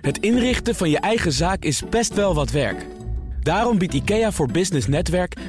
Het 0.00 0.18
inrichten 0.18 0.74
van 0.74 0.90
je 0.90 0.98
eigen 0.98 1.32
zaak 1.32 1.62
is 1.64 1.82
best 1.90 2.14
wel 2.14 2.34
wat 2.34 2.50
werk. 2.50 2.86
Daarom 3.40 3.78
biedt 3.78 3.94
IKEA 3.94 4.32
voor 4.32 4.50
Business 4.50 4.86
Netwerk 4.86 5.36
50% 5.38 5.40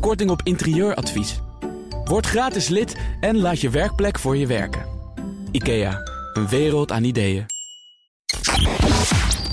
korting 0.00 0.30
op 0.30 0.40
interieuradvies. 0.44 1.40
Word 2.04 2.26
gratis 2.26 2.68
lid 2.68 2.96
en 3.20 3.38
laat 3.38 3.60
je 3.60 3.70
werkplek 3.70 4.18
voor 4.18 4.36
je 4.36 4.46
werken. 4.46 4.84
IKEA, 5.50 6.00
een 6.32 6.48
wereld 6.48 6.92
aan 6.92 7.04
ideeën. 7.04 7.46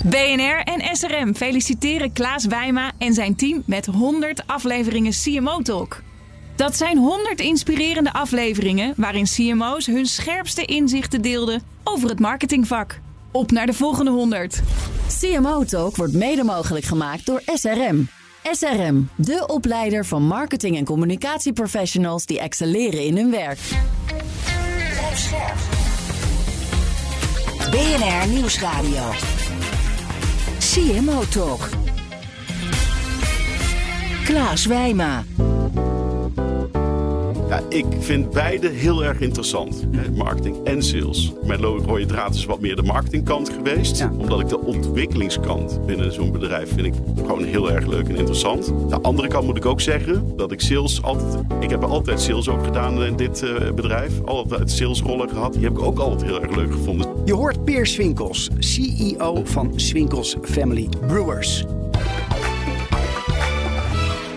BNR 0.05 0.61
en 0.63 0.95
SRM 0.95 1.35
feliciteren 1.35 2.13
Klaas 2.13 2.45
Wijma 2.45 2.91
en 2.97 3.13
zijn 3.13 3.35
team 3.35 3.63
met 3.65 3.85
100 3.85 4.47
afleveringen 4.47 5.11
CMO 5.11 5.61
Talk. 5.61 6.01
Dat 6.55 6.77
zijn 6.77 6.97
100 6.97 7.39
inspirerende 7.39 8.13
afleveringen 8.13 8.93
waarin 8.97 9.25
CMO's 9.25 9.85
hun 9.85 10.05
scherpste 10.05 10.65
inzichten 10.65 11.21
deelden 11.21 11.61
over 11.83 12.09
het 12.09 12.19
marketingvak. 12.19 12.99
Op 13.31 13.51
naar 13.51 13.65
de 13.65 13.73
volgende 13.73 14.11
100. 14.11 14.61
CMO 15.19 15.63
Talk 15.63 15.95
wordt 15.95 16.13
mede 16.13 16.43
mogelijk 16.43 16.85
gemaakt 16.85 17.25
door 17.25 17.41
SRM. 17.45 18.07
SRM, 18.51 19.09
de 19.15 19.43
opleider 19.47 20.05
van 20.05 20.23
marketing- 20.23 20.77
en 20.77 20.85
communicatieprofessionals 20.85 22.25
die 22.25 22.39
excelleren 22.39 23.05
in 23.05 23.17
hun 23.17 23.31
werk. 23.31 23.59
BNR 27.71 28.27
Nieuwsradio. 28.27 29.09
CMO 30.59 31.23
Talk. 31.29 31.69
Klaas 34.25 34.65
Wijma. 34.65 35.23
Ja, 37.51 37.61
ik 37.69 37.85
vind 37.99 38.29
beide 38.29 38.69
heel 38.69 39.03
erg 39.03 39.19
interessant. 39.19 39.87
Hè, 39.91 40.11
marketing 40.11 40.63
en 40.63 40.83
sales. 40.83 41.33
Mijn 41.43 41.61
rode 41.61 42.05
draad 42.05 42.35
is 42.35 42.45
wat 42.45 42.59
meer 42.59 42.75
de 42.75 42.81
marketingkant 42.81 43.49
geweest. 43.49 43.97
Ja. 43.97 44.11
Omdat 44.17 44.39
ik 44.39 44.47
de 44.47 44.59
ontwikkelingskant 44.59 45.85
binnen 45.85 46.13
zo'n 46.13 46.31
bedrijf 46.31 46.73
vind 46.73 46.85
ik 46.85 46.93
gewoon 47.15 47.43
heel 47.43 47.71
erg 47.71 47.85
leuk 47.85 48.07
en 48.07 48.15
interessant. 48.15 48.65
De 48.89 49.01
andere 49.01 49.27
kant 49.27 49.45
moet 49.45 49.57
ik 49.57 49.65
ook 49.65 49.81
zeggen 49.81 50.37
dat 50.37 50.51
ik 50.51 50.61
sales 50.61 51.01
altijd... 51.01 51.43
Ik 51.59 51.69
heb 51.69 51.83
altijd 51.83 52.21
sales 52.21 52.49
ook 52.49 52.63
gedaan 52.63 53.03
in 53.03 53.15
dit 53.15 53.43
eh, 53.43 53.71
bedrijf. 53.71 54.23
Altijd 54.25 54.71
salesrollen 54.71 55.29
gehad. 55.29 55.53
Die 55.53 55.63
heb 55.63 55.71
ik 55.71 55.81
ook 55.81 55.99
altijd 55.99 56.23
heel 56.23 56.41
erg 56.41 56.55
leuk 56.55 56.71
gevonden. 56.71 57.07
Je 57.25 57.33
hoort 57.33 57.63
Peer 57.63 57.85
Swinkels, 57.85 58.49
CEO 58.59 59.41
van 59.45 59.71
Swinkels 59.75 60.35
Family 60.41 60.89
Brewers. 61.07 61.65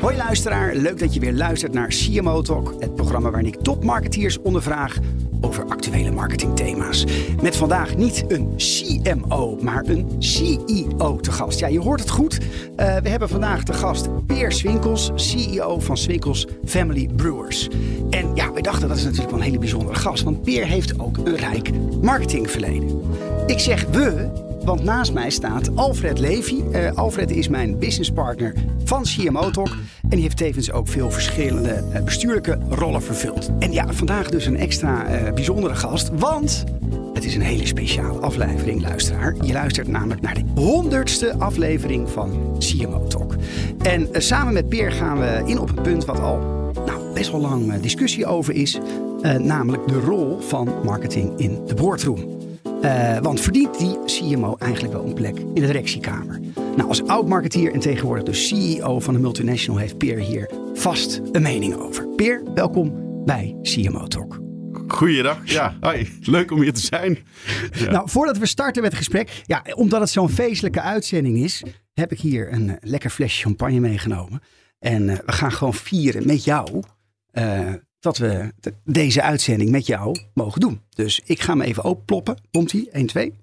Hoi 0.04 0.16
luisteraar, 0.16 0.74
leuk 0.74 0.98
dat 0.98 1.14
je 1.14 1.20
weer 1.20 1.32
luistert 1.32 1.72
naar 1.72 1.88
CMO 1.88 2.42
Talk, 2.42 2.74
het 2.78 2.94
programma 2.94 3.30
waarin 3.30 3.52
ik 3.52 3.62
topmarketeers 3.62 4.38
ondervraag 4.38 4.98
over 5.40 5.64
actuele 5.64 6.10
marketingthema's. 6.10 7.04
Met 7.42 7.56
vandaag 7.56 7.96
niet 7.96 8.24
een 8.28 8.54
CMO, 8.56 9.58
maar 9.62 9.84
een 9.86 10.10
CEO 10.18 11.16
te 11.16 11.32
gast. 11.32 11.58
Ja, 11.58 11.66
je 11.66 11.80
hoort 11.80 12.00
het 12.00 12.10
goed. 12.10 12.38
Eh, 12.76 12.96
we 12.96 13.08
hebben 13.08 13.28
vandaag 13.28 13.62
te 13.62 13.72
gast 13.72 14.26
Peer 14.26 14.52
Swinkels, 14.52 15.10
CEO 15.14 15.80
van 15.80 15.96
Swinkels 15.96 16.46
Family 16.64 17.08
Brewers. 17.16 17.68
En 18.10 18.34
ja, 18.34 18.52
we 18.52 18.60
dachten 18.60 18.88
dat 18.88 18.96
is 18.96 19.04
natuurlijk 19.04 19.30
wel 19.30 19.38
een 19.38 19.46
hele 19.46 19.58
bijzondere 19.58 19.98
gast, 19.98 20.22
want 20.22 20.42
Peer 20.42 20.66
heeft 20.66 21.00
ook 21.00 21.16
een 21.16 21.36
rijk 21.36 21.70
marketingverleden. 22.02 23.02
Ik 23.46 23.58
zeg 23.58 23.86
we, 23.90 24.30
want 24.64 24.84
naast 24.84 25.12
mij 25.12 25.30
staat 25.30 25.76
Alfred 25.76 26.18
Levy. 26.18 26.62
Eh, 26.72 26.92
Alfred 26.92 27.30
is 27.30 27.48
mijn 27.48 27.78
businesspartner 27.78 28.54
van 28.84 29.02
CMO 29.02 29.50
Talk. 29.50 29.68
En 30.02 30.10
die 30.10 30.20
heeft 30.20 30.36
tevens 30.36 30.72
ook 30.72 30.88
veel 30.88 31.10
verschillende 31.10 31.84
eh, 31.92 32.02
bestuurlijke 32.02 32.58
rollen 32.68 33.02
vervuld. 33.02 33.50
En 33.58 33.72
ja, 33.72 33.92
vandaag 33.92 34.30
dus 34.30 34.46
een 34.46 34.56
extra 34.56 35.06
eh, 35.06 35.32
bijzondere 35.32 35.74
gast. 35.74 36.10
Want 36.18 36.64
het 37.14 37.24
is 37.24 37.34
een 37.34 37.40
hele 37.40 37.66
speciale 37.66 38.18
aflevering, 38.18 38.82
luisteraar. 38.82 39.34
Je 39.40 39.52
luistert 39.52 39.88
namelijk 39.88 40.20
naar 40.20 40.34
de 40.34 40.44
honderdste 40.60 41.34
aflevering 41.38 42.10
van 42.10 42.56
CMO 42.58 43.06
Talk. 43.06 43.34
En 43.82 44.08
samen 44.12 44.52
met 44.52 44.68
Peer 44.68 44.92
gaan 44.92 45.18
we 45.18 45.42
in 45.46 45.58
op 45.58 45.68
het 45.68 45.82
punt 45.82 46.04
wat 46.04 46.20
al 46.20 46.38
nou, 46.86 47.12
best 47.14 47.30
wel 47.30 47.40
lang 47.40 47.80
discussie 47.80 48.26
over 48.26 48.54
is. 48.54 48.78
namelijk 49.38 49.88
de 49.88 50.00
rol 50.00 50.38
van 50.40 50.68
marketing 50.84 51.38
in 51.38 51.60
de 51.66 51.74
boardroom. 51.74 52.33
Eh, 52.84 53.18
want 53.18 53.40
verdient 53.40 53.78
die 53.78 53.98
CMO 54.04 54.56
eigenlijk 54.58 54.92
wel 54.92 55.06
een 55.06 55.14
plek 55.14 55.38
in 55.38 55.54
de 55.54 55.60
directiekamer? 55.60 56.40
Nou, 56.76 56.88
als 56.88 57.06
oud-marketeer 57.06 57.72
en 57.72 57.80
tegenwoordig 57.80 58.24
de 58.24 58.32
CEO 58.32 59.00
van 59.00 59.14
een 59.14 59.20
multinational 59.20 59.80
heeft 59.80 59.98
Peer 59.98 60.18
hier 60.18 60.50
vast 60.74 61.20
een 61.32 61.42
mening 61.42 61.74
over. 61.74 62.08
Peer, 62.08 62.42
welkom 62.54 62.92
bij 63.24 63.56
CMO 63.62 64.06
Talk. 64.06 64.40
Goeiedag. 64.88 65.38
Ja, 65.44 65.76
hoi. 65.80 66.18
Leuk 66.20 66.50
om 66.50 66.60
hier 66.60 66.72
te 66.72 66.80
zijn. 66.80 67.18
Ja. 67.72 67.90
Nou, 67.90 68.10
voordat 68.10 68.38
we 68.38 68.46
starten 68.46 68.82
met 68.82 68.90
het 68.90 69.00
gesprek, 69.00 69.42
ja, 69.46 69.64
omdat 69.74 70.00
het 70.00 70.10
zo'n 70.10 70.30
feestelijke 70.30 70.80
uitzending 70.80 71.38
is, 71.38 71.62
heb 71.92 72.12
ik 72.12 72.20
hier 72.20 72.52
een 72.52 72.70
eh, 72.70 72.76
lekker 72.80 73.10
flesje 73.10 73.42
champagne 73.42 73.80
meegenomen. 73.80 74.42
En 74.78 75.08
eh, 75.08 75.18
we 75.26 75.32
gaan 75.32 75.52
gewoon 75.52 75.74
vieren 75.74 76.26
met 76.26 76.44
jou 76.44 76.82
dat 78.04 78.18
we 78.18 78.52
de- 78.60 78.74
deze 78.84 79.22
uitzending 79.22 79.70
met 79.70 79.86
jou 79.86 80.16
mogen 80.34 80.60
doen. 80.60 80.80
Dus 80.94 81.20
ik 81.24 81.40
ga 81.40 81.52
hem 81.52 81.60
even 81.60 81.84
openploppen. 81.84 82.36
Komt-ie? 82.50 82.90
1, 82.90 83.06
2. 83.06 83.34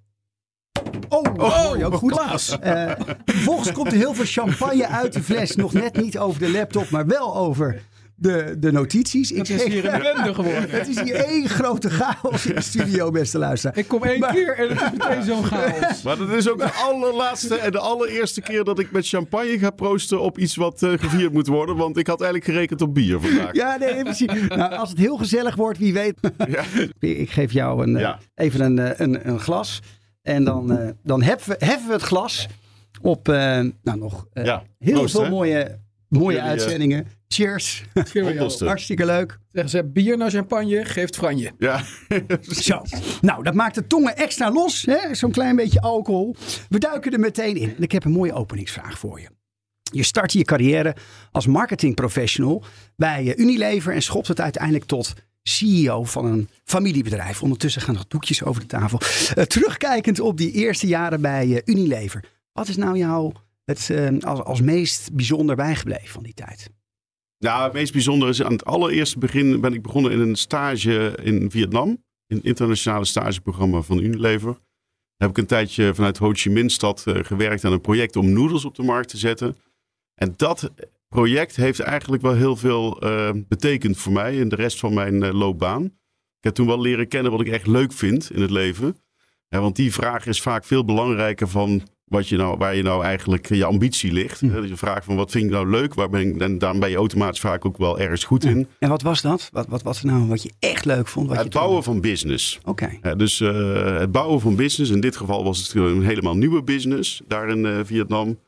Oh, 1.10 1.78
je 1.78 1.86
ook 1.86 1.94
goed. 1.94 2.20
Eh, 2.62 2.92
vervolgens 3.26 3.72
komt 3.72 3.88
er 3.92 3.98
heel 3.98 4.14
veel 4.14 4.26
champagne 4.26 4.88
uit 4.88 5.14
de 5.14 5.24
fles. 5.24 5.56
Nog 5.56 5.74
net 5.74 5.96
niet 6.02 6.18
over 6.18 6.40
de 6.40 6.52
laptop, 6.52 6.90
maar 6.90 7.06
wel 7.08 7.36
over 7.36 7.82
de, 8.22 8.56
de 8.60 8.72
notities. 8.72 9.30
Het 9.30 9.50
is 9.50 9.64
hier 9.64 9.94
een 9.94 10.02
bende 10.02 10.34
geworden. 10.34 10.70
Het 10.80 10.88
is 10.88 11.02
hier 11.02 11.16
één 11.16 11.50
grote 11.50 11.90
chaos 11.90 12.46
in 12.46 12.56
de 12.56 12.62
studio, 12.62 13.12
beste 13.12 13.38
luisteraar. 13.38 13.78
Ik 13.78 13.88
kom 13.88 14.04
één 14.04 14.20
Maar- 14.20 14.34
keer 14.34 14.58
en 14.58 14.70
het 14.70 14.82
is 14.82 14.98
meteen 14.98 15.24
zo'n 15.24 15.44
chaos. 15.44 16.02
Maar 16.02 16.18
dat 16.18 16.30
is 16.30 16.50
ook 16.50 16.58
de 16.58 16.72
allerlaatste 16.72 17.56
en 17.56 17.72
de 17.72 17.80
allereerste 17.80 18.42
keer 18.42 18.64
dat 18.64 18.80
ik 18.80 18.92
met 18.92 19.08
champagne 19.08 19.60
ga 19.60 19.70
proosten 19.70 20.22
op 20.22 20.38
iets 20.38 20.56
wat 20.56 20.84
eh, 20.84 20.92
gevierd 20.98 21.34
moet 21.34 21.48
worden. 21.48 21.76
Want 21.76 21.98
ik 21.98 22.08
had 22.08 22.22
eigenlijk 22.22 22.52
gerekend 22.52 22.82
op 22.82 22.94
bier 22.94 23.20
vandaag. 23.20 23.54
Ja, 23.54 23.78
nee, 23.78 24.04
precies. 24.04 24.48
Nou, 24.48 24.74
als 24.76 24.90
het 24.90 24.98
heel 24.98 25.18
gezellig 25.18 25.56
wordt, 25.56 25.78
wie 25.78 25.94
weet. 25.94 26.14
Ja. 26.48 26.64
Ik 27.00 27.30
geef 27.32 27.52
jou 27.52 27.84
een, 27.84 27.96
eh, 27.96 28.02
Ja. 28.02 28.20
even 28.36 28.62
een, 28.62 28.80
eh, 28.80 29.00
een, 29.00 29.28
een 29.30 29.40
glas. 29.40 29.80
En 30.22 30.44
dan, 30.44 30.78
eh, 30.78 30.90
dan 31.04 31.22
heffen, 31.24 31.58
we, 31.60 31.66
heffen 31.66 31.88
we 31.88 31.94
het 31.94 32.02
glas 32.02 32.48
op 33.02 33.30
eh, 33.30 33.36
nou, 33.84 33.98
nog 34.00 34.28
eh, 34.34 34.46
Ja, 34.46 34.64
heel 34.80 34.94
proost, 34.94 35.12
veel 35.16 35.24
hè? 35.24 35.30
mooie, 35.30 35.80
mooie 36.20 36.36
jullie, 36.36 36.42
eh, 36.42 36.50
uitzendingen. 36.50 37.08
Cheers. 37.28 37.84
Honderdste. 38.14 38.66
Hartstikke 38.66 39.06
leuk. 39.06 39.40
Zeggen 39.52 39.72
ze, 39.72 39.86
bier 39.86 40.18
na 40.18 40.30
champagne 40.30 40.86
geeft 40.86 41.16
franje. 41.16 41.52
Ja. 41.58 41.84
Zo. 42.42 42.82
Nou, 43.22 43.44
dat 43.44 43.54
maakt 43.54 43.76
de 43.76 43.88
tongen 43.88 44.18
extra 44.18 44.52
los. 44.52 44.86
hè? 44.86 45.16
Zo'n 45.16 45.32
klein 45.32 45.56
beetje 45.56 45.82
alcohol. 45.82 46.36
We 46.70 46.80
duiken 46.80 47.12
er 47.12 47.20
meteen 47.20 47.56
in. 47.56 47.76
En 47.76 47.84
ik 47.84 47.92
heb 47.92 48.06
een 48.06 48.12
mooie 48.12 48.34
openingsvraag 48.34 49.00
voor 49.00 49.20
je. 49.20 49.28
Je 49.94 50.04
start 50.04 50.34
je 50.34 50.44
carrière 50.44 50.96
als 51.32 51.48
marketingprofessional 51.48 52.64
bij 52.96 53.28
eh, 53.28 53.38
Unilever 53.38 53.94
en 53.94 54.02
schopt 54.02 54.28
het 54.28 54.42
uiteindelijk 54.42 54.86
tot 54.86 55.14
CEO 55.44 56.04
van 56.04 56.26
een 56.26 56.50
familiebedrijf. 56.64 57.42
Ondertussen 57.42 57.82
gaan 57.82 57.94
nog 57.94 58.08
doekjes 58.08 58.44
over 58.44 58.62
de 58.62 58.68
tafel. 58.68 59.00
Eh, 59.36 59.44
terugkijkend 59.44 60.20
op 60.20 60.38
die 60.38 60.52
eerste 60.52 60.88
jaren 60.88 61.22
bij 61.22 61.62
Unilever. 61.66 62.24
Wat 62.54 62.68
is 62.68 62.78
nou 62.78 62.98
jou 62.98 63.34
het 63.64 63.90
eh, 63.90 64.18
als, 64.20 64.40
als 64.40 64.62
meest 64.62 65.14
bijzonder 65.14 65.56
bijgebleven 65.56 66.08
van 66.08 66.24
die 66.24 66.34
tijd? 66.34 66.70
Nou, 67.38 67.64
het 67.64 67.74
meest 67.74 67.92
bijzondere 67.92 68.32
is 68.32 68.44
aan 68.44 68.52
het 68.52 68.66
allereerste 68.66 69.20
begin 69.20 69.62
ben 69.62 69.74
ik 69.74 69.82
begonnen 69.82 70.12
in 70.12 70.20
een 70.20 70.36
stage 70.36 71.18
in 71.24 71.52
Vietnam. 71.52 71.90
In 72.28 72.36
het 72.38 72.46
internationale 72.46 73.06
stageprogramma 73.06 73.82
van 73.82 74.00
Unilever. 74.00 74.52
Daar 74.52 75.30
heb 75.30 75.30
ik 75.30 75.38
een 75.38 75.46
tijdje 75.46 75.96
vanuit 75.96 76.18
Ho 76.18 76.32
Chi 76.34 76.50
Minh 76.50 76.72
stad 76.72 77.04
eh, 77.08 77.24
gewerkt 77.24 77.66
aan 77.66 77.72
een 77.72 77.82
project 77.82 78.16
om 78.16 78.34
noedels 78.34 78.66
op 78.66 78.76
de 78.76 78.84
markt 78.84 79.10
te 79.10 79.18
zetten. 79.18 79.58
En 80.16 80.34
dat 80.36 80.72
project 81.08 81.56
heeft 81.56 81.80
eigenlijk 81.80 82.22
wel 82.22 82.36
heel 82.36 82.56
veel 82.56 83.02
eh, 83.02 83.32
betekend 83.48 83.98
voor 83.98 84.12
mij 84.12 84.40
en 84.40 84.50
de 84.50 84.56
rest 84.56 84.80
van 84.80 84.94
mijn 84.94 85.24
eh, 85.24 85.34
loopbaan. 85.34 85.84
Ik 86.38 86.48
heb 86.48 86.54
toen 86.54 86.68
wel 86.68 86.82
leren 86.82 87.08
kennen 87.08 87.32
wat 87.32 87.42
ik 87.42 87.48
echt 87.48 87.68
leuk 87.68 87.94
vind 87.94 88.32
in 88.32 88.42
het 88.42 88.52
leven. 88.52 88.98
Ja, 89.48 89.60
want 89.60 89.76
die 89.76 89.94
vraag 89.94 90.26
is 90.26 90.42
vaak 90.42 90.66
veel 90.66 90.86
belangrijker 90.86 91.48
van 91.48 91.88
wat 92.12 92.28
je 92.28 92.38
nou, 92.38 92.58
waar 92.58 92.76
je 92.76 92.84
nou 92.84 93.04
eigenlijk 93.04 93.48
je 93.48 93.66
ambitie 93.66 94.12
ligt. 94.12 94.40
Hm. 94.40 94.52
Dus 94.52 94.70
je 94.70 94.78
vraagt 94.78 95.06
van 95.06 95.16
wat 95.16 95.32
vind 95.32 95.44
ik 95.44 95.52
nou 95.52 95.70
leuk? 95.70 95.94
Waar 95.94 96.10
ben 96.10 96.22
ik, 96.22 96.42
en 96.42 96.58
daar 96.58 96.78
ben 96.78 96.90
je 96.90 96.96
automatisch 96.96 97.40
vaak 97.40 97.66
ook 97.66 97.78
wel 97.78 98.00
ergens 98.00 98.24
goed 98.24 98.44
in. 98.44 98.68
En 98.80 98.90
wat 98.90 99.02
was 99.02 99.22
dat? 99.22 99.50
Wat, 99.52 99.68
wat 99.68 99.82
was 99.82 100.04
nou 100.04 100.28
wat 100.28 100.44
je 100.44 100.52
echt 100.60 100.86
leuk 100.86 101.08
vond? 101.08 101.28
Wat 101.28 101.38
Het 101.38 101.54
je 101.54 101.60
bouwen 101.60 101.84
van 101.84 102.02
business. 102.02 102.60
Oké. 102.64 102.98
Ja, 103.02 103.16
dus 103.16 103.42
eh, 103.42 103.98
het 104.00 104.12
bouwen 104.12 104.42
van 104.42 104.56
business. 104.56 104.92
In 104.92 105.00
dit 105.00 105.16
geval 105.16 105.44
was 105.44 105.58
het 105.58 105.74
een 105.74 106.04
helemaal 106.04 106.38
nieuwe 106.38 106.64
business 106.64 107.22
daar 107.28 107.50
in 107.50 107.66
eh, 107.66 107.80
Vietnam. 107.84 108.40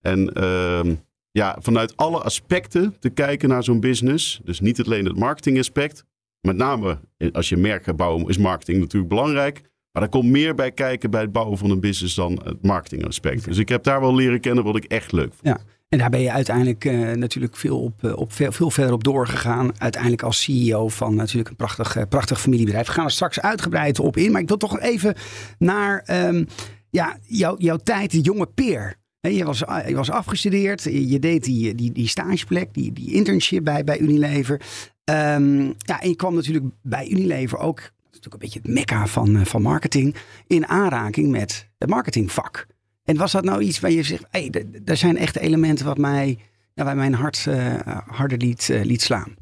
En 0.00 0.32
ehm, 0.32 0.94
ja, 1.30 1.56
vanuit 1.60 1.96
alle 1.96 2.18
aspecten 2.18 2.96
te 2.98 3.10
kijken 3.10 3.48
naar 3.48 3.64
zo'n 3.64 3.80
business. 3.80 4.40
Dus 4.44 4.60
niet 4.60 4.84
alleen 4.84 5.04
het 5.04 5.16
marketingaspect. 5.16 6.04
Met 6.40 6.56
name 6.56 6.98
eh, 7.16 7.32
als 7.32 7.48
je 7.48 7.56
merk 7.56 7.84
gaat 7.84 7.96
bouwen 7.96 8.28
is 8.28 8.38
marketing 8.38 8.78
natuurlijk 8.78 9.08
belangrijk. 9.08 9.70
Maar 9.92 10.02
er 10.02 10.08
komt 10.08 10.30
meer 10.30 10.54
bij 10.54 10.72
kijken 10.72 11.10
bij 11.10 11.20
het 11.20 11.32
bouwen 11.32 11.58
van 11.58 11.70
een 11.70 11.80
business 11.80 12.14
dan 12.14 12.40
het 12.44 12.62
marketingaspect. 12.62 13.44
Dus 13.44 13.58
ik 13.58 13.68
heb 13.68 13.82
daar 13.82 14.00
wel 14.00 14.14
leren 14.14 14.40
kennen 14.40 14.64
wat 14.64 14.76
ik 14.76 14.84
echt 14.84 15.12
leuk 15.12 15.32
vond. 15.34 15.40
Ja, 15.42 15.60
en 15.92 15.98
daar 15.98 16.10
ben 16.10 16.20
je 16.20 16.32
uiteindelijk 16.32 16.84
eh, 16.84 17.10
natuurlijk 17.12 17.56
veel, 17.56 17.80
op, 17.80 18.04
eh, 18.04 18.16
op, 18.16 18.32
veel, 18.32 18.70
verder 18.70 18.92
op 18.92 19.04
doorgegaan. 19.04 19.70
Uiteindelijk 19.78 20.22
als 20.22 20.42
CEO 20.42 20.88
van 20.88 21.14
natuurlijk 21.14 21.48
een 21.48 21.56
prachtig, 21.56 21.96
eh, 21.96 22.02
prachtig 22.08 22.40
familiebedrijf. 22.40 22.86
We 22.86 22.92
gaan 22.92 23.04
er 23.04 23.10
straks 23.10 23.40
uitgebreid 23.40 23.98
op 23.98 24.16
in. 24.16 24.32
Maar 24.32 24.40
ik 24.40 24.48
wil 24.48 24.56
toch 24.56 24.80
even 24.80 25.14
naar, 25.58 26.02
ehm, 26.06 26.44
Ja, 26.90 27.16
jouw, 27.26 27.54
jouw 27.58 27.76
tijd, 27.76 28.10
de 28.10 28.20
jonge 28.20 28.46
peer. 28.46 28.96
Je 29.20 29.44
was, 29.44 29.58
je 29.86 29.94
was 29.94 30.10
afgestudeerd, 30.10 30.82
je 30.82 31.18
deed 31.18 31.44
die, 31.44 31.74
die, 31.74 31.92
die 31.92 32.08
stageplek, 32.08 32.74
die, 32.74 32.92
die 32.92 33.12
internship 33.12 33.64
bij, 33.64 33.84
bij 33.84 33.98
Unilever. 33.98 34.60
Ehm, 35.04 35.64
ja, 35.64 36.00
en 36.00 36.08
je 36.08 36.16
kwam 36.16 36.34
natuurlijk 36.34 36.64
bij 36.82 37.08
Unilever 37.08 37.58
ook, 37.58 37.90
is 38.12 38.18
natuurlijk 38.18 38.34
een 38.34 38.48
beetje 38.48 38.60
het 38.62 38.68
mekka 38.78 39.06
van, 39.06 39.36
eh, 39.36 39.44
van 39.44 39.62
marketing, 39.62 40.14
in 40.46 40.66
aanraking 40.66 41.30
met 41.30 41.68
het 41.78 41.88
marketingvak. 41.88 42.66
En 43.04 43.16
was 43.16 43.32
dat 43.32 43.44
nou 43.44 43.62
iets 43.62 43.80
waar 43.80 43.90
je 43.90 44.02
zegt, 44.02 44.24
hey, 44.30 44.50
d- 44.50 44.52
d- 44.84 44.88
er 44.90 44.96
zijn 44.96 45.16
echte 45.16 45.40
elementen 45.40 45.86
wat 45.86 45.98
mij, 45.98 46.38
ja, 46.74 46.84
waar 46.84 46.96
mijn 46.96 47.14
hart 47.14 47.46
eh, 47.48 47.74
harder 48.06 48.38
liet, 48.38 48.70
eh, 48.70 48.82
liet 48.84 49.02
slaan? 49.02 49.34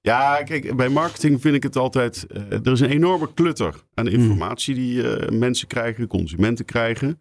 Ja, 0.00 0.42
kijk, 0.42 0.76
bij 0.76 0.88
marketing 0.88 1.40
vind 1.40 1.54
ik 1.54 1.62
het 1.62 1.76
altijd. 1.76 2.26
er 2.50 2.72
is 2.72 2.80
een 2.80 2.90
enorme 2.90 3.34
klutter 3.34 3.74
aan 3.94 4.08
informatie 4.08 4.74
die 4.74 5.02
mensen 5.32 5.66
krijgen, 5.68 6.06
consumenten 6.06 6.64
krijgen. 6.64 7.20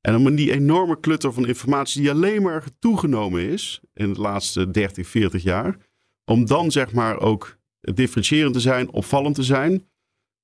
En 0.00 0.16
om 0.16 0.34
die 0.36 0.52
enorme 0.52 1.00
klutter 1.00 1.32
van 1.32 1.46
informatie 1.46 2.00
die 2.00 2.10
alleen 2.10 2.42
maar 2.42 2.64
toegenomen 2.78 3.48
is 3.48 3.80
in 3.94 4.12
de 4.12 4.20
laatste 4.20 4.70
30, 4.70 5.08
40 5.08 5.42
jaar, 5.42 5.76
om 6.24 6.46
dan 6.46 6.70
zeg 6.70 6.92
maar 6.92 7.20
ook 7.20 7.58
differentiërend 7.80 8.52
te 8.54 8.60
zijn, 8.60 8.90
opvallend 8.92 9.34
te 9.34 9.42
zijn. 9.42 9.84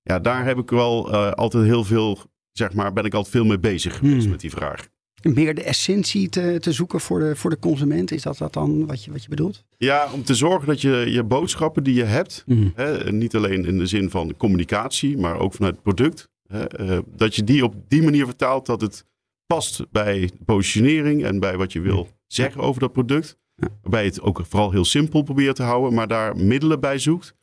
Ja, 0.06 0.19
daar 0.19 0.45
heb 0.45 0.59
ik 0.59 0.71
wel 0.71 1.12
eh, 1.12 1.31
altijd 1.31 1.65
heel 1.65 1.85
veel, 1.85 2.19
zeg 2.53 2.73
maar, 2.73 2.93
ben 2.93 3.05
ik 3.05 3.15
altijd 3.15 3.35
veel 3.35 3.45
mee 3.45 3.59
bezig 3.59 3.97
geweest 3.97 4.21
Hmm. 4.23 4.31
met 4.31 4.41
die 4.41 4.51
vraag. 4.51 4.89
Meer 5.23 5.55
de 5.55 5.62
essentie 5.62 6.29
te, 6.29 6.56
te 6.61 6.73
zoeken 6.73 7.01
voor 7.01 7.19
de, 7.19 7.37
voor 7.37 7.51
de 7.51 7.59
consument, 7.59 8.11
is 8.11 8.23
dat, 8.23 8.39
dat 8.39 8.53
dan 8.53 8.87
wat 8.87 9.05
je, 9.05 9.11
wat 9.12 9.23
je 9.23 9.29
bedoelt? 9.29 9.65
Ja, 9.77 10.09
om 10.12 10.23
te 10.25 10.35
zorgen 10.35 10.67
dat 10.69 10.81
je 10.81 11.05
je 11.09 11.23
boodschappen 11.25 11.83
die 11.83 11.95
je 11.95 12.05
hebt, 12.05 12.43
Mhm. 12.47 12.69
Hè, 12.75 13.12
niet 13.12 13.35
alleen 13.37 13.65
in 13.65 13.79
de 13.79 13.87
zin 13.87 14.11
van 14.11 14.35
communicatie, 14.37 15.19
maar 15.19 15.39
ook 15.39 15.53
vanuit 15.53 15.75
het 15.75 15.83
product. 15.83 16.29
Hè, 16.47 16.65
eh, 16.69 16.99
dat 17.17 17.35
je 17.35 17.45
die 17.45 17.65
op 17.65 17.75
die 17.89 18.03
manier 18.03 18.25
vertaalt 18.25 18.67
dat 18.67 18.81
het 18.81 19.06
past 19.47 19.87
bij 19.91 20.31
positionering 20.45 21.25
en 21.25 21.41
bij 21.41 21.56
wat 21.56 21.73
je 21.73 21.81
wil 21.81 22.09
zeggen 22.27 22.61
over 22.61 22.81
dat 22.81 22.93
product. 22.93 23.37
Waarbij 23.83 24.03
je 24.03 24.09
het 24.09 24.21
ook 24.21 24.41
vooral 24.49 24.71
heel 24.71 24.85
simpel 24.85 25.23
probeert 25.23 25.56
te 25.56 25.62
houden, 25.62 25.95
maar 25.95 26.09
daar 26.09 26.37
middelen 26.37 26.81
bij 26.81 26.99
zoekt 26.99 27.35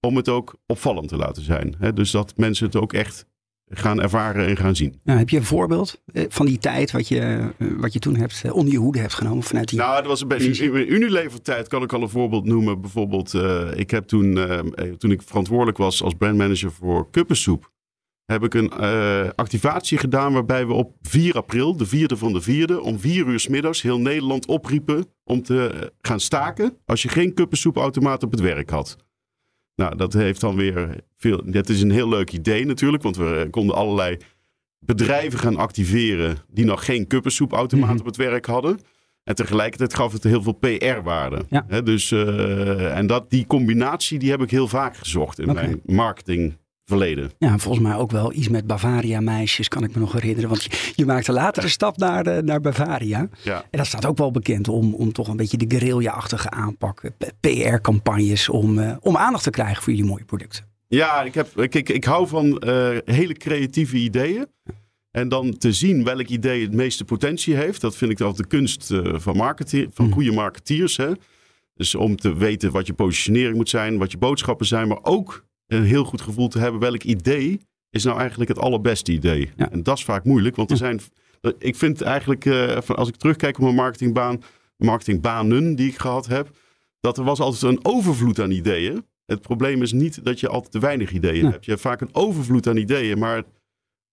om 0.00 0.16
het 0.16 0.28
ook 0.28 0.56
opvallend 0.66 1.08
te 1.08 1.16
laten 1.16 1.42
zijn. 1.42 1.74
Hè, 1.78 1.92
dus 1.92 2.10
dat 2.10 2.36
mensen 2.36 2.66
het 2.66 2.76
ook 2.76 2.92
echt 2.92 3.26
gaan 3.70 4.02
ervaren 4.02 4.46
en 4.46 4.56
gaan 4.56 4.76
zien. 4.76 5.00
Nou, 5.04 5.18
heb 5.18 5.28
je 5.28 5.36
een 5.36 5.44
voorbeeld 5.44 6.02
eh, 6.12 6.24
van 6.28 6.46
die 6.46 6.58
tijd 6.58 6.90
wat 6.90 7.08
je, 7.08 7.20
eh, 7.58 7.68
wat 7.76 7.92
je 7.92 7.98
toen 7.98 8.16
hebt 8.16 8.42
eh, 8.44 8.54
onder 8.54 8.72
je 8.72 8.78
hoede 8.78 8.98
hebt 8.98 9.14
genomen 9.14 9.42
vanuit 9.42 9.68
die... 9.68 9.78
Nou, 9.78 9.96
dat 9.96 10.06
was 10.06 10.26
bij 10.26 10.38
in 10.38 10.72
mijn 10.72 10.92
Unilever-tijd 10.92 11.68
kan 11.68 11.82
ik 11.82 11.92
al 11.92 12.02
een 12.02 12.08
voorbeeld 12.08 12.44
noemen. 12.44 12.80
Bijvoorbeeld, 12.80 13.34
ik 13.74 13.90
heb 13.90 14.06
toen, 14.06 14.38
toen 14.98 15.10
ik 15.10 15.22
verantwoordelijk 15.22 15.78
was 15.78 16.02
als 16.02 16.14
brandmanager 16.14 16.72
voor 16.72 17.10
kuppensoep, 17.10 17.72
heb 18.24 18.44
ik 18.44 18.54
een 18.54 18.72
activatie 19.34 19.98
gedaan 19.98 20.32
waarbij 20.32 20.66
we 20.66 20.72
op 20.72 20.92
4 21.02 21.34
april, 21.34 21.76
de 21.76 21.86
vierde 21.86 22.16
van 22.16 22.32
de 22.32 22.40
vierde, 22.40 22.80
om 22.80 22.98
4 22.98 23.26
uur 23.26 23.40
's 23.40 23.48
middags 23.48 23.82
heel 23.82 24.00
Nederland 24.00 24.46
opriepen 24.46 25.06
om 25.24 25.42
te 25.42 25.92
gaan 26.00 26.20
staken 26.20 26.76
als 26.84 27.02
je 27.02 27.08
geen 27.08 27.34
kuppensoepautomaat 27.34 28.22
op 28.22 28.30
het 28.30 28.40
werk 28.40 28.70
had. 28.70 28.96
Nou, 29.78 29.96
dat 29.96 30.12
heeft 30.12 30.40
dan 30.40 30.56
weer 30.56 30.96
veel. 31.16 31.42
Dat 31.44 31.68
is 31.68 31.82
een 31.82 31.90
heel 31.90 32.08
leuk 32.08 32.32
idee 32.32 32.66
natuurlijk, 32.66 33.02
want 33.02 33.16
we 33.16 33.42
eh, 33.44 33.50
konden 33.50 33.76
allerlei 33.76 34.16
bedrijven 34.78 35.38
gaan 35.38 35.56
activeren 35.56 36.36
die 36.50 36.64
nog 36.64 36.84
geen 36.84 37.06
kuppensoepautomaat 37.06 37.88
Mhm. 37.90 37.98
op 37.98 38.06
het 38.06 38.16
werk 38.16 38.46
hadden. 38.46 38.78
En 39.24 39.34
tegelijkertijd 39.34 39.94
gaf 39.94 40.12
het 40.12 40.24
heel 40.24 40.42
veel 40.42 40.52
PR-waarde. 40.52 41.44
Ja. 41.48 41.80
Dus, 41.80 42.10
eh, 42.12 42.96
en 42.96 43.06
dat, 43.06 43.30
die 43.30 43.46
combinatie 43.46 44.18
die 44.18 44.30
heb 44.30 44.42
ik 44.42 44.50
heel 44.50 44.68
vaak 44.68 44.96
gezocht 44.96 45.38
in 45.38 45.52
mijn 45.54 45.80
marketingverleden. 46.88 47.30
Ja, 47.38 47.58
volgens 47.58 47.84
mij 47.84 47.96
ook 47.96 48.10
wel 48.10 48.32
iets 48.32 48.48
met 48.48 48.66
Bavaria 48.66 49.20
meisjes, 49.20 49.68
kan 49.68 49.84
ik 49.84 49.94
me 49.94 50.00
nog 50.00 50.12
herinneren. 50.12 50.48
Want 50.48 50.62
je, 50.62 50.92
je 50.96 51.04
maakte 51.06 51.32
later 51.32 51.62
een 51.62 51.70
stap 51.70 51.96
naar, 51.96 52.26
eh, 52.26 52.42
naar 52.42 52.60
Bavaria. 52.60 53.28
Ja. 53.42 53.64
En 53.70 53.78
dat 53.78 53.86
staat 53.86 54.06
ook 54.06 54.18
wel 54.18 54.30
bekend 54.30 54.68
om, 54.68 54.94
om 54.94 55.12
toch 55.12 55.28
een 55.28 55.36
beetje 55.36 55.56
de 55.56 55.64
guerrilla-achtige 55.76 56.50
aanpak. 56.50 57.02
eh, 57.18 57.28
PR-campagnes 57.40 58.48
om, 58.48 58.78
eh, 58.78 58.96
om 59.00 59.16
aandacht 59.16 59.44
te 59.44 59.50
krijgen 59.50 59.82
voor 59.82 59.92
jullie 59.92 60.08
mooie 60.08 60.24
producten. 60.24 60.64
Ja, 60.88 61.22
ik, 61.22 61.34
heb, 61.34 61.60
ik, 61.60 61.74
ik, 61.74 61.88
ik 61.88 62.04
hou 62.04 62.28
van 62.28 62.62
hele 63.04 63.32
creatieve 63.34 63.96
ideeën. 63.96 64.46
En 65.10 65.28
dan 65.28 65.58
te 65.58 65.72
zien 65.72 66.04
welk 66.04 66.26
idee 66.28 66.62
het 66.62 66.72
meeste 66.72 67.04
potentie 67.04 67.54
heeft. 67.54 67.80
Dat 67.80 67.96
vind 67.96 68.10
ik 68.10 68.20
altijd 68.20 68.50
de 68.50 68.56
kunst 68.56 68.94
van, 69.22 69.36
marketeer, 69.36 69.88
van 69.92 70.04
Mhm. 70.04 70.14
goede 70.14 70.32
marketeers. 70.32 70.96
Hè? 70.96 71.10
Dus 71.74 71.94
om 71.94 72.16
te 72.16 72.36
weten 72.36 72.70
wat 72.72 72.86
je 72.86 72.92
positionering 72.92 73.56
moet 73.56 73.68
zijn, 73.68 73.98
wat 73.98 74.10
je 74.10 74.18
boodschappen 74.18 74.66
zijn. 74.66 74.88
Maar 74.88 74.98
ook 75.02 75.44
een 75.68 75.84
heel 75.84 76.04
goed 76.04 76.20
gevoel 76.20 76.48
te 76.48 76.58
hebben 76.58 76.80
welk 76.80 77.02
idee 77.02 77.60
is 77.90 78.04
nou 78.04 78.18
eigenlijk 78.18 78.50
het 78.50 78.58
allerbeste 78.58 79.12
idee. 79.12 79.50
Ja. 79.56 79.70
En 79.70 79.82
dat 79.82 79.98
is 79.98 80.04
vaak 80.04 80.24
moeilijk. 80.24 80.56
Want 80.56 80.70
er 80.70 80.76
zijn, 80.76 81.00
ik 81.58 81.76
vind 81.76 82.00
eigenlijk, 82.00 82.44
eh, 82.44 82.76
als 82.86 83.08
ik 83.08 83.16
terugkijk 83.16 83.56
op 83.56 83.62
mijn 83.62 83.74
marketingbaan, 83.74 84.42
marketingbanen 84.76 85.74
die 85.74 85.88
ik 85.88 85.98
gehad 85.98 86.26
heb. 86.26 86.50
Dat 87.00 87.18
er 87.18 87.24
was 87.24 87.40
altijd 87.40 87.62
een 87.62 87.84
overvloed 87.84 88.40
aan 88.40 88.50
ideeën. 88.50 89.04
Het 89.26 89.40
probleem 89.40 89.82
is 89.82 89.92
niet 89.92 90.24
dat 90.24 90.40
je 90.40 90.48
altijd 90.48 90.72
te 90.72 90.78
weinig 90.78 91.12
ideeën 91.12 91.50
hebt. 91.50 91.64
Je 91.64 91.70
hebt 91.70 91.82
vaak 91.82 92.00
een 92.00 92.14
overvloed 92.14 92.66
aan 92.66 92.76
ideeën. 92.76 93.18
Maar 93.18 93.42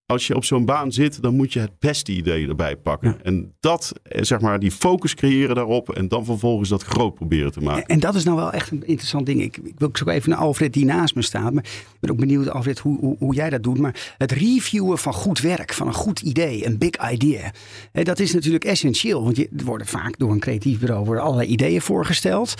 als 0.06 0.28
je 0.28 0.36
op 0.36 0.46
zo'n 0.46 0.66
baan 0.66 0.92
zit, 0.92 1.22
dan 1.22 1.36
moet 1.36 1.54
je 1.54 1.60
het 1.60 1.80
beste 1.80 2.12
idee 2.12 2.48
erbij 2.48 2.75
pakken. 2.75 3.10
Ja. 3.10 3.18
En 3.24 3.54
dat, 3.60 3.94
eh, 4.04 4.24
zeg 4.24 4.40
maar, 4.40 4.60
die 4.60 4.72
focus 4.72 5.16
creëren 5.16 5.56
daarop. 5.56 5.90
En 5.90 6.07
dan 6.07 6.25
vervolgens 6.25 6.69
dat 6.69 6.84
groot 6.84 7.16
proberen 7.16 7.52
te 7.52 7.60
maken. 7.60 7.84
En, 7.84 7.88
en 7.88 8.00
dat 8.00 8.16
is 8.16 8.24
nou 8.24 8.38
wel 8.38 8.52
echt 8.52 8.72
een 8.72 8.88
interessant 8.88 9.25
ding. 9.25 9.42
Ik, 9.42 9.57
ik 9.57 9.74
wil 9.78 9.88
ook 9.88 9.98
zo 9.98 10.07
even 10.07 10.30
naar 10.30 10.40
Alfred 10.40 10.74
die 10.74 10.86
naast 10.86 11.16
me 11.16 11.22
staat. 11.22 11.54
Maar 11.54 11.63
ik 11.63 11.98
ben 12.00 12.12
ook 12.12 12.19
benieuwd, 12.19 12.50
Alfred, 12.50 12.80
hoe, 12.80 13.00
hoe, 13.00 13.16
hoe 13.19 13.36
jij 13.36 13.50
dat 13.50 13.63
doet. 13.63 13.78
Maar 13.78 14.13
het 14.18 14.31
reviewen 14.31 14.98
van 14.98 15.13
goed 15.13 15.40
werk, 15.40 15.74
van 15.74 15.88
een 15.88 15.94
goed 15.94 16.22
idee, 16.22 16.66
een 16.66 16.78
big 16.78 17.12
idea. 17.12 17.52
hè, 17.92 18.04
Dat 18.04 18.19
is 18.19 18.34
natuurlijk 18.34 18.66
essentieel. 18.66 19.24
Want 19.24 19.38
je, 19.38 19.50
er 19.57 19.66
worden 19.66 19.88
vaak 19.88 20.18
door 20.18 20.31
een 20.31 20.40
creatief 20.40 20.80
bureau 20.80 21.06
worden 21.06 21.24
allerlei 21.24 21.50
ideeën 21.50 21.81
voorgesteld. 21.81 22.54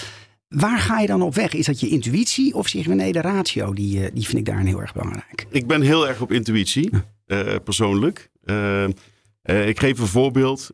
Waar 0.56 0.80
ga 0.80 1.00
je 1.00 1.08
dan 1.08 1.22
op 1.22 1.36
weg? 1.36 1.54
Is 1.54 1.66
dat 1.66 1.80
je 1.80 1.90
intuïtie 1.90 2.54
of 2.54 2.68
zeg 2.68 2.86
je 2.86 2.94
nee, 2.94 3.12
de 3.12 3.22
ratio? 3.22 3.74
Die, 3.74 4.06
eh, 4.06 4.12
die 4.14 4.26
vind 4.26 4.38
ik 4.38 4.46
daarin 4.46 4.66
heel 4.66 4.82
erg 4.82 4.94
belangrijk. 4.94 5.48
Ik 5.50 5.68
ben 5.68 5.82
heel 5.82 6.08
erg 6.08 6.22
op 6.22 6.32
intuïtie, 6.32 6.90
eh, 7.26 7.56
persoonlijk. 7.64 8.30
Eh, 8.44 8.88
ik 9.68 9.80
geef 9.80 10.00
een 10.00 10.08
voorbeeld. 10.08 10.72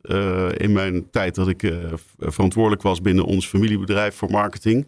In 0.57 0.71
mijn 0.71 1.09
tijd 1.09 1.35
dat 1.35 1.47
ik 1.47 1.73
verantwoordelijk 2.17 2.81
was 2.81 3.01
binnen 3.01 3.25
ons 3.25 3.47
familiebedrijf 3.47 4.15
voor 4.15 4.31
marketing. 4.31 4.87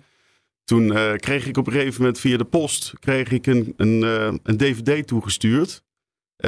Toen 0.64 0.88
kreeg 1.18 1.48
ik 1.48 1.58
op 1.58 1.68
een 1.68 1.74
gegeven 1.74 2.02
moment 2.02 2.20
via 2.20 2.38
de 2.38 2.44
post 2.44 2.94
kreeg 3.00 3.32
ik 3.32 3.48
een, 3.48 3.74
een, 3.78 4.02
een 4.44 4.58
dvd 4.58 5.08
toegestuurd. 5.08 5.84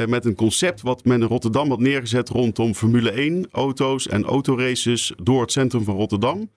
met 0.06 0.24
een 0.24 0.34
concept 0.34 0.80
wat 0.80 1.04
men 1.04 1.20
in 1.20 1.26
Rotterdam 1.26 1.68
had 1.68 1.80
neergezet 1.80 2.28
rondom 2.28 2.74
Formule 2.74 3.10
1 3.10 3.48
auto's 3.50 4.08
en 4.08 4.24
autoraces 4.24 5.12
door 5.22 5.40
het 5.40 5.52
centrum 5.52 5.84
van 5.84 5.96
Rotterdam. 5.96 6.50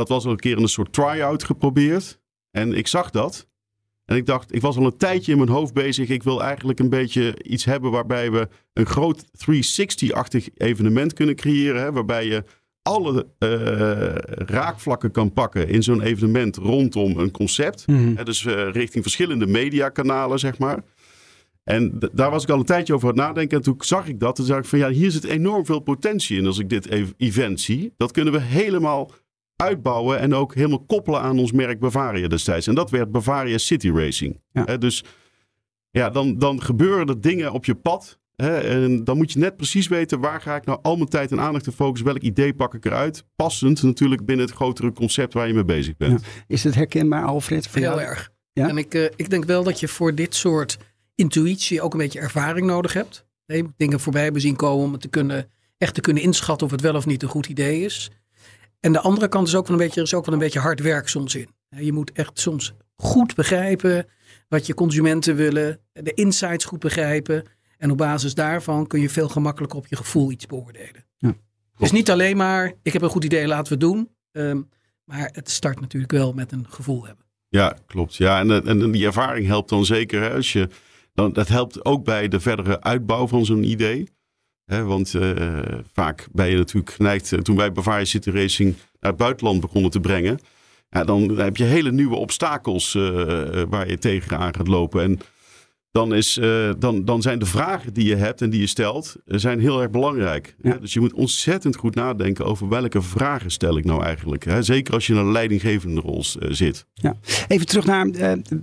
Dat 0.00 0.08
was 0.08 0.24
al 0.24 0.30
een 0.30 0.38
keer 0.38 0.56
in 0.56 0.62
een 0.62 0.68
soort 0.68 0.92
try-out 0.92 1.44
geprobeerd. 1.44 2.20
En 2.50 2.72
ik 2.74 2.86
zag 2.86 3.10
dat. 3.10 3.48
En 4.04 4.16
ik 4.16 4.26
dacht, 4.26 4.54
ik 4.54 4.60
was 4.60 4.76
al 4.76 4.86
een 4.86 4.96
tijdje 4.96 5.32
in 5.32 5.38
mijn 5.38 5.50
hoofd 5.50 5.74
bezig. 5.74 6.08
Ik 6.08 6.22
wil 6.22 6.42
eigenlijk 6.42 6.78
een 6.78 6.88
beetje 6.88 7.42
iets 7.42 7.64
hebben 7.64 7.90
waarbij 7.90 8.30
we 8.30 8.48
een 8.72 8.86
groot 8.86 9.24
360-achtig 9.24 10.48
evenement 10.54 11.12
kunnen 11.12 11.34
creëren. 11.34 11.82
Hè, 11.82 11.92
waarbij 11.92 12.26
je 12.26 12.44
alle 12.82 13.26
eh, 13.38 13.48
raakvlakken 14.46 15.10
kan 15.10 15.32
pakken 15.32 15.68
in 15.68 15.82
zo'n 15.82 16.00
evenement 16.02 16.56
rondom 16.56 17.18
een 17.18 17.30
concept. 17.30 17.84
Hè, 17.86 18.24
dus 18.24 18.44
eh, 18.46 18.70
richting 18.72 19.02
verschillende 19.04 19.46
mediakanalen, 19.46 20.38
zeg 20.38 20.58
maar. 20.58 20.82
En 21.64 21.98
daar 22.12 22.30
was 22.30 22.42
ik 22.42 22.48
al 22.50 22.58
een 22.58 22.64
tijdje 22.64 22.94
over 22.94 23.08
aan 23.08 23.14
het 23.16 23.24
nadenken. 23.26 23.56
En 23.56 23.62
toen 23.64 23.74
zag 23.78 24.08
ik 24.08 24.20
dat. 24.20 24.36
Toen 24.36 24.44
zag 24.46 24.58
ik 24.58 24.64
van 24.64 24.78
ja, 24.78 24.90
hier 24.90 25.10
zit 25.10 25.24
enorm 25.24 25.66
veel 25.66 25.80
potentie 25.80 26.38
in 26.38 26.46
als 26.46 26.58
ik 26.58 26.68
dit 26.68 26.86
ev- 26.88 27.10
event 27.16 27.60
zie. 27.60 27.92
Dat 27.96 28.12
kunnen 28.12 28.32
we 28.32 28.40
helemaal 28.40 29.10
uitbouwen 29.60 30.18
en 30.18 30.34
ook 30.34 30.54
helemaal 30.54 30.84
koppelen 30.84 31.20
aan 31.20 31.38
ons 31.38 31.52
merk 31.52 31.78
Bavaria 31.80 32.28
destijds. 32.28 32.66
En 32.66 32.74
dat 32.74 32.90
werd 32.90 33.10
Bavaria 33.10 33.58
City 33.58 33.90
Racing. 33.90 34.40
Ja. 34.52 34.76
Dus 34.76 35.04
ja, 35.90 36.10
dan, 36.10 36.38
dan 36.38 36.62
gebeuren 36.62 37.06
er 37.06 37.20
dingen 37.20 37.52
op 37.52 37.64
je 37.64 37.74
pad. 37.74 38.18
Hè, 38.36 38.58
en 38.58 39.04
dan 39.04 39.16
moet 39.16 39.32
je 39.32 39.38
net 39.38 39.56
precies 39.56 39.88
weten 39.88 40.20
waar 40.20 40.40
ga 40.40 40.56
ik 40.56 40.64
nou 40.64 40.78
al 40.82 40.96
mijn 40.96 41.08
tijd 41.08 41.32
en 41.32 41.40
aandacht 41.40 41.64
te 41.64 41.72
focussen. 41.72 42.06
Welk 42.06 42.22
idee 42.22 42.54
pak 42.54 42.74
ik 42.74 42.84
eruit? 42.84 43.24
Passend 43.36 43.82
natuurlijk 43.82 44.24
binnen 44.24 44.46
het 44.46 44.54
grotere 44.54 44.92
concept 44.92 45.32
waar 45.32 45.46
je 45.46 45.54
mee 45.54 45.64
bezig 45.64 45.96
bent. 45.96 46.22
Is 46.46 46.64
het 46.64 46.74
herkenbaar, 46.74 47.24
Alfred? 47.24 47.68
voor 47.68 47.80
Heel 47.80 47.90
jou? 47.90 48.00
erg. 48.02 48.30
Ja? 48.52 48.68
En 48.68 48.78
ik, 48.78 48.94
eh, 48.94 49.04
ik 49.04 49.30
denk 49.30 49.44
wel 49.44 49.62
dat 49.62 49.80
je 49.80 49.88
voor 49.88 50.14
dit 50.14 50.34
soort 50.34 50.78
intuïtie 51.14 51.82
ook 51.82 51.92
een 51.92 51.98
beetje 51.98 52.20
ervaring 52.20 52.66
nodig 52.66 52.92
hebt. 52.92 53.26
Nee, 53.46 53.64
dingen 53.76 54.00
voorbij 54.00 54.22
hebben 54.22 54.40
zien 54.40 54.56
komen 54.56 54.84
om 54.84 54.92
het 54.92 55.00
te 55.00 55.08
kunnen, 55.08 55.50
echt 55.78 55.94
te 55.94 56.00
kunnen 56.00 56.22
inschatten 56.22 56.66
of 56.66 56.72
het 56.72 56.80
wel 56.80 56.94
of 56.94 57.06
niet 57.06 57.22
een 57.22 57.28
goed 57.28 57.46
idee 57.46 57.80
is. 57.84 58.10
En 58.80 58.92
de 58.92 59.00
andere 59.00 59.28
kant 59.28 59.46
is 59.46 59.54
ook 59.54 59.66
wel 59.66 59.76
een 59.76 59.82
beetje, 59.82 60.00
er 60.00 60.06
is 60.06 60.14
ook 60.14 60.24
wel 60.24 60.34
een 60.34 60.40
beetje 60.40 60.58
hard 60.58 60.80
werk 60.80 61.08
soms 61.08 61.34
in. 61.34 61.48
Je 61.68 61.92
moet 61.92 62.12
echt 62.12 62.38
soms 62.38 62.72
goed 62.96 63.34
begrijpen 63.34 64.06
wat 64.48 64.66
je 64.66 64.74
consumenten 64.74 65.36
willen, 65.36 65.80
de 65.92 66.14
insights 66.14 66.64
goed 66.64 66.78
begrijpen. 66.78 67.44
En 67.78 67.90
op 67.90 67.96
basis 67.96 68.34
daarvan 68.34 68.86
kun 68.86 69.00
je 69.00 69.10
veel 69.10 69.28
gemakkelijker 69.28 69.78
op 69.78 69.86
je 69.86 69.96
gevoel 69.96 70.30
iets 70.30 70.46
beoordelen. 70.46 71.06
Ja. 71.16 71.34
Dus 71.76 71.92
niet 71.92 72.10
alleen 72.10 72.36
maar, 72.36 72.72
ik 72.82 72.92
heb 72.92 73.02
een 73.02 73.08
goed 73.08 73.24
idee, 73.24 73.46
laten 73.46 73.78
we 73.78 73.86
het 73.86 73.94
doen. 73.94 74.10
Ehm, 74.32 74.62
maar 75.04 75.30
het 75.32 75.50
start 75.50 75.80
natuurlijk 75.80 76.12
wel 76.12 76.32
met 76.32 76.52
een 76.52 76.66
gevoel 76.68 77.06
hebben. 77.06 77.24
Ja, 77.48 77.76
klopt. 77.86 78.16
Ja, 78.16 78.40
en, 78.40 78.66
en 78.66 78.90
die 78.90 79.06
ervaring 79.06 79.46
helpt 79.46 79.68
dan 79.68 79.84
zeker. 79.84 80.22
Hè, 80.22 80.34
als 80.34 80.52
je, 80.52 80.68
dan, 81.14 81.32
dat 81.32 81.48
helpt 81.48 81.84
ook 81.84 82.04
bij 82.04 82.28
de 82.28 82.40
verdere 82.40 82.80
uitbouw 82.80 83.26
van 83.26 83.44
zo'n 83.44 83.64
idee. 83.64 84.08
Want 84.70 85.14
uh, 85.14 85.30
vaak 85.92 86.28
ben 86.32 86.50
je 86.50 86.56
natuurlijk 86.56 86.92
geneigd, 86.92 87.44
toen 87.44 87.56
wij 87.56 87.72
Bavaria 87.72 88.04
City 88.04 88.30
Racing 88.30 88.74
naar 89.00 89.10
het 89.10 89.20
buitenland 89.20 89.60
begonnen 89.60 89.90
te 89.90 90.00
brengen. 90.00 90.38
Ja, 90.90 91.04
dan 91.04 91.38
heb 91.38 91.56
je 91.56 91.64
hele 91.64 91.92
nieuwe 91.92 92.16
obstakels 92.16 92.92
waar 93.68 93.88
je 93.88 93.98
tegenaan 93.98 94.54
gaat 94.54 94.68
lopen. 94.68 95.02
En 95.02 95.20
dan, 95.92 96.14
is, 96.14 96.38
uh, 96.38 96.72
dan, 96.78 97.04
dan 97.04 97.22
zijn 97.22 97.38
de 97.38 97.46
vragen 97.46 97.92
die 97.92 98.06
je 98.06 98.16
hebt 98.16 98.42
en 98.42 98.50
die 98.50 98.60
je 98.60 98.66
stelt, 98.66 99.16
uh, 99.26 99.38
zijn 99.38 99.60
heel 99.60 99.80
erg 99.80 99.90
belangrijk. 99.90 100.54
Ja. 100.62 100.74
Dus 100.74 100.92
je 100.92 101.00
moet 101.00 101.12
ontzettend 101.12 101.76
goed 101.76 101.94
nadenken 101.94 102.44
over 102.44 102.68
welke 102.68 103.02
vragen 103.02 103.50
stel 103.50 103.76
ik 103.76 103.84
nou 103.84 104.02
eigenlijk. 104.02 104.44
Hè? 104.44 104.62
Zeker 104.62 104.94
als 104.94 105.06
je 105.06 105.12
in 105.12 105.18
een 105.18 105.32
leidinggevende 105.32 106.00
rol 106.00 106.24
uh, 106.38 106.52
zit. 106.52 106.86
Ja. 106.94 107.16
Even 107.48 107.66
terug 107.66 107.84
naar, 107.84 108.06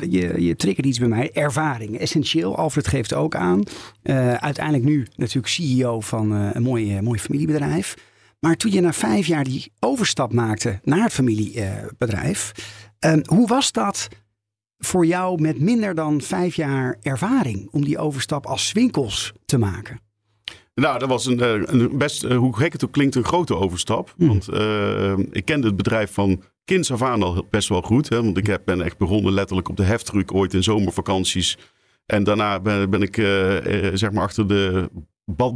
je, 0.09 0.41
je 0.41 0.55
triggert 0.55 0.85
iets 0.85 0.99
bij 0.99 1.07
mij, 1.07 1.31
ervaring. 1.33 1.97
Essentieel, 1.97 2.55
Alfred 2.55 2.87
geeft 2.87 3.13
ook 3.13 3.35
aan. 3.35 3.63
uiteindelijk 4.39 4.83
nu 4.83 5.07
natuurlijk 5.15 5.47
CEO 5.47 5.99
van 6.01 6.31
een 6.31 6.61
mooi, 6.61 7.01
mooi 7.01 7.19
familiebedrijf. 7.19 7.95
Maar 8.39 8.55
toen 8.55 8.71
je 8.71 8.81
na 8.81 8.93
vijf 8.93 9.27
jaar 9.27 9.43
die 9.43 9.71
overstap 9.79 10.33
maakte 10.33 10.79
naar 10.83 11.03
het 11.03 11.13
familiebedrijf, 11.13 12.51
hoe 13.25 13.47
was 13.47 13.71
dat 13.71 14.07
voor 14.77 15.05
jou 15.05 15.41
met 15.41 15.59
minder 15.59 15.95
dan 15.95 16.21
vijf 16.21 16.55
jaar 16.55 16.97
ervaring 17.01 17.67
om 17.71 17.83
die 17.83 17.97
overstap 17.97 18.45
als 18.45 18.67
Swinkels 18.67 19.33
te 19.45 19.57
maken? 19.57 19.99
Nou, 20.81 20.99
dat 20.99 21.09
was 21.09 21.25
een, 21.25 21.39
eh, 21.39 21.61
een 21.65 21.97
best, 21.97 22.23
eh, 22.23 22.37
hoe 22.37 22.57
gek 22.57 22.73
het 22.73 22.85
ook 22.85 22.91
klinkt, 22.91 23.15
een 23.15 23.23
grote 23.23 23.55
overstap. 23.55 24.13
Hmm. 24.17 24.27
Want 24.27 24.49
uh, 24.53 25.17
ik 25.31 25.45
kende 25.45 25.67
het 25.67 25.75
bedrijf 25.75 26.13
van 26.13 26.43
kinds 26.65 26.91
af 26.91 27.01
aan 27.01 27.23
al 27.23 27.45
best 27.49 27.69
wel 27.69 27.81
goed. 27.81 28.09
Hè, 28.09 28.23
want 28.23 28.37
ik 28.37 28.47
heb, 28.47 28.61
ben 28.65 28.81
echt 28.81 28.97
begonnen 28.97 29.33
letterlijk 29.33 29.69
op 29.69 29.77
de 29.77 29.83
heftruck 29.83 30.33
ooit 30.33 30.53
in 30.53 30.63
zomervakanties. 30.63 31.57
En 32.05 32.23
daarna 32.23 32.59
ben, 32.59 32.89
ben 32.89 33.01
ik 33.01 33.17
uh, 33.17 33.27
zeg 33.93 34.11
maar 34.11 34.23
achter 34.23 34.47
de 34.47 34.89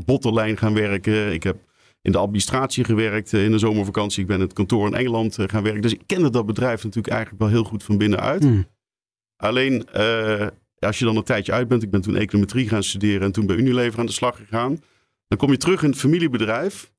bottellijn 0.05 0.57
gaan 0.57 0.73
werken. 0.73 1.33
Ik 1.33 1.43
heb 1.43 1.57
in 2.01 2.11
de 2.11 2.17
administratie 2.17 2.83
gewerkt 2.83 3.33
in 3.33 3.51
de 3.51 3.57
zomervakantie. 3.57 4.21
Ik 4.21 4.27
ben 4.27 4.35
in 4.35 4.41
het 4.41 4.53
kantoor 4.53 4.87
in 4.87 4.93
Engeland 4.93 5.37
gaan 5.45 5.63
werken. 5.63 5.81
Dus 5.81 5.93
ik 5.93 6.01
kende 6.05 6.29
dat 6.29 6.45
bedrijf 6.45 6.83
natuurlijk 6.83 7.13
eigenlijk 7.13 7.43
wel 7.43 7.51
heel 7.51 7.63
goed 7.63 7.83
van 7.83 7.97
binnenuit. 7.97 8.43
Mm. 8.43 8.65
Alleen 9.41 9.88
uh, 9.95 10.48
als 10.79 11.00
je 11.00 11.05
dan 11.05 11.15
een 11.15 11.24
tijdje 11.24 11.51
uit 11.51 11.67
bent, 11.67 11.83
ik 11.83 11.89
ben 11.89 12.01
toen 12.01 12.15
econometrie 12.15 12.69
gaan 12.69 12.83
studeren 12.83 13.21
en 13.21 13.31
toen 13.31 13.45
bij 13.45 13.55
Unilever 13.55 14.00
aan 14.00 14.05
de 14.05 14.12
slag 14.12 14.36
gegaan. 14.36 14.79
Dan 15.27 15.38
kom 15.38 15.51
je 15.51 15.57
terug 15.57 15.83
in 15.83 15.89
het 15.89 16.00
familiebedrijf. 16.00 16.91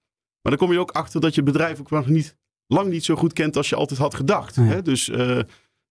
Maar 0.42 0.56
dan 0.56 0.66
kom 0.66 0.72
je 0.72 0.78
ook 0.80 0.90
achter 0.90 1.20
dat 1.20 1.34
je 1.34 1.40
het 1.42 1.52
bedrijf 1.52 1.80
ook 1.80 1.90
nog 1.90 2.06
niet, 2.06 2.36
lang 2.66 2.90
niet 2.90 3.04
zo 3.04 3.14
goed 3.14 3.32
kent 3.32 3.56
als 3.56 3.68
je 3.68 3.76
altijd 3.76 4.00
had 4.00 4.14
gedacht. 4.14 4.56
Hè? 4.56 4.82
Dus 4.82 5.08
uh, 5.08 5.38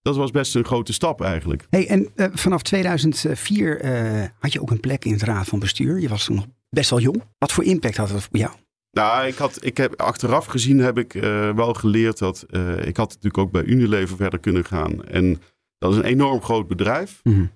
dat 0.02 0.16
was 0.16 0.30
best 0.30 0.54
een 0.54 0.64
grote 0.64 0.92
stap 0.92 1.20
eigenlijk. 1.20 1.66
Hey, 1.70 1.88
en 1.88 2.08
uh, 2.16 2.26
vanaf 2.32 2.62
2004 2.62 4.32
had 4.38 4.52
je 4.52 4.60
ook 4.60 4.70
een 4.70 4.80
plek 4.80 5.04
in 5.04 5.12
het 5.12 5.22
raad 5.22 5.48
van 5.48 5.58
bestuur. 5.58 6.00
Je 6.00 6.08
was 6.08 6.24
toen 6.24 6.36
nog 6.36 6.46
best 6.70 6.90
wel 6.90 7.00
jong. 7.00 7.22
Wat 7.38 7.52
voor 7.52 7.64
impact 7.64 7.96
had 7.96 8.08
dat 8.08 8.26
op 8.26 8.36
jou? 8.36 8.52
Nou, 8.90 9.26
ik 9.26 9.36
had, 9.36 9.64
ik 9.64 9.76
heb, 9.76 10.00
achteraf 10.00 10.46
gezien 10.46 10.78
heb 10.78 10.98
ik 10.98 11.12
wel 11.54 11.74
geleerd 11.74 12.18
dat 12.18 12.46
ik 12.84 12.96
had 12.96 13.08
natuurlijk 13.08 13.38
ook 13.38 13.50
bij 13.50 13.64
Unilever 13.64 14.16
verder 14.16 14.38
kunnen 14.38 14.64
gaan. 14.64 15.04
En 15.04 15.40
dat 15.82 15.92
is 15.92 15.98
een 15.98 16.04
enorm 16.04 16.42
groot 16.42 16.68
bedrijf. 16.68 17.20
Mm 17.22 17.50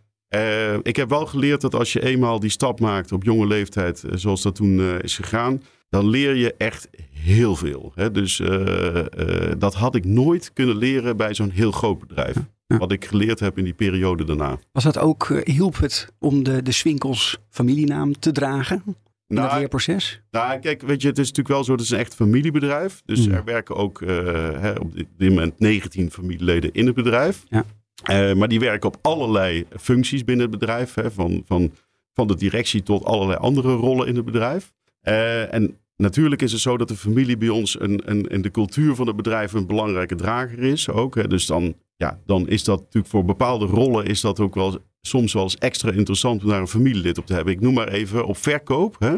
ik 0.82 0.96
heb 0.96 1.08
wel 1.08 1.26
geleerd 1.26 1.60
dat 1.60 1.74
als 1.74 1.92
je 1.92 2.04
eenmaal 2.04 2.40
die 2.40 2.50
stap 2.50 2.80
maakt 2.80 3.12
op 3.12 3.24
jonge 3.24 3.46
leeftijd, 3.46 4.04
eh, 4.04 4.10
zoals 4.14 4.42
dat 4.42 4.54
toen 4.54 4.78
uh, 4.78 4.98
is 4.98 5.16
gegaan, 5.16 5.62
dan 5.88 6.08
leer 6.08 6.34
je 6.34 6.54
echt 6.58 6.88
heel 7.10 7.56
veel. 7.56 7.92
Hè? 7.94 8.10
Dus 8.10 8.42
dat 9.58 9.74
had 9.74 9.94
ik 9.94 10.04
nooit 10.04 10.52
kunnen 10.52 10.76
leren 10.76 11.16
bij 11.16 11.34
zo'n 11.34 11.50
heel 11.50 11.72
groot 11.72 11.98
bedrijf. 11.98 12.36
Wat 12.66 12.92
ik 12.92 13.04
geleerd 13.04 13.40
heb 13.40 13.58
in 13.58 13.64
die 13.64 13.74
periode 13.74 14.24
daarna. 14.24 14.58
Was 14.72 14.84
dat 14.84 14.98
ook, 14.98 15.40
hielp 15.44 15.78
het 15.78 16.12
om 16.18 16.42
de, 16.42 16.62
de 16.62 16.72
Swinkels 16.72 17.38
familienaam 17.50 18.18
te 18.18 18.32
dragen? 18.32 18.82
In 18.86 19.34
nou, 19.34 19.48
dat 19.48 19.58
leerproces? 19.58 20.22
Nou, 20.30 20.58
kijk, 20.58 20.82
weet 20.82 21.02
je, 21.02 21.08
het 21.08 21.18
is 21.18 21.28
natuurlijk 21.28 21.54
wel 21.54 21.64
zo, 21.64 21.72
het 21.72 21.80
is 21.80 21.90
een 21.90 21.98
echt 21.98 22.14
familiebedrijf. 22.14 23.02
Dus 23.04 23.26
mm. 23.26 23.34
er 23.34 23.44
werken 23.44 23.76
ook 23.76 24.00
hè, 24.00 24.72
op 24.72 24.94
dit 24.94 25.28
moment 25.30 25.58
19 25.58 26.10
familieleden 26.10 26.72
in 26.72 26.86
het 26.86 26.94
bedrijf. 26.94 27.44
Ja. 27.48 27.64
Uh, 28.10 28.34
maar 28.34 28.48
die 28.48 28.60
werken 28.60 28.88
op 28.88 28.98
allerlei 29.02 29.66
functies 29.78 30.24
binnen 30.24 30.50
het 30.50 30.58
bedrijf. 30.58 30.94
Hè, 30.94 31.10
van, 31.10 31.42
van, 31.46 31.72
van 32.12 32.26
de 32.26 32.36
directie 32.36 32.82
tot 32.82 33.04
allerlei 33.04 33.38
andere 33.38 33.74
rollen 33.74 34.06
in 34.06 34.16
het 34.16 34.24
bedrijf. 34.24 34.72
Uh, 35.02 35.54
en 35.54 35.78
natuurlijk 35.96 36.42
is 36.42 36.52
het 36.52 36.60
zo 36.60 36.76
dat 36.76 36.88
de 36.88 36.96
familie 36.96 37.36
bij 37.36 37.48
ons 37.48 37.80
een, 37.80 38.02
een, 38.04 38.26
in 38.26 38.42
de 38.42 38.50
cultuur 38.50 38.94
van 38.94 39.06
het 39.06 39.16
bedrijf 39.16 39.52
een 39.52 39.66
belangrijke 39.66 40.14
drager 40.14 40.58
is. 40.58 40.88
Ook, 40.88 41.14
hè. 41.14 41.28
Dus 41.28 41.46
dan, 41.46 41.74
ja, 41.96 42.20
dan 42.26 42.48
is 42.48 42.64
dat 42.64 42.78
natuurlijk 42.78 43.06
voor 43.06 43.24
bepaalde 43.24 43.66
rollen 43.66 44.06
is 44.06 44.20
dat 44.20 44.40
ook 44.40 44.54
wel 44.54 44.78
soms 45.00 45.32
wel 45.32 45.42
eens 45.42 45.58
extra 45.58 45.90
interessant 45.90 46.42
om 46.42 46.48
daar 46.48 46.60
een 46.60 46.68
familielid 46.68 47.18
op 47.18 47.26
te 47.26 47.34
hebben. 47.34 47.52
Ik 47.52 47.60
noem 47.60 47.74
maar 47.74 47.88
even 47.88 48.26
op 48.26 48.36
verkoop. 48.36 48.96
Hè, 48.98 49.16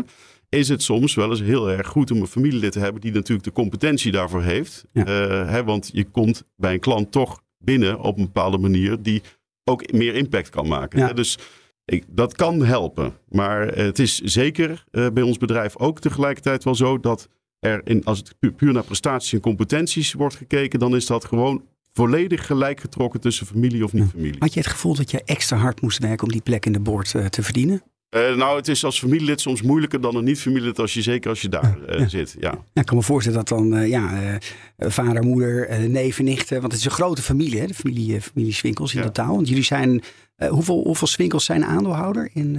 is 0.48 0.68
het 0.68 0.82
soms 0.82 1.14
wel 1.14 1.30
eens 1.30 1.40
heel 1.40 1.70
erg 1.70 1.86
goed 1.86 2.10
om 2.10 2.20
een 2.20 2.26
familielid 2.26 2.72
te 2.72 2.78
hebben 2.78 3.00
die 3.00 3.12
natuurlijk 3.12 3.44
de 3.44 3.52
competentie 3.52 4.12
daarvoor 4.12 4.42
heeft. 4.42 4.84
Ja. 4.92 5.06
Uh, 5.06 5.50
hè, 5.50 5.64
want 5.64 5.90
je 5.92 6.04
komt 6.04 6.44
bij 6.56 6.72
een 6.72 6.80
klant 6.80 7.12
toch 7.12 7.42
binnen 7.58 8.00
op 8.00 8.18
een 8.18 8.24
bepaalde 8.24 8.58
manier 8.58 9.02
die 9.02 9.22
ook 9.64 9.92
meer 9.92 10.14
impact 10.14 10.48
kan 10.48 10.68
maken. 10.68 11.16
Dus 11.16 11.38
ik, 11.84 12.04
dat 12.08 12.34
kan 12.34 12.64
helpen. 12.64 13.16
Maar 13.28 13.66
het 13.66 13.98
is 13.98 14.18
zeker 14.18 14.84
uh, 14.90 15.06
bij 15.12 15.22
ons 15.22 15.38
bedrijf 15.38 15.76
ook 15.76 16.00
tegelijkertijd 16.00 16.64
wel 16.64 16.74
zo 16.74 17.00
dat 17.00 17.28
er, 17.58 17.80
in, 17.84 18.04
als 18.04 18.18
het 18.18 18.56
puur 18.56 18.72
naar 18.72 18.84
prestaties 18.84 19.32
en 19.32 19.40
competenties 19.40 20.12
wordt 20.12 20.36
gekeken, 20.36 20.78
dan 20.78 20.96
is 20.96 21.06
dat 21.06 21.24
gewoon 21.24 21.64
volledig 21.92 22.46
gelijk 22.46 22.80
getrokken 22.80 23.20
tussen 23.20 23.46
familie 23.46 23.84
of 23.84 23.92
niet 23.92 24.10
familie. 24.10 24.36
Had 24.38 24.54
je 24.54 24.60
het 24.60 24.68
gevoel 24.68 24.94
dat 24.94 25.10
je 25.10 25.22
extra 25.24 25.56
hard 25.56 25.80
moest 25.80 25.98
werken 25.98 26.26
om 26.26 26.32
die 26.32 26.42
plek 26.42 26.66
in 26.66 26.72
de 26.72 26.80
boord 26.80 27.14
uh, 27.14 27.26
te 27.26 27.42
verdienen? 27.42 27.82
Uh, 28.10 28.36
nou, 28.36 28.56
het 28.56 28.68
is 28.68 28.84
als 28.84 28.98
familielid 28.98 29.40
soms 29.40 29.62
moeilijker 29.62 30.00
dan 30.00 30.16
een 30.16 30.24
niet-familielid, 30.24 30.78
als 30.78 30.94
je 30.94 31.02
zeker 31.02 31.30
als 31.30 31.40
je 31.40 31.48
daar 31.48 31.78
uh, 31.88 31.98
ja. 31.98 32.08
zit. 32.08 32.36
Ja. 32.40 32.50
ja. 32.72 32.80
ik 32.80 32.86
kan 32.86 32.96
me 32.96 33.02
voorstellen 33.02 33.38
dat 33.38 33.48
dan 33.48 33.74
uh, 33.74 33.88
ja, 33.88 34.38
vader, 34.78 35.22
moeder, 35.22 35.88
neven, 35.88 36.24
nichten, 36.24 36.60
want 36.60 36.72
het 36.72 36.80
is 36.80 36.86
een 36.86 36.92
grote 36.92 37.22
familie, 37.22 37.60
hè, 37.60 37.66
de 37.66 37.74
familie, 37.74 38.20
familie 38.20 38.52
Swinkels 38.52 38.94
in 38.94 38.98
ja. 39.00 39.06
totaal. 39.06 39.34
Want 39.34 39.48
jullie 39.48 39.64
zijn, 39.64 40.02
hoeveel, 40.48 40.82
hoeveel 40.84 41.06
Swinkels 41.06 41.44
zijn 41.44 41.64
aandeelhouder 41.64 42.30
in? 42.32 42.52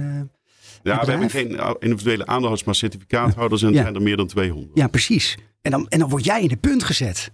ja, 0.82 1.04
we 1.04 1.10
hebben 1.10 1.30
geen 1.30 1.60
individuele 1.78 2.26
aandeelhouders, 2.26 2.64
maar 2.64 2.74
certificaathouders 2.74 3.62
en 3.62 3.74
zijn 3.74 3.94
er 3.94 4.02
meer 4.02 4.16
dan 4.16 4.26
200. 4.26 4.70
Ja, 4.74 4.86
precies. 4.86 5.38
En 5.62 5.70
dan, 5.70 5.88
en 5.88 5.98
dan 5.98 6.08
word 6.08 6.24
jij 6.24 6.42
in 6.42 6.48
de 6.48 6.56
punt 6.56 6.84
gezet. 6.84 7.32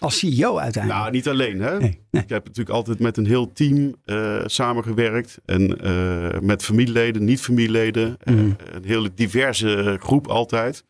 Als 0.00 0.18
CEO 0.18 0.58
uiteindelijk. 0.58 1.02
Nou, 1.02 1.12
niet 1.12 1.28
alleen. 1.28 1.60
Hè? 1.60 1.78
Nee, 1.78 1.98
nee. 2.10 2.22
Ik 2.22 2.28
heb 2.28 2.44
natuurlijk 2.44 2.76
altijd 2.76 2.98
met 2.98 3.16
een 3.16 3.26
heel 3.26 3.52
team 3.52 3.94
uh, 4.06 4.42
samengewerkt. 4.46 5.38
En 5.44 5.86
uh, 5.86 6.40
met 6.40 6.62
familieleden, 6.62 7.24
niet-familieleden. 7.24 8.16
Mm. 8.24 8.36
Uh, 8.36 8.74
een 8.74 8.84
hele 8.84 9.10
diverse 9.14 9.96
groep 10.00 10.26
altijd. 10.26 10.84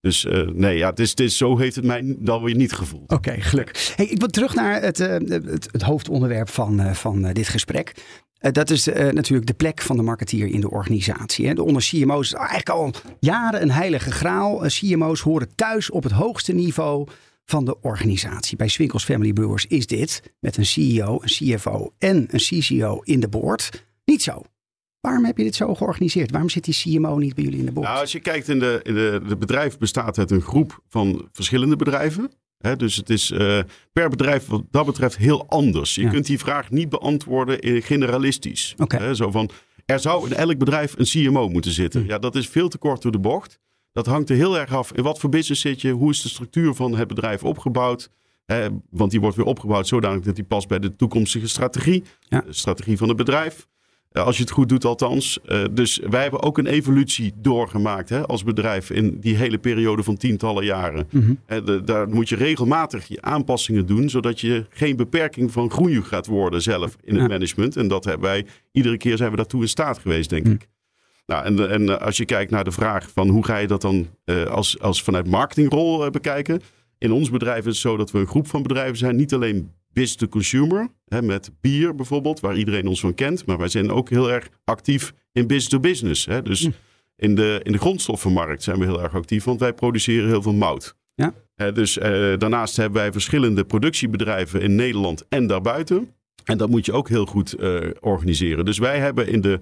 Dus 0.00 0.26
nee, 0.52 0.76
ja, 0.76 0.90
het 0.90 1.00
is, 1.00 1.10
het 1.10 1.20
is, 1.20 1.36
zo 1.36 1.58
heeft 1.58 1.76
het 1.76 1.84
mij 1.84 2.16
dan 2.18 2.42
weer 2.42 2.54
niet 2.54 2.72
gevoeld. 2.72 3.02
Oké, 3.02 3.14
okay, 3.14 3.40
gelukkig. 3.40 3.96
Hey, 3.96 4.06
ik 4.06 4.18
wil 4.18 4.28
terug 4.28 4.54
naar 4.54 4.82
het, 4.82 4.98
het, 4.98 5.68
het 5.70 5.82
hoofdonderwerp 5.82 6.48
van, 6.48 6.94
van 6.94 7.32
dit 7.32 7.48
gesprek. 7.48 7.92
dat 8.38 8.70
is 8.70 8.84
natuurlijk 9.10 9.46
de 9.46 9.54
plek 9.54 9.82
van 9.82 9.96
de 9.96 10.02
marketeer 10.02 10.46
in 10.46 10.60
de 10.60 10.70
organisatie. 10.70 11.46
Hè. 11.46 11.54
De 11.54 11.62
onder 11.62 11.82
CMO's 11.82 12.26
is 12.26 12.32
eigenlijk 12.32 12.68
al 12.68 12.92
jaren 13.20 13.62
een 13.62 13.70
heilige 13.70 14.12
graal. 14.12 14.62
CMO's 14.66 15.20
horen 15.20 15.54
thuis 15.54 15.90
op 15.90 16.02
het 16.02 16.12
hoogste 16.12 16.52
niveau 16.52 17.06
van 17.44 17.64
de 17.64 17.80
organisatie. 17.80 18.56
Bij 18.56 18.68
Swinkels 18.68 19.04
Family 19.04 19.32
Brewers 19.32 19.66
is 19.66 19.86
dit 19.86 20.34
met 20.40 20.56
een 20.56 20.66
CEO, 20.66 21.18
een 21.22 21.56
CFO 21.56 21.92
en 21.98 22.26
een 22.30 22.38
CCO 22.38 23.00
in 23.02 23.20
de 23.20 23.28
board 23.28 23.84
niet 24.04 24.22
zo. 24.22 24.42
Waarom 25.00 25.24
heb 25.24 25.38
je 25.38 25.44
dit 25.44 25.54
zo 25.54 25.74
georganiseerd? 25.74 26.30
Waarom 26.30 26.50
zit 26.50 26.64
die 26.64 26.74
CMO 26.74 27.18
niet 27.18 27.34
bij 27.34 27.44
jullie 27.44 27.58
in 27.58 27.66
de 27.66 27.72
board? 27.72 27.86
Nou, 27.86 28.00
als 28.00 28.12
je 28.12 28.20
kijkt 28.20 28.48
in 28.48 28.58
de, 28.58 28.80
in 28.82 28.94
de, 28.94 29.20
de 29.28 29.36
bedrijf 29.36 29.78
bestaat 29.78 30.18
uit 30.18 30.30
een 30.30 30.40
groep 30.40 30.80
van 30.88 31.28
verschillende 31.32 31.76
bedrijven. 31.76 32.30
dus 32.76 32.96
het 32.96 33.10
is 33.10 33.30
uh, 33.30 33.60
per 33.92 34.08
bedrijf 34.08 34.46
wat 34.46 34.62
dat 34.70 34.86
betreft 34.86 35.16
heel 35.16 35.46
anders. 35.48 35.94
Je 35.94 36.08
kunt 36.08 36.26
die 36.26 36.38
vraag 36.38 36.70
niet 36.70 36.88
beantwoorden 36.88 37.60
in 37.60 37.82
generalistisch. 37.82 38.74
Okay. 38.76 39.14
zo 39.14 39.30
van, 39.30 39.50
er 39.86 40.00
zou 40.00 40.26
in 40.26 40.36
elk 40.36 40.58
bedrijf 40.58 40.94
een 40.98 41.04
CMO 41.04 41.48
moeten 41.48 41.72
zitten. 41.72 42.02
Hm. 42.02 42.08
Ja, 42.08 42.18
dat 42.18 42.34
is 42.34 42.48
veel 42.48 42.68
te 42.68 42.78
kort 42.78 43.02
door 43.02 43.12
de 43.12 43.18
bocht. 43.18 43.58
Dat 43.94 44.06
hangt 44.06 44.30
er 44.30 44.36
heel 44.36 44.58
erg 44.58 44.74
af 44.74 44.92
in 44.92 45.02
wat 45.02 45.18
voor 45.18 45.30
business 45.30 45.60
zit 45.60 45.80
je, 45.80 45.90
hoe 45.90 46.10
is 46.10 46.22
de 46.22 46.28
structuur 46.28 46.74
van 46.74 46.96
het 46.96 47.08
bedrijf 47.08 47.44
opgebouwd. 47.44 48.10
want 48.90 49.10
die 49.10 49.20
wordt 49.20 49.36
weer 49.36 49.46
opgebouwd 49.46 49.86
zodanig 49.86 50.24
dat 50.24 50.34
die 50.34 50.44
past 50.44 50.68
bij 50.68 50.78
de 50.78 50.96
toekomstige 50.96 51.48
strategie, 51.48 52.04
de 52.28 52.42
strategie 52.48 52.96
van 52.96 53.08
het 53.08 53.16
bedrijf. 53.16 53.66
Eh, 54.14 54.24
als 54.24 54.36
je 54.36 54.42
het 54.42 54.52
goed 54.52 54.68
doet, 54.68 54.84
althans. 54.84 55.38
Uh, 55.46 55.64
dus 55.70 56.00
wij 56.10 56.22
hebben 56.22 56.42
ook 56.42 56.58
een 56.58 56.66
evolutie 56.66 57.32
doorgemaakt 57.36 58.08
hè, 58.08 58.26
als 58.26 58.44
bedrijf 58.44 58.90
in 58.90 59.20
die 59.20 59.36
hele 59.36 59.58
periode 59.58 60.02
van 60.02 60.16
tientallen 60.16 60.64
jaren. 60.64 61.06
Mm 61.10 61.38
daar 61.84 62.08
moet 62.08 62.28
je 62.28 62.36
regelmatig 62.36 63.06
je 63.06 63.22
aanpassingen 63.22 63.86
doen, 63.86 64.10
zodat 64.10 64.40
je 64.40 64.66
geen 64.68 64.96
beperking 64.96 65.52
van 65.52 65.70
groei 65.70 66.02
gaat 66.02 66.26
worden 66.26 66.62
zelf 66.62 66.96
in 67.02 67.16
het 67.16 67.28
management. 67.28 67.76
En 67.76 67.88
dat 67.88 68.04
hebben 68.04 68.28
wij, 68.28 68.46
iedere 68.72 68.96
keer 68.96 69.16
zijn 69.16 69.30
we 69.30 69.36
daartoe 69.36 69.62
in 69.62 69.68
staat 69.68 69.98
geweest, 69.98 70.30
denk 70.30 70.44
mhm. 70.44 70.54
ik. 70.54 70.68
Nou, 71.26 71.44
en, 71.44 71.70
en 71.70 71.88
eh, 71.88 72.06
als 72.06 72.16
je 72.16 72.24
kijkt 72.24 72.50
naar 72.50 72.64
de 72.64 72.72
vraag 72.72 73.10
van 73.10 73.28
hoe 73.28 73.44
ga 73.44 73.56
je 73.56 73.66
dat 73.66 73.80
dan 73.80 74.08
uh, 74.24 74.44
als, 74.44 74.80
als 74.80 75.02
vanuit 75.02 75.28
marketingrol 75.28 76.04
uh, 76.04 76.10
bekijken. 76.10 76.60
In 76.98 77.12
ons 77.12 77.30
bedrijf 77.30 77.58
is 77.58 77.64
het 77.64 77.76
zo 77.76 77.96
dat 77.96 78.10
we 78.10 78.18
een 78.18 78.26
groep 78.26 78.46
van 78.46 78.62
bedrijven 78.62 78.96
zijn. 78.96 79.16
Niet 79.16 79.34
alleen 79.34 79.70
business 79.92 80.16
to 80.16 80.28
consumer, 80.28 80.88
hè, 81.04 81.22
met 81.22 81.50
bier 81.60 81.94
bijvoorbeeld, 81.94 82.40
waar 82.40 82.56
iedereen 82.56 82.86
ons 82.86 83.00
van 83.00 83.14
kent. 83.14 83.46
Maar 83.46 83.58
wij 83.58 83.68
zijn 83.68 83.90
ook 83.90 84.10
heel 84.10 84.30
erg 84.30 84.48
actief 84.64 85.12
in 85.32 85.46
business 85.46 85.68
to 85.68 85.80
business. 85.80 86.26
Hè. 86.26 86.42
Dus 86.42 86.60
hm. 86.60 86.70
In 87.16 87.34
de, 87.34 87.60
in 87.62 87.72
de 87.72 87.78
grondstoffenmarkt 87.78 88.62
zijn 88.62 88.78
we 88.78 88.84
heel 88.84 89.02
erg 89.02 89.14
actief, 89.14 89.44
want 89.44 89.60
wij 89.60 89.72
produceren 89.72 90.28
heel 90.28 90.42
veel 90.42 90.52
mout. 90.52 90.96
Ja. 91.14 91.34
Hè, 91.54 91.72
dus 91.72 91.98
eh, 91.98 92.10
daarnaast 92.38 92.76
hebben 92.76 93.00
wij 93.00 93.12
verschillende 93.12 93.64
productiebedrijven 93.64 94.60
in 94.60 94.74
Nederland 94.74 95.24
en 95.28 95.46
daarbuiten. 95.46 96.14
En 96.44 96.58
dat 96.58 96.68
moet 96.68 96.86
je 96.86 96.92
ook 96.92 97.08
heel 97.08 97.26
goed 97.26 97.52
eh, 97.52 97.80
organiseren. 98.00 98.64
Dus 98.64 98.78
wij 98.78 98.98
hebben 98.98 99.28
in 99.28 99.40
de, 99.40 99.52
eh, 99.52 99.60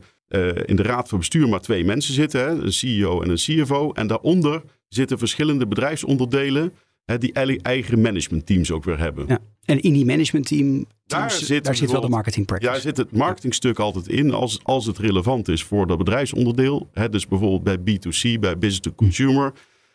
in 0.65 0.77
de 0.77 0.83
raad 0.83 1.09
van 1.09 1.19
bestuur 1.19 1.49
maar 1.49 1.61
twee 1.61 1.85
mensen 1.85 2.15
zitten. 2.15 2.41
Hè? 2.41 2.49
Een 2.49 2.73
CEO 2.73 3.23
en 3.23 3.31
een 3.31 3.37
CFO. 3.37 3.93
En 3.93 4.07
daaronder 4.07 4.63
zitten 4.89 5.19
verschillende 5.19 5.67
bedrijfsonderdelen 5.67 6.73
hè, 7.05 7.19
die 7.19 7.33
eigen 7.63 8.01
managementteams 8.01 8.71
ook 8.71 8.85
weer 8.85 8.99
hebben. 8.99 9.25
Ja. 9.29 9.39
En 9.65 9.81
in 9.81 9.93
die 9.93 10.05
managementteam, 10.05 10.85
Daar 11.07 11.21
daar 11.21 11.31
zit 11.31 11.65
daar 11.65 11.77
zit 11.77 11.91
wel 11.91 12.01
de 12.01 12.09
marketing 12.09 12.47
practice. 12.47 12.73
Ja, 12.73 12.79
zit 12.81 12.97
het 12.97 13.13
marketingstuk 13.13 13.79
altijd 13.79 14.09
in 14.09 14.33
als, 14.33 14.61
als 14.63 14.87
het 14.87 14.99
relevant 14.99 15.49
is 15.49 15.63
voor 15.63 15.87
dat 15.87 15.99
bedrijfsonderdeel. 15.99 16.89
Hè, 16.93 17.09
dus 17.09 17.27
bijvoorbeeld 17.27 17.63
bij 17.63 17.79
B2C, 17.79 18.41
bij 18.41 18.59
business 18.59 18.81
to 18.81 18.93
consumer. 18.93 19.53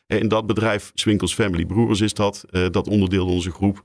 Eh, 0.07 0.19
In 0.19 0.27
dat 0.27 0.47
bedrijf, 0.47 0.91
Swinkels 0.93 1.33
Family 1.33 1.65
Broers 1.65 2.01
is 2.01 2.13
dat, 2.13 2.45
eh, 2.49 2.65
dat 2.71 2.87
onderdeel 2.87 3.27
in 3.27 3.33
onze 3.33 3.51
groep. 3.51 3.83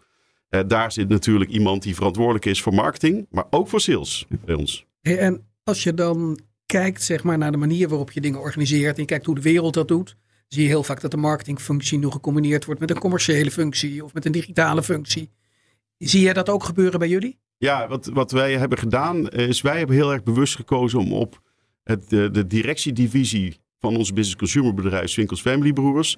Eh, 0.49 0.61
daar 0.67 0.93
zit 0.93 1.09
natuurlijk 1.09 1.51
iemand 1.51 1.83
die 1.83 1.95
verantwoordelijk 1.95 2.45
is 2.45 2.63
voor 2.63 2.75
marketing, 2.75 3.27
maar 3.31 3.45
ook 3.51 3.69
voor 3.69 3.81
sales 3.81 4.27
bij 4.45 4.55
ons. 4.55 4.87
Hey, 5.01 5.19
En 5.19 5.47
als 5.65 5.83
je 5.83 5.95
dan 5.95 6.39
kijkt 6.67 7.03
zeg 7.03 7.23
maar, 7.23 7.39
naar 7.39 7.53
de 7.53 7.57
manier 7.57 7.89
waarop 7.89 8.13
je 8.13 8.21
dingen 8.21 8.41
organiseert 8.41 8.95
en 8.95 9.01
je 9.01 9.09
kijkt 9.09 9.27
hoe 9.27 9.35
de 9.35 9.41
wereld 9.41 9.75
dat 9.75 9.89
doet, 9.89 10.17
zie 10.49 10.63
je 10.63 10.69
heel 10.69 10.83
vaak 10.83 11.01
dat 11.01 11.11
de 11.11 11.17
marketingfunctie 11.17 11.99
nog 11.99 12.13
gecombineerd 12.13 12.65
wordt 12.65 12.81
met 12.81 12.91
een 12.91 12.99
commerciële 12.99 13.51
functie 13.51 14.05
of 14.05 14.15
met 14.15 14.25
een 14.25 14.33
digitale 14.33 14.83
functie. 14.83 15.31
Zie 15.99 16.21
jij 16.21 16.33
dat 16.33 16.49
ook 16.49 16.65
gebeuren 16.65 16.99
bij 16.99 17.09
jullie? 17.09 17.39
Ja, 17.57 17.89
wat, 17.89 18.07
wat 18.07 18.31
wij 18.31 18.57
hebben 18.57 18.79
gedaan 18.79 19.29
is 19.29 19.61
wij 19.61 19.79
hebben 19.79 19.97
heel 19.97 20.13
erg 20.13 20.23
bewust 20.23 20.57
gekozen 20.57 20.99
om 20.99 21.13
op 21.13 21.41
het, 21.83 22.09
de, 22.09 22.47
directiedivisie 22.47 23.61
van 23.79 23.97
ons 23.97 24.13
business 24.13 24.37
consumer 24.37 24.75
bedrijf 24.75 25.11
Swinkels 25.11 25.41
Family 25.41 25.73
Broers. 25.73 26.17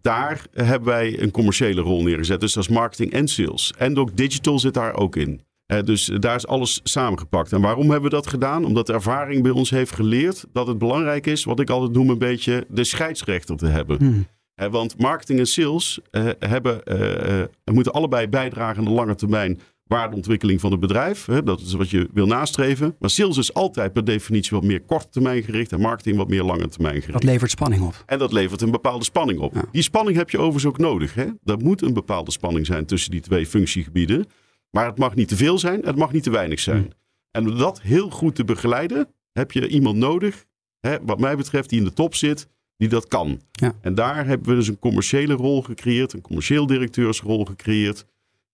Daar 0.00 0.46
hebben 0.52 0.88
wij 0.88 1.20
een 1.20 1.30
commerciële 1.30 1.80
rol 1.80 2.02
neergezet. 2.02 2.40
Dus 2.40 2.52
dat 2.52 2.62
is 2.62 2.68
marketing 2.68 3.12
en 3.12 3.28
sales. 3.28 3.72
En 3.78 3.98
ook 3.98 4.16
digital 4.16 4.58
zit 4.58 4.74
daar 4.74 4.94
ook 4.94 5.16
in. 5.16 5.40
Dus 5.84 6.04
daar 6.04 6.36
is 6.36 6.46
alles 6.46 6.80
samengepakt. 6.82 7.52
En 7.52 7.60
waarom 7.60 7.90
hebben 7.90 8.10
we 8.10 8.16
dat 8.16 8.26
gedaan? 8.26 8.64
Omdat 8.64 8.86
de 8.86 8.92
ervaring 8.92 9.42
bij 9.42 9.50
ons 9.50 9.70
heeft 9.70 9.92
geleerd 9.92 10.44
dat 10.52 10.66
het 10.66 10.78
belangrijk 10.78 11.26
is, 11.26 11.44
wat 11.44 11.60
ik 11.60 11.70
altijd 11.70 11.92
noem 11.92 12.10
een 12.10 12.18
beetje, 12.18 12.66
de 12.68 12.84
scheidsrechter 12.84 13.56
te 13.56 13.66
hebben. 13.66 13.96
Hmm. 13.98 14.26
Want 14.70 14.98
marketing 14.98 15.38
en 15.38 15.46
sales 15.46 16.00
eh, 16.10 16.28
hebben, 16.38 16.84
eh, 16.84 17.40
eh, 17.40 17.48
moeten 17.64 17.92
allebei 17.92 18.28
bijdragen 18.28 18.78
aan 18.78 18.84
de 18.84 18.90
lange 18.90 19.14
termijn 19.14 19.60
waardeontwikkeling 19.86 20.60
van 20.60 20.70
het 20.70 20.80
bedrijf. 20.80 21.28
Dat 21.44 21.60
is 21.60 21.72
wat 21.72 21.90
je 21.90 22.08
wil 22.12 22.26
nastreven. 22.26 22.96
Maar 22.98 23.10
sales 23.10 23.36
is 23.36 23.54
altijd 23.54 23.92
per 23.92 24.04
definitie 24.04 24.50
wat 24.56 24.66
meer 24.66 24.80
korte 24.80 25.08
termijn 25.08 25.42
gericht 25.42 25.72
en 25.72 25.80
marketing 25.80 26.16
wat 26.16 26.28
meer 26.28 26.42
lange 26.42 26.68
termijn 26.68 26.94
gericht. 26.94 27.12
Dat 27.12 27.22
levert 27.22 27.50
spanning 27.50 27.82
op. 27.82 28.02
En 28.06 28.18
dat 28.18 28.32
levert 28.32 28.60
een 28.60 28.70
bepaalde 28.70 29.04
spanning 29.04 29.40
op. 29.40 29.54
Ja. 29.54 29.64
Die 29.72 29.82
spanning 29.82 30.16
heb 30.16 30.30
je 30.30 30.38
overigens 30.38 30.66
ook 30.66 30.78
nodig. 30.78 31.14
Hè? 31.14 31.24
Er 31.44 31.58
moet 31.58 31.82
een 31.82 31.92
bepaalde 31.92 32.30
spanning 32.30 32.66
zijn 32.66 32.86
tussen 32.86 33.10
die 33.10 33.20
twee 33.20 33.46
functiegebieden. 33.46 34.26
Maar 34.72 34.86
het 34.86 34.98
mag 34.98 35.14
niet 35.14 35.28
te 35.28 35.36
veel 35.36 35.58
zijn, 35.58 35.80
het 35.84 35.96
mag 35.96 36.12
niet 36.12 36.22
te 36.22 36.30
weinig 36.30 36.60
zijn. 36.60 36.76
Hmm. 36.82 36.90
En 37.30 37.48
om 37.50 37.58
dat 37.58 37.80
heel 37.82 38.10
goed 38.10 38.34
te 38.34 38.44
begeleiden, 38.44 39.08
heb 39.32 39.52
je 39.52 39.68
iemand 39.68 39.96
nodig, 39.96 40.44
hè, 40.80 40.96
wat 41.02 41.20
mij 41.20 41.36
betreft, 41.36 41.68
die 41.68 41.78
in 41.78 41.84
de 41.84 41.92
top 41.92 42.14
zit, 42.14 42.48
die 42.76 42.88
dat 42.88 43.08
kan. 43.08 43.40
Ja. 43.52 43.72
En 43.80 43.94
daar 43.94 44.26
hebben 44.26 44.48
we 44.48 44.54
dus 44.54 44.68
een 44.68 44.78
commerciële 44.78 45.34
rol 45.34 45.62
gecreëerd, 45.62 46.12
een 46.12 46.20
commercieel 46.20 46.66
directeursrol 46.66 47.44
gecreëerd. 47.44 48.04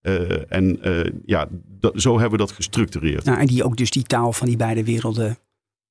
Eh, 0.00 0.52
en 0.52 0.82
eh, 0.82 1.12
ja, 1.26 1.48
dat- 1.80 2.00
zo 2.00 2.12
hebben 2.12 2.30
we 2.38 2.44
dat 2.46 2.52
gestructureerd. 2.52 3.24
Nou, 3.24 3.38
en 3.38 3.46
die 3.46 3.64
ook 3.64 3.76
dus 3.76 3.90
die 3.90 4.02
taal 4.02 4.32
van 4.32 4.46
die 4.46 4.56
beide 4.56 4.84
werelden 4.84 5.38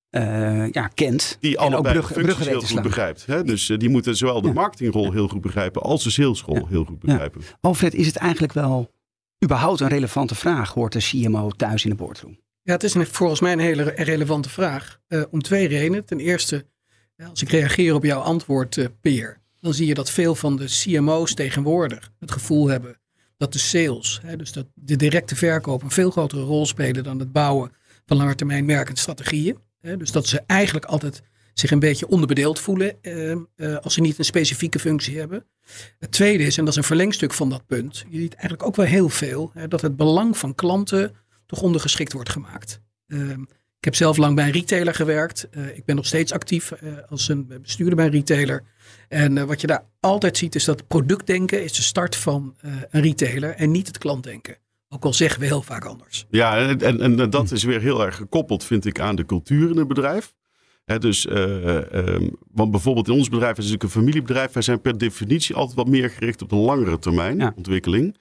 eh, 0.09 0.71
ja, 0.71 0.87
kent. 0.87 1.37
Die 1.39 1.57
en 1.57 1.75
ook 1.75 1.83
de 1.93 2.03
functies 2.03 2.47
heel 2.47 2.61
goed 2.61 2.81
begrijpt. 2.81 3.25
Hè? 3.25 3.43
Dus 3.43 3.65
die 3.77 3.89
moeten 3.89 4.15
zowel 4.17 4.41
de 4.41 4.47
Ja. 4.47 4.53
marketingrol 4.53 5.11
heel 5.11 5.27
goed 5.27 5.41
begrijpen 5.41 5.81
als 5.81 6.03
de 6.03 6.09
salesrol 6.09 6.55
Ja. 6.55 6.65
heel 6.67 6.83
goed 6.83 6.99
begrijpen. 6.99 7.41
Alfred, 7.61 7.93
is 7.93 8.05
het 8.05 8.15
eigenlijk 8.15 8.53
wel 8.53 8.91
überhaupt 9.43 9.79
een 9.79 9.87
relevante 9.87 10.35
vraag? 10.35 10.73
Hoort 10.73 10.93
de 10.93 10.99
CMO 10.99 11.49
thuis 11.49 11.83
in 11.83 11.89
de 11.89 11.95
boardroom? 11.95 12.39
Ja, 12.61 12.73
het 12.73 12.83
is 12.83 12.93
een, 12.93 13.05
volgens 13.07 13.39
mij 13.39 13.51
een 13.51 13.59
hele 13.59 13.83
relevante 13.83 14.49
vraag. 14.49 14.99
eh, 15.07 15.23
om 15.31 15.41
twee 15.41 15.67
redenen. 15.67 16.05
Ten 16.05 16.19
eerste, 16.19 16.65
ja, 17.15 17.25
als 17.27 17.41
ik 17.41 17.49
reageer 17.49 17.93
op 17.93 18.03
jouw 18.03 18.19
antwoord, 18.19 18.77
eh, 18.77 18.85
Peer, 19.01 19.41
dan 19.59 19.73
zie 19.73 19.87
je 19.87 19.93
dat 19.93 20.09
veel 20.11 20.35
van 20.35 20.55
de 20.55 20.65
CMO's 20.65 21.33
tegenwoordig 21.33 22.11
het 22.19 22.31
gevoel 22.31 22.67
hebben 22.67 22.99
dat 23.37 23.53
de 23.53 23.59
sales, 23.59 24.19
hè, 24.23 24.35
dus 24.35 24.51
dat 24.51 24.65
de 24.73 24.95
directe 24.95 25.35
verkoop, 25.35 25.83
een 25.83 25.91
veel 25.91 26.11
grotere 26.11 26.41
rol 26.41 26.65
spelen 26.65 27.03
dan 27.03 27.19
het 27.19 27.31
bouwen 27.31 27.71
van 28.05 28.17
langetermijn 28.17 28.65
merkende 28.65 28.99
strategieën. 28.99 29.57
Hè, 29.81 29.97
dus 29.97 30.11
dat 30.11 30.27
ze 30.27 30.41
eigenlijk 30.45 30.85
altijd 30.85 31.21
zich 31.59 31.71
een 31.71 31.79
beetje 31.79 32.07
onderbedeeld 32.07 32.59
voelen 32.59 33.03
eh, 33.03 33.31
eh, 33.31 33.37
als 33.81 33.93
ze 33.93 34.01
niet 34.01 34.17
een 34.17 34.25
specifieke 34.25 34.79
functie 34.79 35.17
hebben. 35.17 35.45
Het 35.99 36.11
tweede 36.11 36.43
is, 36.43 36.57
en 36.57 36.63
dat 36.63 36.73
is 36.73 36.79
een 36.79 36.85
verlengstuk 36.87 37.33
van 37.33 37.49
dat 37.49 37.65
punt, 37.65 38.05
je 38.09 38.19
ziet 38.19 38.33
eigenlijk 38.33 38.65
ook 38.65 38.75
wel 38.75 38.85
heel 38.85 39.09
veel, 39.09 39.51
hè, 39.53 39.67
dat 39.67 39.81
het 39.81 39.95
belang 39.95 40.37
van 40.37 40.55
klanten 40.55 41.15
toch 41.45 41.61
ondergeschikt 41.61 42.13
wordt 42.13 42.29
gemaakt. 42.29 42.81
Ehm, 43.07 43.41
ik 43.77 43.83
heb 43.83 43.95
zelf 43.95 44.17
lang 44.17 44.35
bij 44.35 44.45
een 44.45 44.51
retailer 44.51 44.93
gewerkt. 44.93 45.49
Eh, 45.49 45.77
ik 45.77 45.85
ben 45.85 45.95
nog 45.95 46.05
steeds 46.05 46.31
actief 46.31 46.73
als 47.09 47.27
een 47.27 47.47
bestuurder 47.61 47.95
bij 47.95 48.05
een 48.05 48.11
retailer. 48.11 48.63
En 49.07 49.47
wat 49.47 49.61
je 49.61 49.67
daar 49.67 49.85
altijd 49.99 50.37
ziet 50.37 50.55
is 50.55 50.65
dat 50.65 50.87
productdenken 50.87 51.63
is 51.63 51.73
de 51.73 51.81
start 51.81 52.15
van 52.15 52.55
een 52.89 53.01
retailer 53.01 53.55
en 53.55 53.71
niet 53.71 53.87
het 53.87 53.97
klantdenken. 53.97 54.57
Ook 54.89 55.05
al 55.05 55.13
zeggen 55.13 55.39
we 55.39 55.45
heel 55.45 55.61
vaak 55.61 55.85
anders. 55.85 56.25
Ja, 56.29 56.57
en, 56.67 56.79
en, 56.79 57.19
en 57.19 57.29
dat 57.29 57.51
is 57.51 57.63
weer 57.63 57.81
heel 57.81 58.05
erg 58.05 58.15
gekoppeld, 58.15 58.63
vind 58.63 58.85
ik, 58.85 58.99
aan 58.99 59.15
de 59.15 59.25
cultuur 59.25 59.69
in 59.69 59.77
het 59.77 59.87
bedrijf. 59.87 60.35
Dus, 60.95 61.27
eh, 61.27 61.93
ehm, 61.93 62.27
want 62.51 62.71
bijvoorbeeld 62.71 63.07
in 63.07 63.13
ons 63.13 63.29
bedrijf 63.29 63.57
is 63.57 63.63
het 63.63 63.73
natuurlijk 63.73 63.83
een 63.83 64.01
familiebedrijf. 64.01 64.51
Wij 64.51 64.61
zijn 64.61 64.81
per 64.81 64.97
definitie 64.97 65.55
altijd 65.55 65.75
wat 65.75 65.87
meer 65.87 66.09
gericht 66.09 66.41
op 66.41 66.49
de 66.49 66.55
langere 66.55 66.99
termijn 66.99 67.37
Ja. 67.39 67.53
ontwikkeling. 67.55 68.15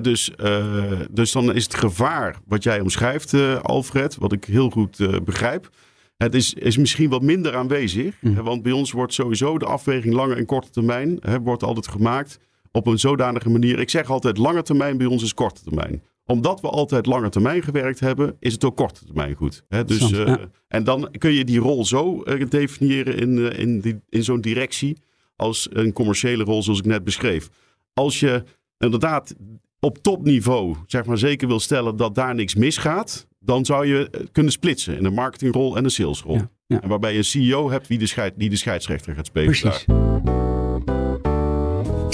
Dus, 0.00 0.34
eh, 0.34 1.00
dus 1.10 1.32
dan 1.32 1.54
is 1.54 1.64
het 1.64 1.74
gevaar 1.74 2.36
wat 2.46 2.62
jij 2.62 2.80
omschrijft, 2.80 3.34
eh, 3.34 3.60
Alfred, 3.60 4.16
wat 4.16 4.32
ik 4.32 4.44
heel 4.44 4.70
goed 4.70 5.24
begrijp. 5.24 5.68
Het 6.16 6.34
is, 6.34 6.54
is 6.54 6.76
misschien 6.76 7.10
wat 7.10 7.22
minder 7.22 7.56
aanwezig. 7.56 8.14
Mhm. 8.20 8.42
Want 8.42 8.62
bij 8.62 8.72
ons 8.72 8.92
wordt 8.92 9.14
sowieso 9.14 9.58
de 9.58 9.64
afweging 9.66 10.14
lange 10.14 10.34
en 10.34 10.46
korte 10.46 10.70
termijn 10.70 11.18
wordt 11.42 11.62
altijd 11.62 11.88
gemaakt 11.88 12.38
op 12.72 12.86
een 12.86 12.98
zodanige 12.98 13.50
manier. 13.50 13.78
Ik 13.78 13.90
zeg 13.90 14.10
altijd 14.10 14.36
lange 14.38 14.62
termijn 14.62 14.96
bij 14.96 15.06
ons 15.06 15.22
is 15.22 15.34
korte 15.34 15.62
termijn 15.62 16.02
omdat 16.30 16.60
we 16.60 16.68
altijd 16.68 17.06
lange 17.06 17.28
termijn 17.28 17.62
gewerkt 17.62 18.00
hebben, 18.00 18.36
is 18.38 18.52
het 18.52 18.64
ook 18.64 18.76
korte 18.76 19.04
termijn 19.04 19.34
goed. 19.34 19.64
Hè? 19.68 19.84
Dus, 19.84 20.12
eh, 20.12 20.26
ja. 20.26 20.38
En 20.68 20.84
dan 20.84 21.10
kun 21.18 21.32
je 21.32 21.44
die 21.44 21.58
rol 21.58 21.84
zo 21.84 22.22
eh, 22.22 22.48
definiëren 22.48 23.16
in, 23.16 23.38
eh, 23.38 23.58
in, 23.58 23.80
die, 23.80 24.00
in 24.08 24.24
zo'n 24.24 24.40
directie 24.40 24.96
als 25.36 25.68
een 25.72 25.92
commerciële 25.92 26.44
rol 26.44 26.62
zoals 26.62 26.78
ik 26.78 26.84
net 26.84 27.04
beschreef. 27.04 27.48
Als 27.94 28.20
je 28.20 28.42
inderdaad 28.78 29.34
op 29.80 29.98
topniveau 29.98 30.76
zeg 30.86 31.04
maar, 31.04 31.18
zeker 31.18 31.48
wil 31.48 31.60
stellen 31.60 31.96
dat 31.96 32.14
daar 32.14 32.34
niks 32.34 32.54
misgaat, 32.54 33.26
dan 33.38 33.64
zou 33.64 33.86
je 33.86 34.28
kunnen 34.32 34.52
splitsen 34.52 34.96
in 34.96 35.04
een 35.04 35.14
marketingrol 35.14 35.76
en 35.76 35.84
een 35.84 35.90
salesrol. 35.90 36.34
Ja, 36.34 36.50
ja. 36.66 36.80
En 36.80 36.88
waarbij 36.88 37.12
je 37.12 37.18
een 37.18 37.24
CEO 37.24 37.70
hebt 37.70 37.88
die 37.88 37.98
de, 37.98 38.06
scheid, 38.06 38.34
die 38.36 38.50
de 38.50 38.56
scheidsrechter 38.56 39.14
gaat 39.14 39.26
spelen. 39.26 39.46
Precies. 39.46 39.86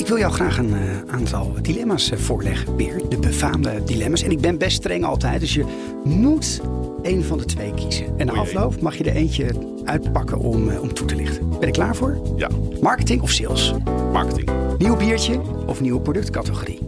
Ik 0.06 0.12
wil 0.12 0.20
jou 0.20 0.32
graag 0.32 0.58
een 0.58 0.74
eh, 0.74 1.14
aantal 1.14 1.52
dilemma's 1.62 2.10
eh, 2.10 2.18
voorleggen, 2.18 2.76
Beer. 2.76 3.08
De 3.08 3.18
befaamde 3.18 3.84
dilemma's. 3.84 4.22
En 4.22 4.30
ik 4.30 4.40
ben 4.40 4.58
best 4.58 4.76
streng 4.76 5.04
altijd, 5.04 5.40
dus 5.40 5.54
je 5.54 5.64
moet 6.04 6.60
één 7.02 7.24
van 7.24 7.38
de 7.38 7.44
twee 7.44 7.74
kiezen. 7.74 8.06
En 8.18 8.26
na 8.26 8.32
afloop 8.32 8.80
mag 8.80 8.96
je 8.96 9.04
er 9.04 9.16
eentje 9.16 9.46
uitpakken 9.84 10.38
om, 10.38 10.70
eh, 10.70 10.82
om 10.82 10.94
toe 10.94 11.06
te 11.06 11.16
lichten. 11.16 11.48
Ben 11.48 11.60
er 11.60 11.70
klaar 11.70 11.96
voor? 11.96 12.18
Ja, 12.36 12.48
Marketing 12.80 13.22
of 13.22 13.30
sales? 13.30 13.72
marketing. 14.12 14.50
Nieuw 14.78 14.96
biertje 14.96 15.40
of 15.66 15.80
nieuwe 15.80 16.00
productcategorie? 16.00 16.78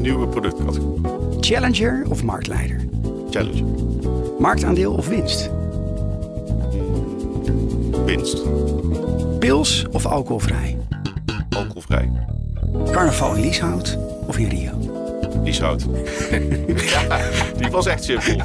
Nieuwe 0.00 0.28
productcategorie. 0.28 1.00
Challenger 1.40 2.04
of 2.08 2.22
marktleider? 2.22 2.80
Challenge. 3.30 3.62
Marktaandeel 4.38 4.92
of 4.92 5.08
winst? 5.08 5.50
Winst. 8.06 8.42
Pils 9.38 9.86
of 9.92 10.06
alcoholvrij? 10.06 10.83
Alcoholvrij. 11.88 12.92
Carnaval 12.92 13.34
in 13.34 13.40
Lieshout 13.40 13.98
of 14.26 14.38
in 14.38 14.48
Rio? 14.48 15.02
Lieshout. 15.44 15.82
ja, 16.92 17.20
die 17.56 17.70
was 17.70 17.86
echt 17.86 18.04
simpel. 18.04 18.36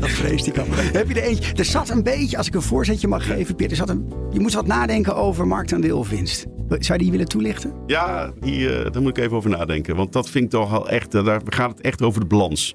Dat 0.00 0.08
vreest 0.10 0.46
ik 0.46 0.58
al. 0.58 0.64
Heb 0.70 1.08
je 1.08 1.14
er 1.14 1.22
eentje? 1.22 1.54
Er 1.54 1.64
zat 1.64 1.88
een 1.88 2.02
beetje, 2.02 2.36
als 2.36 2.46
ik 2.46 2.54
een 2.54 2.62
voorzetje 2.62 3.08
mag 3.08 3.26
geven, 3.26 3.54
Peter, 3.54 3.70
er 3.70 3.76
zat 3.76 3.88
een, 3.88 4.12
je 4.32 4.40
moet 4.40 4.52
wat 4.52 4.66
nadenken 4.66 5.16
over 5.16 5.46
marktaandeel 5.46 5.98
of 5.98 6.08
winst. 6.08 6.46
Zou 6.68 6.98
je 6.98 6.98
die 6.98 7.10
willen 7.10 7.28
toelichten? 7.28 7.72
Ja, 7.86 8.32
die, 8.40 8.74
eh, 8.74 8.92
daar 8.92 9.02
moet 9.02 9.16
ik 9.16 9.24
even 9.24 9.36
over 9.36 9.50
nadenken. 9.50 9.96
Want 9.96 10.12
dat 10.12 10.30
vind 10.30 10.44
ik 10.44 10.50
toch 10.50 10.72
al 10.72 10.88
echt, 10.88 11.14
eh, 11.14 11.24
daar 11.24 11.40
gaat 11.44 11.70
het 11.70 11.80
echt 11.80 12.02
over 12.02 12.20
de 12.20 12.26
balans. 12.26 12.74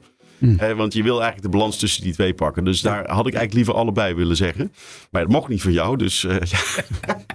Eh, 0.57 0.71
want 0.71 0.93
je 0.93 1.03
wil 1.03 1.21
eigenlijk 1.21 1.51
de 1.51 1.57
balans 1.57 1.77
tussen 1.77 2.03
die 2.03 2.13
twee 2.13 2.33
pakken. 2.33 2.63
Dus 2.63 2.81
daar 2.81 2.97
had 2.97 3.27
ik 3.27 3.33
eigenlijk 3.33 3.53
liever 3.53 3.73
allebei 3.73 4.13
willen 4.13 4.35
zeggen. 4.35 4.71
Maar 5.11 5.21
het 5.21 5.31
mocht 5.31 5.49
niet 5.49 5.61
van 5.61 5.71
jou, 5.71 5.97
dus, 5.97 6.23
eh, 6.23 6.35
ja. 6.39 6.59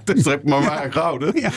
dus 0.14 0.24
heb 0.24 0.38
ik 0.38 0.44
me 0.44 0.60
maar 0.60 0.92
gehouden. 0.92 1.40
Ja. 1.40 1.50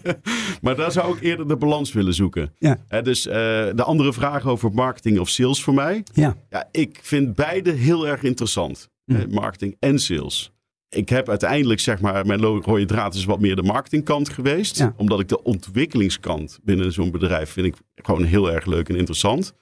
maar 0.62 0.76
daar 0.76 0.92
zou 0.92 1.16
ik 1.16 1.22
eerder 1.22 1.48
de 1.48 1.56
balans 1.56 1.92
willen 1.92 2.14
zoeken. 2.14 2.54
Ja. 2.58 2.78
Eh, 2.88 3.02
dus 3.02 3.26
eh, 3.26 3.34
de 3.74 3.82
andere 3.84 4.12
vraag 4.12 4.46
over 4.46 4.72
marketing 4.72 5.18
of 5.18 5.28
sales 5.28 5.62
voor 5.62 5.74
mij. 5.74 6.02
Ja. 6.12 6.36
Ja, 6.50 6.68
ik 6.72 6.98
vind 7.02 7.34
beide 7.34 7.70
heel 7.70 8.08
erg 8.08 8.22
interessant. 8.22 8.90
Eh, 9.04 9.16
marketing 9.30 9.76
en 9.78 9.98
sales. 9.98 10.52
ik 10.88 11.08
heb 11.08 11.28
uiteindelijk, 11.28 11.80
zeg 11.80 12.00
maar, 12.00 12.26
mijn 12.26 12.40
rode 12.40 12.84
draad 12.84 13.14
is 13.14 13.24
wat 13.24 13.40
meer 13.40 13.56
de 13.56 13.62
marketingkant 13.62 14.28
geweest. 14.28 14.78
Ja. 14.78 14.94
Omdat 14.96 15.20
ik 15.20 15.28
de 15.28 15.42
ontwikkelingskant 15.42 16.58
binnen 16.62 16.92
zo'n 16.92 17.10
bedrijf 17.10 17.50
vind 17.50 17.66
ik 17.66 17.74
gewoon 17.94 18.24
heel 18.24 18.52
erg 18.52 18.66
leuk 18.66 18.88
en 18.88 18.96
interessant. 18.96 19.52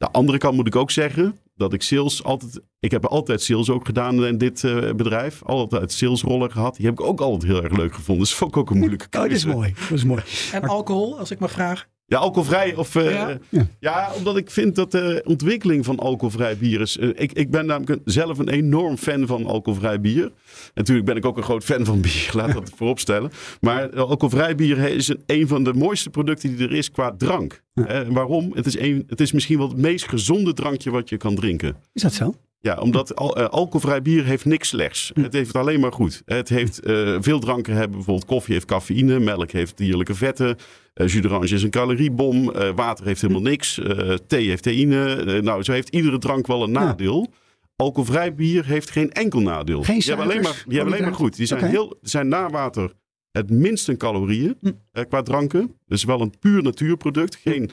De 0.00 0.10
andere 0.10 0.38
kant 0.38 0.56
moet 0.56 0.66
ik 0.66 0.76
ook 0.76 0.90
zeggen 0.90 1.38
dat 1.54 1.72
ik 1.72 1.82
sales 1.82 2.24
altijd, 2.24 2.60
ik 2.78 2.90
heb 2.90 3.04
altijd 3.06 3.42
sales 3.42 3.70
ook 3.70 3.86
gedaan 3.86 4.24
in 4.26 4.38
dit 4.38 4.64
eh, 4.64 4.92
bedrijf. 4.92 5.42
Altijd 5.44 5.92
salesrollen 5.92 6.52
gehad. 6.52 6.76
Die 6.76 6.84
heb 6.86 6.94
ik 6.94 7.06
ook 7.06 7.20
altijd 7.20 7.52
heel 7.52 7.62
erg 7.62 7.76
leuk 7.76 7.94
gevonden. 7.94 8.24
Dus 8.24 8.34
vond 8.34 8.50
ik 8.50 8.56
ook 8.56 8.70
een 8.70 8.78
moeilijke 8.78 9.04
Oh, 9.04 9.10
keuze. 9.10 9.28
dat 9.28 9.36
is 9.38 9.44
mooi. 9.44 9.74
Dat 9.88 9.98
is 9.98 10.04
mooi. 10.04 10.22
En 10.52 10.62
alcohol, 10.62 11.18
als 11.18 11.30
ik 11.30 11.38
mag 11.38 11.50
vragen. 11.50 11.86
Ja, 12.10 12.18
alcoholvrij. 12.18 12.74
Of, 12.74 12.96
eh, 12.96 13.10
Ja? 13.10 13.38
ja. 13.48 13.66
Ja. 13.80 14.10
omdat 14.16 14.36
ik 14.36 14.50
vind 14.50 14.74
dat 14.74 14.90
de 14.90 15.22
ontwikkeling 15.26 15.84
van 15.84 15.98
alcoholvrij 15.98 16.56
bier 16.56 16.80
is. 16.80 16.98
eh, 16.98 17.08
ik, 17.14 17.32
ik 17.32 17.50
ben 17.50 17.66
namelijk 17.66 18.00
zelf 18.04 18.38
een 18.38 18.48
enorm 18.48 18.96
fan 18.96 19.26
van 19.26 19.46
alcoholvrij 19.46 20.00
bier. 20.00 20.32
Natuurlijk 20.74 21.06
ben 21.06 21.16
ik 21.16 21.24
ook 21.24 21.36
een 21.36 21.42
groot 21.42 21.64
fan 21.64 21.84
van 21.84 22.00
bier, 22.00 22.30
laat 22.36 22.52
dat 22.52 22.72
vooropstellen. 22.76 23.30
Maar 23.60 23.96
alcoholvrij 24.00 24.54
bier 24.54 24.78
is 24.78 25.08
een, 25.08 25.22
een 25.26 25.48
van 25.48 25.64
de 25.64 25.72
mooiste 25.74 26.10
producten 26.10 26.56
die 26.56 26.66
er 26.68 26.74
is 26.74 26.90
qua 26.90 27.14
drank. 27.18 27.62
Eh, 27.74 28.00
waarom? 28.08 28.50
Het 28.54 28.66
is, 28.66 28.78
een, 28.78 29.04
het 29.06 29.20
is 29.20 29.32
misschien 29.32 29.58
wel 29.58 29.68
het 29.68 29.76
meest 29.76 30.08
gezonde 30.08 30.52
drankje 30.52 30.90
wat 30.90 31.08
je 31.08 31.16
kan 31.16 31.34
drinken. 31.34 31.76
Is 31.92 32.02
dat 32.02 32.12
zo? 32.14 32.34
Ja, 32.62 32.76
omdat 32.76 33.16
al, 33.16 33.36
eh, 33.36 33.44
alcoholvrij 33.48 34.02
bier 34.02 34.24
heeft 34.24 34.44
niks 34.44 34.68
slechts. 34.68 35.10
Het 35.20 35.32
heeft 35.32 35.54
alleen 35.54 35.80
maar 35.80 35.92
goed. 35.92 36.22
Het 36.24 36.48
heeft 36.48 36.80
eh, 36.80 37.16
veel 37.20 37.38
dranken 37.40 37.72
hebben. 37.74 37.96
Bijvoorbeeld 37.96 38.26
koffie 38.26 38.54
heeft 38.54 38.66
cafeïne, 38.66 39.18
melk 39.18 39.50
heeft 39.50 39.76
dierlijke 39.76 40.14
vetten. 40.14 40.56
eh 40.94 41.06
jus 41.06 41.22
d'orange 41.22 41.54
is 41.54 41.62
een 41.62 41.70
caloriebom. 41.70 42.52
water 42.74 43.04
heeft 43.06 43.20
helemaal 43.20 43.42
niks. 43.42 43.78
eh, 43.78 44.14
thee 44.26 44.48
heeft 44.48 44.62
theïne. 44.62 45.40
nou, 45.42 45.62
zo 45.62 45.72
heeft 45.72 45.88
iedere 45.88 46.18
drank 46.18 46.46
wel 46.46 46.62
een 46.62 46.72
nadeel. 46.72 47.32
Alcoholvrij 47.76 48.34
bier 48.34 48.64
heeft 48.66 48.90
geen 48.90 49.12
enkel 49.12 49.40
nadeel. 49.40 49.82
Geen 49.82 49.98
die 49.98 50.08
hebben 50.08 50.26
alleen 50.26 50.42
maar, 50.42 50.62
die 50.66 50.76
hebben 50.76 50.94
alleen 50.94 51.04
maar 51.06 51.14
goed. 51.18 51.36
Die 51.36 51.46
zijn, 51.46 51.60
Oké. 51.60 51.68
heel, 51.70 51.98
zijn 52.02 52.28
na 52.28 52.50
water 52.50 52.92
het 53.32 53.50
minst 53.50 53.88
in 53.88 53.96
calorieën 53.96 54.56
Hm. 54.60 55.04
qua 55.08 55.22
dranken. 55.22 55.74
Dus 55.86 56.04
wel 56.04 56.20
een 56.20 56.34
puur 56.40 56.62
natuurproduct. 56.62 57.36
Geen, 57.36 57.70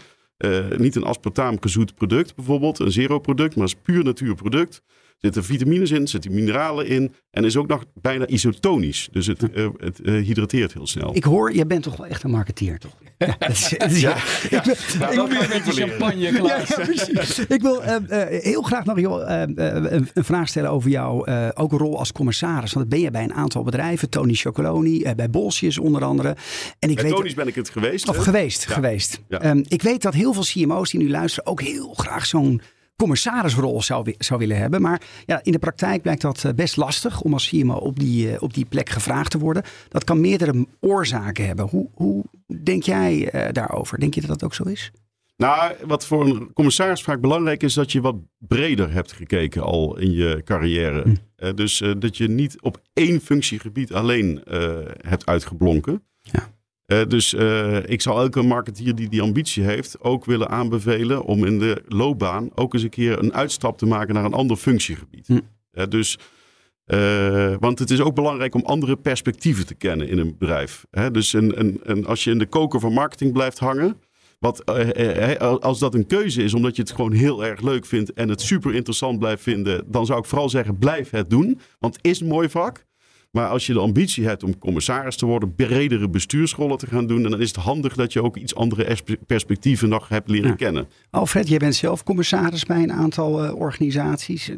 niet 0.77 0.95
een 0.95 1.03
aspartaam 1.03 1.61
gezoet 1.61 1.95
product 1.95 2.35
bijvoorbeeld. 2.35 2.79
Een 2.79 2.91
zero 2.91 3.19
product, 3.19 3.55
maar 3.55 3.65
is 3.65 3.75
puur 3.75 4.03
natuurproduct. 4.03 4.81
Zitten 5.19 5.43
vitamines 5.43 5.91
in, 5.91 6.01
er 6.01 6.07
zitten 6.07 6.33
mineralen 6.33 6.87
in. 6.87 7.13
En 7.31 7.45
is 7.45 7.57
ook 7.57 7.67
nog 7.67 7.83
bijna 8.01 8.27
isotonisch. 8.27 9.07
Dus 9.11 9.27
het, 9.27 9.51
eh, 9.53 9.67
het 9.77 10.01
eh, 10.01 10.13
hydrateert 10.13 10.73
heel 10.73 10.87
snel. 10.87 11.15
Ik 11.15 11.23
hoor, 11.23 11.53
jij 11.53 11.67
bent 11.67 11.83
toch 11.83 11.95
wel 11.97 12.07
echt 12.07 12.23
een 12.23 12.31
marketeer, 12.31 12.77
toch? 12.79 12.91
Ja, 13.17 13.35
dat 13.39 13.49
is, 13.49 13.73
dat 13.77 13.91
is- 13.91 13.99
Ja, 14.01 14.15
Ik 14.49 14.63
wil, 14.63 14.75
Nou, 14.99 15.31
ik 15.31 15.61
champagne 15.63 16.19
Ja, 16.19 16.29
ja, 16.31 16.63
precies. 16.75 17.39
Ik 17.39 17.61
wil 17.61 17.83
eh, 17.83 18.41
heel 18.43 18.61
graag 18.61 18.85
nog 18.85 18.99
joh, 18.99 19.23
een, 19.29 19.61
een 20.13 20.23
vraag 20.23 20.47
stellen 20.47 20.69
over 20.69 20.89
jouw 20.89 21.23
eh, 21.23 21.47
ook 21.53 21.71
een 21.71 21.77
rol 21.77 21.97
als 21.99 22.11
commissaris. 22.11 22.73
Want 22.73 22.85
dat 22.85 22.89
ben 22.89 22.99
je 23.05 23.11
bij 23.11 23.23
een 23.23 23.33
aantal 23.33 23.63
bedrijven. 23.63 24.09
Tony 24.09 24.33
Chocoloni, 24.33 25.13
bij 25.15 25.29
Bolsjes 25.29 25.77
onder 25.77 26.03
andere. 26.03 26.35
En 26.79 26.89
ik 26.89 26.95
Bij 26.95 27.03
weet, 27.03 27.13
Tony's 27.15 27.33
ben 27.33 27.47
ik 27.47 27.55
het 27.55 27.69
geweest. 27.69 28.09
Of 28.09 28.15
hè? 28.15 28.21
geweest, 28.21 28.65
Ja. 28.67 28.73
geweest. 28.73 29.19
Ja. 29.29 29.39
Ehm, 29.41 29.63
ik 29.67 29.81
weet 29.81 30.01
dat 30.01 30.13
heel 30.13 30.33
veel 30.33 30.43
CMO's 30.43 30.89
die 30.91 30.99
nu 30.99 31.09
luisteren 31.09 31.45
ook 31.51 31.61
heel 31.61 31.93
graag 31.93 32.25
zo'n 32.25 32.61
commissarisrol 32.97 33.81
zou, 33.81 34.13
zou 34.17 34.39
willen 34.39 34.57
hebben. 34.57 34.81
Maar 34.81 35.01
ja, 35.25 35.39
in 35.43 35.51
de 35.51 35.59
praktijk 35.59 36.01
blijkt 36.01 36.21
dat 36.21 36.43
eh, 36.43 36.53
best 36.53 36.77
lastig 36.77 37.21
om 37.21 37.33
als 37.33 37.49
CMO 37.49 37.73
op 37.73 37.99
die, 37.99 38.31
eh, 38.31 38.41
op 38.41 38.53
die 38.53 38.65
plek 38.65 38.89
gevraagd 38.89 39.31
te 39.31 39.37
worden. 39.37 39.63
Dat 39.89 40.03
kan 40.03 40.21
meerdere 40.21 40.65
oorzaken 40.79 41.45
hebben. 41.45 41.67
Hoe, 41.67 41.89
hoe 41.93 42.23
denk 42.63 42.83
jij 42.83 43.29
eh, 43.29 43.53
daarover? 43.53 43.99
Denk 43.99 44.13
je 44.13 44.21
dat 44.21 44.29
dat 44.29 44.43
ook 44.43 44.53
zo 44.53 44.63
is? 44.63 44.91
Nou, 45.35 45.73
wat 45.85 46.05
voor 46.05 46.25
een 46.25 46.53
commissaris 46.53 47.03
vaak 47.03 47.21
belangrijk 47.21 47.63
is, 47.63 47.73
dat 47.73 47.91
je 47.91 48.01
wat 48.01 48.15
breder 48.37 48.91
hebt 48.91 49.11
gekeken 49.11 49.63
al 49.63 49.97
in 49.97 50.11
je 50.11 50.41
carrière. 50.43 51.01
Hm. 51.35 51.55
Dus 51.55 51.83
dat 51.99 52.17
je 52.17 52.27
niet 52.27 52.61
op 52.61 52.81
één 52.93 53.21
functiegebied 53.21 53.93
alleen 53.93 54.41
hebt 55.01 55.25
uitgeblonken. 55.25 56.03
Ja. 56.21 56.56
Eh, 56.87 57.01
dus 57.07 57.33
eh, 57.33 57.89
ik 57.89 58.01
zal 58.01 58.19
elke 58.19 58.41
marketeer 58.41 58.95
die 58.95 59.09
die 59.09 59.21
ambitie 59.21 59.63
heeft 59.63 59.99
ook 59.99 60.25
willen 60.25 60.49
aanbevelen 60.49 61.23
om 61.23 61.45
in 61.45 61.59
de 61.59 61.83
loopbaan 61.87 62.49
ook 62.55 62.73
eens 62.73 62.83
een 62.83 62.89
keer 62.89 63.19
een 63.19 63.33
uitstap 63.33 63.77
te 63.77 63.85
maken 63.85 64.13
naar 64.13 64.25
een 64.25 64.33
ander 64.33 64.57
functiegebied. 64.57 65.27
Hm. 65.27 65.39
Eh, 65.71 65.87
dus, 65.89 66.17
want 67.59 67.79
het 67.79 67.89
is 67.89 67.99
ook 67.99 68.15
belangrijk 68.15 68.55
om 68.55 68.65
andere 68.65 68.95
perspectieven 68.95 69.65
te 69.65 69.75
kennen 69.75 70.07
in 70.07 70.17
een 70.17 70.35
bedrijf. 70.37 70.85
Hè? 70.91 71.11
Dus 71.11 71.33
een, 71.33 71.59
een, 71.59 71.79
een, 71.83 72.05
als 72.05 72.23
je 72.23 72.31
in 72.31 72.39
de 72.39 72.45
koker 72.45 72.79
van 72.79 72.93
marketing 72.93 73.33
blijft 73.33 73.59
hangen, 73.59 74.01
wat, 74.39 74.65
als 75.61 75.79
dat 75.79 75.93
een 75.93 76.05
keuze 76.05 76.43
is 76.43 76.53
omdat 76.53 76.75
je 76.75 76.81
het 76.81 76.91
gewoon 76.91 77.11
heel 77.11 77.45
erg 77.45 77.61
leuk 77.61 77.85
vindt 77.85 78.13
en 78.13 78.29
het 78.29 78.41
super 78.41 78.75
interessant 78.75 79.19
blijft 79.19 79.43
vinden, 79.43 79.83
dan 79.87 80.05
zou 80.05 80.19
ik 80.19 80.25
vooral 80.25 80.49
zeggen: 80.49 80.77
blijf 80.77 81.09
het 81.09 81.29
doen. 81.29 81.59
Want 81.79 81.95
het 81.95 82.05
is 82.05 82.19
een 82.19 82.27
mooi 82.27 82.49
vak. 82.49 82.85
Maar 83.37 83.49
als 83.49 83.65
je 83.65 83.73
de 83.73 83.79
ambitie 83.79 84.25
hebt 84.25 84.43
om 84.43 84.57
commissaris 84.57 85.15
te 85.15 85.25
worden, 85.25 85.55
bredere 85.55 86.09
bestuursrollen 86.09 86.77
te 86.77 86.87
gaan 86.87 87.07
doen, 87.07 87.23
dan 87.23 87.39
is 87.41 87.47
het 87.47 87.55
handig 87.57 87.95
dat 87.95 88.13
je 88.13 88.23
ook 88.23 88.37
iets 88.37 88.55
andere 88.55 88.97
perspectieven 89.27 89.89
nog 89.89 90.09
hebt 90.09 90.29
leren 90.29 90.49
Ja. 90.49 90.55
kennen. 90.55 90.87
Alfred, 91.09 91.47
jij 91.47 91.57
bent 91.57 91.75
zelf 91.75 92.03
commissaris 92.03 92.65
bij 92.65 92.83
een 92.83 92.91
aantal 92.91 93.43
eh, 93.45 93.55
organisaties. 93.55 94.51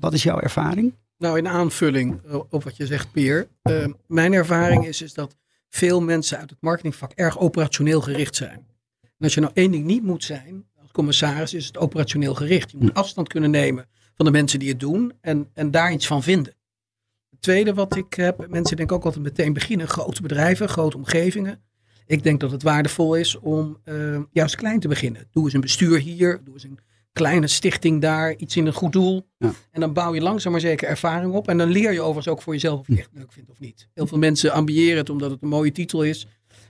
Wat 0.00 0.12
is 0.12 0.22
jouw 0.22 0.40
ervaring? 0.40 0.94
Nou, 1.18 1.38
in 1.38 1.48
aanvulling 1.48 2.20
eh, 2.26 2.40
op 2.50 2.64
wat 2.64 2.76
je 2.76 2.86
zegt, 2.86 3.12
Peer. 3.12 3.48
eh, 3.62 3.86
mijn 4.06 4.32
ervaring 4.32 4.86
is, 4.86 5.02
is 5.02 5.14
dat 5.14 5.36
veel 5.68 6.00
mensen 6.02 6.38
uit 6.38 6.50
het 6.50 6.58
marketingvak 6.60 7.12
erg 7.14 7.38
operationeel 7.38 8.00
gericht 8.00 8.36
zijn. 8.36 8.66
En 9.02 9.10
als 9.24 9.34
je 9.34 9.40
nou 9.40 9.52
één 9.54 9.70
ding 9.70 9.84
niet 9.84 10.02
moet 10.02 10.24
zijn, 10.24 10.64
als 10.82 10.90
commissaris, 10.90 11.54
is 11.54 11.66
het 11.66 11.78
operationeel 11.78 12.34
gericht. 12.34 12.70
Je 12.70 12.76
moet 12.80 12.94
afstand 12.94 13.28
kunnen 13.28 13.50
nemen 13.50 13.86
van 14.16 14.26
de 14.26 14.32
mensen 14.32 14.58
die 14.58 14.68
het 14.68 14.80
doen 14.80 15.12
en, 15.20 15.48
en 15.54 15.70
daar 15.70 15.92
iets 15.92 16.06
van 16.06 16.22
vinden. 16.22 16.54
Het 17.44 17.52
tweede 17.52 17.74
wat 17.74 17.96
ik 17.96 18.14
heb, 18.14 18.46
mensen 18.48 18.76
denken 18.76 18.96
ook 18.96 19.04
altijd 19.04 19.24
meteen 19.24 19.52
beginnen, 19.52 19.88
grote 19.88 20.22
bedrijven, 20.22 20.68
grote 20.68 20.96
omgevingen. 20.96 21.60
Ik 22.06 22.22
denk 22.22 22.40
dat 22.40 22.50
het 22.50 22.62
waardevol 22.62 23.14
is 23.14 23.38
om 23.38 23.78
eh, 23.84 24.18
juist 24.32 24.56
klein 24.56 24.80
te 24.80 24.88
beginnen. 24.88 25.26
Doe 25.30 25.44
eens 25.44 25.52
een 25.52 25.60
bestuur 25.60 25.98
hier, 25.98 26.40
doe 26.44 26.54
eens 26.54 26.64
een 26.64 26.78
kleine 27.12 27.46
stichting 27.46 28.00
daar, 28.00 28.34
iets 28.36 28.56
in 28.56 28.66
een 28.66 28.72
goed 28.72 28.92
doel. 28.92 29.26
Ja. 29.38 29.52
En 29.70 29.80
dan 29.80 29.92
bouw 29.92 30.14
je 30.14 30.20
langzaam 30.20 30.52
maar 30.52 30.60
zeker 30.60 30.88
ervaring 30.88 31.32
op. 31.32 31.48
En 31.48 31.58
dan 31.58 31.68
leer 31.70 31.92
je 31.92 32.00
overigens 32.00 32.28
ook 32.28 32.42
voor 32.42 32.52
jezelf 32.52 32.80
of 32.80 32.86
je 32.86 32.92
het 32.92 33.00
echt 33.00 33.10
leuk 33.14 33.32
vindt 33.32 33.50
of 33.50 33.60
niet. 33.60 33.88
Heel 33.94 34.06
veel 34.06 34.18
mensen 34.18 34.52
ambiëren 34.52 34.96
het 34.98 35.10
omdat 35.10 35.30
het 35.30 35.42
een 35.42 35.48
mooie 35.48 35.72
titel 35.72 36.02
is. 36.04 36.26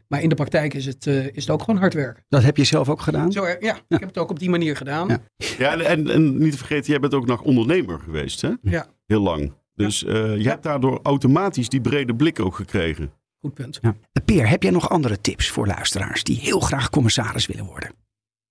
Maar 0.08 0.22
in 0.22 0.28
de 0.28 0.34
praktijk 0.34 0.74
is 0.74 0.86
het, 0.86 1.06
eh, 1.06 1.26
is 1.26 1.32
het 1.46 1.50
ook 1.50 1.62
gewoon 1.62 1.80
hard 1.80 1.94
werken. 1.94 2.24
Dat 2.28 2.42
heb 2.42 2.56
je 2.56 2.64
zelf 2.64 2.88
ook 2.88 3.00
gedaan? 3.00 3.32
Zo, 3.32 3.42
er- 3.44 3.62
ja, 3.64 3.74
ik 3.76 3.98
heb 4.00 4.08
het 4.08 4.18
ook 4.18 4.30
op 4.30 4.38
die 4.38 4.50
manier 4.50 4.76
gedaan. 4.76 5.08
Ja. 5.08 5.18
Ja, 5.58 5.72
en, 5.72 5.80
en, 5.86 6.10
en 6.10 6.38
niet 6.38 6.52
te 6.52 6.58
vergeten, 6.58 6.90
jij 6.90 7.00
bent 7.00 7.14
ook 7.14 7.26
nog 7.26 7.42
ondernemer 7.42 8.00
geweest, 8.00 8.40
hè? 8.40 8.50
Ja. 8.62 8.86
Heel 9.06 9.20
lang. 9.20 9.52
Dus 9.74 10.04
eh, 10.04 10.36
je 10.36 10.48
hebt 10.48 10.62
daardoor 10.62 11.00
automatisch 11.02 11.68
die 11.68 11.80
brede 11.80 12.14
blik 12.14 12.40
ook 12.40 12.54
gekregen. 12.54 13.12
Goed 13.40 13.54
punt. 13.54 13.78
Ja. 13.82 13.94
Peer, 14.24 14.48
heb 14.48 14.62
jij 14.62 14.72
nog 14.72 14.88
andere 14.88 15.20
tips 15.20 15.48
voor 15.50 15.66
luisteraars 15.66 16.24
die 16.24 16.38
heel 16.38 16.60
graag 16.60 16.90
commissaris 16.90 17.46
willen 17.46 17.64
worden? 17.64 17.90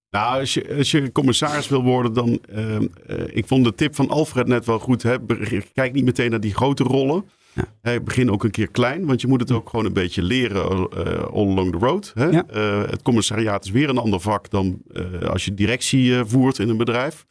Nou, 0.10 0.40
als 0.40 0.54
je, 0.54 0.76
als 0.78 0.92
je 0.92 1.12
commissaris 1.12 1.68
wil 1.68 1.84
worden, 1.84 2.14
dan. 2.14 2.40
eh, 2.50 2.76
eh, 2.76 2.84
ik 3.28 3.48
vond 3.48 3.64
de 3.64 3.76
tip 3.76 3.96
van 3.96 4.10
Alfred 4.10 4.48
net 4.48 4.66
wel 4.66 4.80
goed. 4.80 5.04
Hè? 5.04 5.16
Kijk 5.74 5.94
niet 5.94 6.06
meteen 6.06 6.30
naar 6.30 6.40
die 6.40 6.54
grote 6.54 6.84
rollen. 6.84 7.26
Ja. 7.54 7.66
Hè, 7.82 8.02
begin 8.02 8.32
ook 8.32 8.44
een 8.44 8.52
keer 8.52 8.68
klein, 8.72 9.06
want 9.06 9.22
je 9.22 9.28
moet 9.28 9.40
het 9.40 9.52
ook 9.52 9.70
gewoon 9.70 9.86
een 9.86 9.94
beetje 9.94 10.22
leren 10.24 10.64
eh, 10.90 11.24
all 11.24 11.48
along 11.48 11.72
the 11.72 11.78
road. 11.78 12.12
Hè? 12.16 12.26
Ja. 12.26 12.46
Eh, 12.48 12.90
het 12.90 13.02
commissariaat 13.02 13.66
is 13.66 13.72
weer 13.72 13.90
een 13.90 13.98
ander 13.98 14.20
vak 14.20 14.50
dan 14.50 14.82
eh, 14.94 15.22
als 15.30 15.46
je 15.46 15.54
directie 15.54 16.16
eh, 16.18 16.22
voert 16.26 16.60
in 16.60 16.70
een 16.70 16.78
bedrijf. 16.78 17.26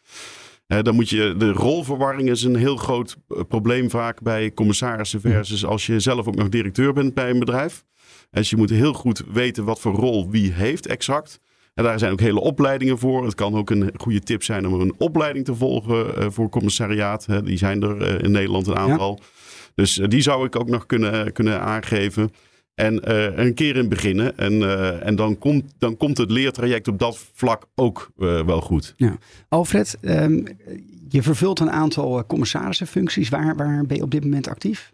Dan 0.66 0.94
moet 0.94 1.08
je, 1.08 1.34
de 1.38 1.52
rolverwarring 1.52 2.30
is 2.30 2.42
een 2.42 2.56
heel 2.56 2.76
groot 2.76 3.16
eh, 3.28 3.40
probleem 3.48 3.90
vaak 3.90 4.22
bij 4.22 4.52
commissarissen 4.52 5.20
versus 5.20 5.64
als 5.64 5.86
je 5.86 6.00
zelf 6.00 6.26
ook 6.26 6.34
nog 6.34 6.48
directeur 6.48 6.92
bent 6.92 7.14
bij 7.14 7.30
een 7.30 7.38
bedrijf. 7.38 7.84
Dus 8.30 8.50
je 8.50 8.56
moet 8.56 8.70
heel 8.70 8.92
goed 8.92 9.22
weten 9.32 9.64
wat 9.64 9.80
voor 9.80 9.94
rol 9.94 10.30
wie 10.30 10.52
heeft 10.52 10.86
exact. 10.86 11.40
En 11.74 11.84
daar 11.84 11.98
zijn 11.98 12.12
ook 12.12 12.20
hele 12.20 12.40
opleidingen 12.40 12.98
voor. 12.98 13.24
Het 13.24 13.34
kan 13.34 13.54
ook 13.54 13.70
een 13.70 13.90
goede 13.96 14.20
tip 14.20 14.42
zijn 14.42 14.66
om 14.66 14.80
een 14.80 14.94
opleiding 14.98 15.44
te 15.44 15.54
volgen 15.54 16.16
eh, 16.16 16.26
voor 16.30 16.48
commissariaat. 16.48 17.26
Die 17.44 17.58
zijn 17.58 17.82
er 17.82 18.02
eh, 18.02 18.24
in 18.24 18.30
Nederland 18.30 18.66
een 18.66 18.76
aantal. 18.76 19.20
Dus 19.74 19.94
die 19.94 20.20
zou 20.20 20.46
ik 20.46 20.56
ook 20.56 20.68
nog 20.68 20.86
kunnen, 20.86 21.32
kunnen 21.32 21.60
aangeven. 21.60 22.30
En 22.74 23.00
eh, 23.00 23.44
een 23.44 23.54
keer 23.54 23.76
in 23.76 23.88
beginnen. 23.88 24.38
En, 24.38 24.62
eh, 24.62 25.06
en 25.06 25.16
dan, 25.16 25.38
komt, 25.38 25.72
dan 25.78 25.96
komt 25.96 26.18
het 26.18 26.30
leertraject 26.30 26.88
op 26.88 26.98
dat 26.98 27.18
vlak 27.32 27.66
ook 27.74 28.10
eh, 28.18 28.44
wel 28.44 28.60
goed. 28.60 28.94
Alfred, 29.48 29.96
ehm, 30.00 30.44
je 31.08 31.22
vervult 31.22 31.60
een 31.60 31.70
aantal 31.70 32.26
commissarissenfuncties. 32.26 33.28
Waar, 33.28 33.56
waar 33.56 33.86
ben 33.86 33.96
je 33.96 34.02
op 34.02 34.10
dit 34.10 34.22
moment 34.22 34.48
actief? 34.48 34.92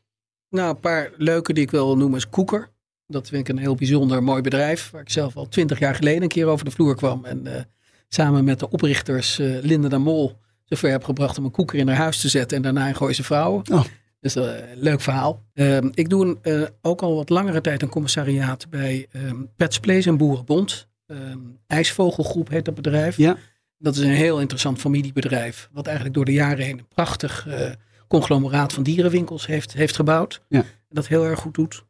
Nou, 0.51 0.71
een 0.71 0.81
paar 0.81 1.11
leuke 1.17 1.53
die 1.53 1.62
ik 1.62 1.71
wel 1.71 1.87
wil 1.87 1.97
noemen 1.97 2.19
is 2.19 2.29
Koeker. 2.29 2.71
Dat 3.07 3.29
vind 3.29 3.49
ik 3.49 3.55
een 3.55 3.62
heel 3.62 3.75
bijzonder 3.75 4.23
mooi 4.23 4.43
bedrijf. 4.43 4.91
Waar 4.91 5.01
ik 5.01 5.11
zelf 5.11 5.37
al 5.37 5.49
twintig 5.49 5.79
jaar 5.79 5.95
geleden 5.95 6.23
een 6.23 6.29
keer 6.29 6.47
over 6.47 6.64
de 6.64 6.71
vloer 6.71 6.97
kwam. 6.97 7.25
En 7.25 7.47
eh, 7.47 7.62
samen 8.09 8.45
met 8.45 8.59
de 8.59 8.71
oprichters 8.71 9.38
eh 9.38 9.62
Linda 9.62 9.88
de 9.88 9.99
Mol 9.99 10.38
zover 10.64 10.91
heb 10.91 11.05
gebracht 11.05 11.38
om 11.38 11.45
een 11.45 11.51
koeker 11.51 11.79
in 11.79 11.88
haar 11.88 11.97
huis 11.97 12.21
te 12.21 12.29
zetten. 12.29 12.57
En 12.57 12.62
daarna 12.62 12.88
een 12.88 12.97
Gooise 12.97 13.23
vrouwen. 13.23 13.62
Oh. 13.73 13.85
Dus 14.20 14.37
eh, 14.37 14.70
een 14.70 14.81
leuk 14.81 15.00
verhaal. 15.00 15.44
Ehm, 15.54 15.88
ik 15.94 16.09
doe 16.09 16.24
een, 16.26 16.38
eh, 16.42 16.68
ook 16.83 17.02
al 17.02 17.14
wat 17.14 17.28
langere 17.28 17.61
tijd 17.61 17.83
een 17.83 17.88
commissariaat 17.88 18.70
bij 18.70 19.07
ehm 19.12 19.37
Pets 19.57 19.81
Place 19.81 20.09
en 20.09 20.16
Boerenbond. 20.16 20.88
Ehm, 21.07 21.38
IJsvogelgroep 21.66 22.48
heet 22.48 22.64
dat 22.64 22.74
bedrijf. 22.74 23.16
Ja. 23.16 23.37
Dat 23.78 23.96
is 23.96 24.02
een 24.02 24.11
heel 24.11 24.40
interessant 24.40 24.78
familiebedrijf. 24.78 25.68
Wat 25.72 25.87
eigenlijk 25.87 26.16
door 26.16 26.24
de 26.24 26.33
jaren 26.33 26.64
heen 26.64 26.78
een 26.78 26.88
prachtig 26.88 27.46
eh, 27.46 27.70
conglomeraat 28.09 28.72
van 28.72 28.83
dierenwinkels 28.83 29.46
heeft, 29.46 29.72
heeft 29.72 29.96
gebouwd. 29.96 30.40
Ja. 30.48 30.59
En 30.61 30.66
dat 30.88 31.07
heel 31.07 31.24
erg 31.24 31.38
goed 31.40 31.54
doet. 31.54 31.85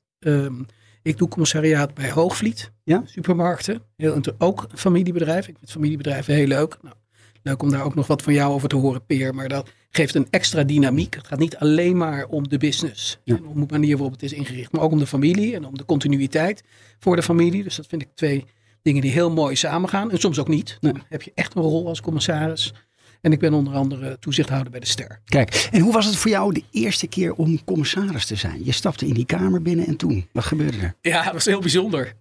Ik 1.03 1.19
doe 1.19 1.29
commissariaat 1.29 1.95
bij 1.95 2.11
Hoogvliet, 2.11 2.73
Ja. 2.85 3.03
supermarkten. 3.05 3.83
Heel, 3.97 4.21
ook 4.39 4.67
een 4.71 4.79
familiebedrijf. 4.79 5.49
Ik 5.49 5.57
vind 5.59 5.71
familiebedrijven 5.71 6.35
heel 6.35 6.47
leuk. 6.47 6.79
Nou, 6.83 6.95
leuk 7.43 7.63
om 7.63 7.71
daar 7.71 7.85
ook 7.85 7.95
nog 7.95 8.07
wat 8.07 8.23
van 8.23 8.33
jou 8.33 8.53
over 8.53 8.69
te 8.69 8.77
horen, 8.77 9.07
Peer. 9.07 9.35
Maar 9.35 9.49
dat 9.49 9.71
geeft 9.91 10.15
een 10.15 10.27
extra 10.31 10.65
dynamiek. 10.65 11.15
Het 11.15 11.27
gaat 11.27 11.39
niet 11.39 11.57
alleen 11.57 11.97
maar 11.97 12.27
om 12.27 12.49
de 12.49 12.59
business. 12.59 13.19
Ja. 13.25 13.37
En 13.37 13.47
om 13.47 13.61
de 13.61 13.67
manier 13.71 13.97
waarop 13.97 14.13
het 14.13 14.23
is 14.23 14.33
ingericht. 14.33 14.73
Maar 14.73 14.83
ook 14.83 14.93
om 14.93 14.99
de 14.99 15.07
familie 15.07 15.55
en 15.55 15.65
om 15.65 15.77
de 15.77 15.85
continuïteit 15.85 16.63
voor 16.99 17.17
de 17.17 17.23
familie. 17.23 17.63
Dus 17.63 17.77
dat 17.77 17.87
vind 17.87 18.03
ik 18.03 18.09
twee 18.15 18.45
dingen 18.83 19.03
die 19.03 19.11
heel 19.11 19.31
mooi 19.31 19.57
samengaan. 19.57 20.11
En 20.11 20.19
soms 20.19 20.39
ook 20.39 20.49
niet. 20.49 20.77
Dan 20.81 21.03
heb 21.09 21.23
je 21.23 21.33
echt 21.35 21.55
een 21.55 21.63
rol 21.63 21.87
als 21.87 22.01
commissaris. 22.01 22.73
En 23.21 23.33
ik 23.33 23.39
ben 23.39 23.55
onder 23.55 23.75
andere 23.75 24.19
toezichthouder 24.19 24.71
bij 24.71 24.81
de 24.81 24.87
Ster. 24.87 25.21
Kijk, 25.25 25.69
en 25.73 25.81
hoe 25.81 25.93
was 25.93 26.07
het 26.07 26.17
voor 26.17 26.31
jou 26.31 26.53
de 26.53 26.63
eerste 26.71 27.07
keer 27.07 27.33
om 27.35 27.65
commissaris 27.65 28.27
te 28.27 28.37
zijn? 28.37 28.65
Je 28.65 28.73
stapte 28.73 29.07
in 29.07 29.15
die 29.15 29.27
kamer 29.27 29.63
binnen 29.63 29.87
en 29.87 29.97
toen, 29.97 30.29
wat 30.33 30.45
gebeurde 30.45 30.79
er? 30.79 30.95
Ja, 31.01 31.25
dat 31.25 31.33
was 31.33 31.45
heel 31.45 31.61
bijzonder. 31.61 32.13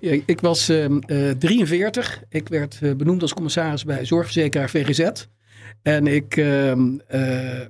Ik 0.26 0.40
was 0.40 0.68
ehm, 0.68 0.98
eh, 0.98 1.30
43. 1.30 2.22
Ik 2.28 2.48
werd 2.48 2.78
eh, 2.82 2.94
benoemd 2.94 3.22
als 3.22 3.34
commissaris 3.34 3.84
bij 3.84 4.04
zorgverzekeraar 4.04 4.70
VGZ. 4.70 5.26
En 5.84 6.06
ik, 6.06 6.36
ehm, 6.36 6.98
eh, 7.06 7.60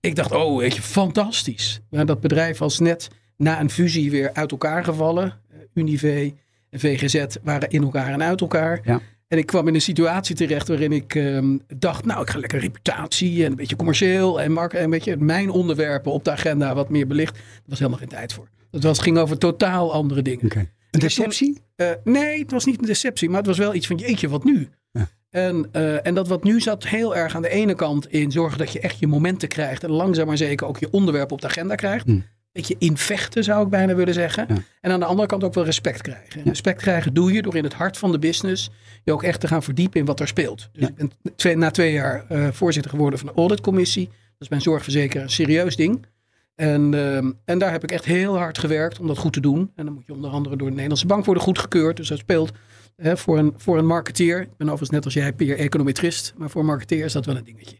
ik 0.00 0.14
dacht, 0.14 0.32
oh, 0.32 0.58
weet 0.58 0.74
je, 0.74 0.82
fantastisch. 0.82 1.80
Maar 1.90 2.06
dat 2.06 2.20
bedrijf 2.20 2.58
was 2.58 2.78
net 2.78 3.08
na 3.36 3.60
een 3.60 3.70
fusie 3.70 4.10
weer 4.10 4.30
uit 4.32 4.50
elkaar 4.50 4.84
gevallen. 4.84 5.40
Eh, 5.50 5.58
Unive 5.74 6.34
en 6.70 6.80
VGZ 6.80 7.24
waren 7.42 7.68
in 7.68 7.82
elkaar 7.82 8.12
en 8.12 8.22
uit 8.22 8.40
elkaar. 8.40 8.80
Ja. 8.84 9.00
En 9.28 9.38
ik 9.38 9.46
kwam 9.46 9.68
in 9.68 9.74
een 9.74 9.80
situatie 9.80 10.34
terecht 10.34 10.68
waarin 10.68 10.92
ik 10.92 11.14
ehm, 11.14 11.56
dacht, 11.76 12.04
nou, 12.04 12.22
ik 12.22 12.30
ga 12.30 12.38
lekker 12.38 12.60
reputatie 12.60 13.44
en 13.44 13.50
een 13.50 13.56
beetje 13.56 13.76
commercieel 13.76 14.40
en, 14.40 14.52
mark, 14.52 14.72
en 14.72 14.84
een 14.84 14.90
beetje 14.90 15.16
mijn 15.16 15.50
onderwerpen 15.50 16.12
op 16.12 16.24
de 16.24 16.30
agenda 16.30 16.74
wat 16.74 16.88
meer 16.88 17.06
belicht. 17.06 17.34
Daar 17.34 17.62
was 17.66 17.78
helemaal 17.78 17.98
geen 17.98 18.08
tijd 18.08 18.32
voor. 18.32 18.48
Het 18.70 18.82
was, 18.82 18.98
ging 18.98 19.18
over 19.18 19.38
totaal 19.38 19.92
andere 19.92 20.22
dingen. 20.22 20.50
Een 20.90 21.00
deceptie? 21.00 21.60
Eh, 21.76 21.90
nee, 22.04 22.38
het 22.38 22.50
was 22.50 22.64
niet 22.64 22.78
een 22.78 22.86
deceptie, 22.86 23.28
maar 23.28 23.38
het 23.38 23.46
was 23.46 23.58
wel 23.58 23.74
iets 23.74 23.86
van 23.86 23.96
jeetje, 23.96 24.28
wat 24.28 24.44
nu? 24.44 24.68
En, 25.36 25.68
eh, 25.72 26.06
en 26.06 26.14
dat 26.14 26.28
wat 26.28 26.44
nu 26.44 26.60
zat 26.60 26.86
heel 26.86 27.16
erg 27.16 27.34
aan 27.34 27.42
de 27.42 27.48
ene 27.48 27.74
kant 27.74 28.12
in 28.12 28.30
zorgen 28.32 28.58
dat 28.58 28.72
je 28.72 28.80
echt 28.80 28.98
je 28.98 29.06
momenten 29.06 29.48
krijgt. 29.48 29.84
En 29.84 29.90
langzaam 29.90 30.26
maar 30.26 30.36
zeker 30.36 30.66
ook 30.66 30.78
je 30.78 30.90
onderwerp 30.90 31.32
op 31.32 31.40
de 31.40 31.46
agenda 31.46 31.74
krijgt. 31.74 32.04
Hmm. 32.06 32.24
Beetje 32.52 32.76
invechten 32.78 33.44
zou 33.44 33.64
ik 33.64 33.68
bijna 33.70 33.94
willen 33.94 34.14
zeggen. 34.14 34.46
Ja. 34.48 34.54
En 34.80 34.90
aan 34.90 35.00
de 35.00 35.06
andere 35.06 35.28
kant 35.28 35.44
ook 35.44 35.54
wel 35.54 35.64
respect 35.64 36.02
krijgen. 36.02 36.40
En 36.40 36.48
respect 36.48 36.80
krijgen 36.80 37.14
doe 37.14 37.32
je 37.32 37.42
door 37.42 37.56
in 37.56 37.64
het 37.64 37.72
hart 37.72 37.98
van 37.98 38.12
de 38.12 38.18
business 38.18 38.70
je 39.04 39.12
ook 39.12 39.22
echt 39.22 39.40
te 39.40 39.46
gaan 39.46 39.62
verdiepen 39.62 40.00
in 40.00 40.06
wat 40.06 40.20
er 40.20 40.28
speelt. 40.28 40.68
Dus 40.72 40.82
Ja. 40.82 40.88
ik 40.88 40.94
ben 40.94 41.12
twee, 41.36 41.56
na 41.56 41.70
twee 41.70 41.92
jaar 41.92 42.24
eh, 42.28 42.48
voorzitter 42.52 42.90
geworden 42.90 43.18
van 43.18 43.28
de 43.28 43.34
auditcommissie. 43.34 44.06
Dat 44.06 44.14
is 44.38 44.48
bij 44.48 44.56
een 44.56 44.62
zorgverzekeraar 44.62 45.24
een 45.24 45.30
serieus 45.30 45.76
ding. 45.76 46.06
En, 46.54 46.94
ehm, 46.94 47.32
en 47.44 47.58
daar 47.58 47.70
heb 47.72 47.82
ik 47.82 47.90
echt 47.90 48.04
heel 48.04 48.38
hard 48.38 48.58
gewerkt 48.58 49.00
om 49.00 49.06
dat 49.06 49.18
goed 49.18 49.32
te 49.32 49.40
doen. 49.40 49.72
En 49.74 49.84
dan 49.84 49.94
moet 49.94 50.06
je 50.06 50.12
onder 50.12 50.30
andere 50.30 50.56
door 50.56 50.66
de 50.66 50.72
Nederlandse 50.72 51.06
Bank 51.06 51.24
worden 51.24 51.42
goedgekeurd. 51.42 51.96
Dus 51.96 52.08
dat 52.08 52.18
speelt 52.18 52.52
hè, 52.96 53.16
voor, 53.16 53.38
een, 53.38 53.54
voor 53.56 53.78
een 53.78 53.86
marketeer. 53.86 54.40
Ik 54.40 54.56
ben 54.56 54.66
overigens 54.66 54.90
net 54.90 55.04
als 55.04 55.14
jij 55.14 55.32
peer 55.32 55.58
econometrist. 55.58 56.34
Maar 56.36 56.50
voor 56.50 56.60
een 56.60 56.66
marketeer 56.66 57.04
is 57.04 57.12
dat 57.12 57.26
wel 57.26 57.36
een 57.36 57.44
dingetje. 57.44 57.76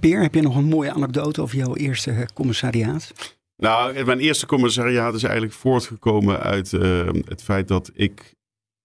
Peer, 0.00 0.22
heb 0.22 0.34
je 0.34 0.42
nog 0.42 0.56
een 0.56 0.64
mooie 0.64 0.92
anekdote 0.92 1.42
over 1.42 1.56
jouw 1.56 1.74
eerste 1.74 2.10
eh, 2.10 2.24
commissariaat? 2.34 3.12
Nou, 3.56 4.04
mijn 4.04 4.18
eerste 4.18 4.46
commissariaat 4.46 5.14
is 5.14 5.22
eigenlijk 5.22 5.54
voortgekomen 5.54 6.40
uit 6.40 6.72
eh, 6.72 7.08
het 7.24 7.42
feit 7.42 7.68
dat 7.68 7.90
ik 7.94 8.34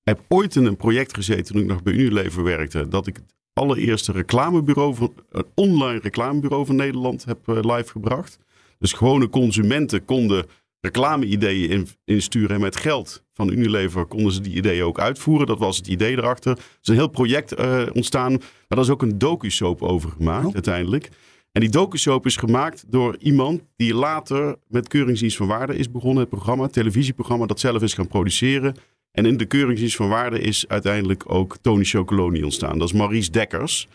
heb 0.03 0.19
ooit 0.27 0.55
in 0.55 0.65
een 0.65 0.77
project 0.77 1.13
gezeten 1.13 1.45
toen 1.45 1.61
ik 1.61 1.67
nog 1.67 1.83
bij 1.83 1.93
Unilever 1.93 2.43
werkte. 2.43 2.87
Dat 2.87 3.07
ik 3.07 3.15
het 3.15 3.35
allereerste 3.53 4.11
reclamebureau 4.11 4.95
van, 4.95 5.13
een 5.29 5.45
online 5.55 5.99
reclamebureau 5.99 6.65
van 6.65 6.75
Nederland 6.75 7.25
heb 7.25 7.47
eh, 7.47 7.55
live 7.55 7.91
gebracht. 7.91 8.39
Dus 8.79 8.93
gewone 8.93 9.29
consumenten 9.29 10.05
konden 10.05 10.45
reclame-ideeën 10.81 11.69
in, 11.69 11.87
insturen 12.05 12.55
en 12.55 12.61
met 12.61 12.75
geld 12.75 13.23
van 13.33 13.49
Unilever 13.51 14.05
konden 14.05 14.31
ze 14.31 14.41
die 14.41 14.55
ideeën 14.55 14.83
ook 14.83 14.99
uitvoeren. 14.99 15.47
Dat 15.47 15.59
was 15.59 15.77
het 15.77 15.87
idee 15.87 16.17
erachter. 16.17 16.51
Er 16.51 16.63
is 16.81 16.87
een 16.87 16.95
heel 16.95 17.07
project 17.07 17.51
eh, 17.51 17.81
ontstaan, 17.93 18.31
maar 18.31 18.41
daar 18.67 18.79
is 18.79 18.89
ook 18.89 19.01
een 19.01 19.17
docu-soap 19.17 19.81
over 19.81 20.09
gemaakt 20.09 20.45
Oh. 20.45 20.53
uiteindelijk. 20.53 21.09
En 21.51 21.61
die 21.61 21.69
docu-soap 21.69 22.25
is 22.25 22.35
gemaakt 22.35 22.83
door 22.87 23.15
iemand 23.19 23.61
die 23.75 23.93
later 23.93 24.55
met 24.67 24.87
Keuringsdienst 24.87 25.37
van 25.37 25.47
Waarde 25.47 25.75
is 25.75 25.91
begonnen. 25.91 26.19
Het 26.19 26.29
programma, 26.29 26.63
het 26.63 26.73
televisieprogramma, 26.73 27.45
dat 27.45 27.59
zelf 27.59 27.81
is 27.81 27.93
gaan 27.93 28.07
produceren. 28.07 28.75
En 29.11 29.25
in 29.25 29.37
de 29.37 29.45
Keuringsdienst 29.45 29.95
van 29.95 30.09
Waarde 30.09 30.39
is 30.39 30.67
uiteindelijk 30.67 31.23
ook 31.31 31.57
Tony 31.61 31.83
Chocoloni 31.83 32.43
ontstaan. 32.43 32.79
Dat 32.79 32.87
is 32.87 32.93
Maurice 32.93 33.31
Dekkers. 33.31 33.87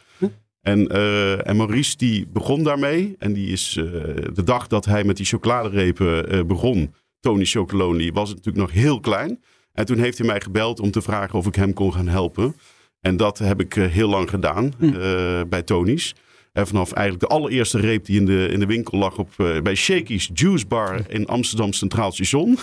En, 0.65 0.89
eh, 0.89 1.49
en 1.49 1.57
Maurice 1.57 1.97
die 1.97 2.27
begon 2.33 2.63
daarmee. 2.63 3.17
En 3.19 3.33
die 3.33 3.49
is 3.49 3.77
eh, 3.77 3.85
de 4.33 4.43
dag 4.45 4.67
dat 4.67 4.85
hij 4.85 5.05
met 5.05 5.17
die 5.17 5.27
chocoladerepen 5.27 6.31
eh, 6.31 6.43
begon, 6.43 6.95
Tony 7.21 7.45
Chocoloni, 7.45 8.13
was 8.13 8.29
het 8.29 8.37
natuurlijk 8.37 8.67
nog 8.67 8.83
heel 8.83 9.01
klein. 9.01 9.43
En 9.73 9.87
toen 9.87 9.99
heeft 9.99 10.19
hij 10.19 10.27
mij 10.27 10.41
gebeld 10.41 10.81
om 10.81 10.91
te 10.91 11.03
vragen 11.03 11.39
of 11.39 11.47
ik 11.47 11.55
hem 11.55 11.73
kon 11.73 11.93
gaan 11.93 12.09
helpen. 12.09 12.57
En 13.01 13.17
dat 13.17 13.39
heb 13.39 13.61
ik 13.61 13.75
heel 13.75 14.09
lang 14.09 14.31
gedaan 14.31 14.73
eh, 14.81 15.41
bij 15.49 15.63
Tony's. 15.63 16.15
En 16.53 16.67
vanaf 16.67 16.93
eigenlijk 16.93 17.29
de 17.29 17.35
allereerste 17.37 17.79
reep 17.81 18.05
die 18.05 18.19
in 18.21 18.27
de, 18.27 18.49
in 18.49 18.61
de 18.61 18.67
winkel 18.67 18.99
lag 18.99 19.19
op, 19.19 19.31
bij 19.63 19.75
Shakey's 19.75 20.31
Juice 20.35 20.67
Bar 20.67 21.01
in 21.09 21.27
Amsterdam 21.27 21.73
Centraal 21.73 22.13
Station. 22.13 22.59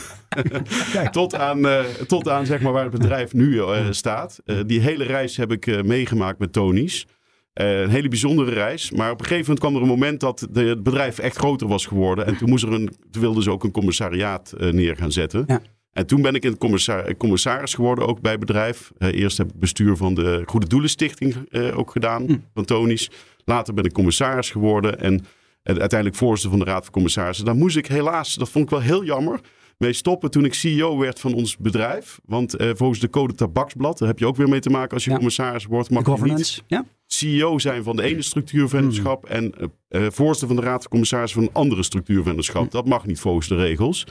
tot 1.11 1.35
aan, 1.35 1.65
tot 2.07 2.29
aan 2.29 2.45
zeg 2.45 2.61
maar, 2.61 2.71
waar 2.71 2.83
het 2.83 2.91
bedrijf 2.91 3.33
nu 3.33 3.61
staat. 3.89 4.39
Die 4.65 4.79
hele 4.79 5.03
reis 5.03 5.37
heb 5.37 5.51
ik 5.51 5.83
meegemaakt 5.83 6.39
met 6.39 6.53
Tony's. 6.53 7.05
Eh, 7.53 7.81
een 7.81 7.89
hele 7.89 8.07
bijzondere 8.07 8.51
reis. 8.51 8.91
Maar 8.91 9.11
op 9.11 9.19
een 9.19 9.25
gegeven 9.25 9.43
moment 9.43 9.59
kwam 9.59 9.75
er 9.75 9.81
een 9.81 9.87
moment 9.99 10.19
dat 10.19 10.47
de, 10.51 10.63
het 10.63 10.83
bedrijf 10.83 11.17
echt 11.19 11.35
groter 11.37 11.67
was 11.67 11.85
geworden. 11.85 12.25
En 12.25 12.37
toen, 12.37 12.49
moest 12.49 12.63
er 12.63 12.71
een, 12.73 12.89
toen 13.11 13.21
wilden 13.21 13.43
ze 13.43 13.51
ook 13.51 13.63
een 13.63 13.71
commissariaat 13.71 14.51
eh, 14.51 14.69
neer 14.71 14.95
gaan 14.95 15.11
zetten. 15.11 15.43
Ja. 15.47 15.61
En 15.91 16.05
toen 16.07 16.21
ben 16.21 16.35
ik 16.35 16.43
een 16.43 16.57
commissar- 16.57 17.15
commissaris 17.17 17.73
geworden, 17.73 18.07
ook 18.07 18.21
bij 18.21 18.31
het 18.31 18.39
bedrijf. 18.39 18.91
Eh, 18.97 19.13
eerst 19.13 19.37
heb 19.37 19.47
ik 19.47 19.59
bestuur 19.59 19.95
van 19.97 20.13
de 20.13 20.43
Goede 20.45 20.67
Doelen 20.67 20.89
Stichting 20.89 21.35
ook 21.75 21.91
gedaan, 21.91 22.23
Hm. 22.25 22.37
van 22.53 22.65
Tony's. 22.65 23.09
Later 23.45 23.73
ben 23.73 23.83
ik 23.83 23.93
commissaris 23.93 24.49
geworden 24.49 24.99
en 24.99 25.25
uiteindelijk 25.63 26.15
voorzitter 26.15 26.49
van 26.57 26.59
de 26.59 26.71
Raad 26.71 26.83
van 26.83 26.93
Commissarissen. 26.93 27.45
Daar 27.45 27.55
moest 27.55 27.77
ik 27.77 27.87
helaas, 27.87 28.35
dat 28.35 28.49
vond 28.49 28.63
ik 28.65 28.69
wel 28.71 28.79
heel 28.81 29.03
jammer, 29.03 29.39
mee 29.81 29.93
stoppen 29.93 30.31
toen 30.31 30.45
ik 30.45 30.53
CEO 30.53 30.97
werd 30.97 31.19
van 31.19 31.33
ons 31.33 31.57
bedrijf. 31.57 32.19
Want 32.25 32.53
eh, 32.55 32.69
volgens 32.73 32.99
de 32.99 33.09
code 33.09 33.33
tabaksblad, 33.33 33.97
daar 33.97 34.07
heb 34.07 34.19
je 34.19 34.25
ook 34.25 34.35
weer 34.35 34.49
mee 34.49 34.59
te 34.59 34.69
maken 34.69 34.93
als 34.93 35.03
je 35.03 35.09
Ja. 35.09 35.15
commissaris 35.15 35.65
wordt. 35.65 35.89
Mag 35.89 35.99
niet 35.99 36.07
governance? 36.09 36.61
Ja? 36.67 36.85
CEO 37.07 37.59
zijn 37.59 37.83
van 37.83 37.95
de 37.95 38.03
ene 38.03 38.21
structuurvennootschap 38.21 39.25
en 39.25 39.53
eh, 39.57 40.05
eh, 40.05 40.11
voorzitter 40.11 40.47
van 40.47 40.55
de 40.55 40.61
Raad 40.61 40.81
van 40.81 40.91
Commissarissen 40.91 41.39
van 41.39 41.47
een 41.49 41.55
andere 41.55 41.83
structuurvennootschap. 41.83 42.71
Dat 42.71 42.85
mag 42.87 43.05
niet 43.05 43.19
volgens 43.19 43.47
de 43.47 43.55
regels. 43.55 44.05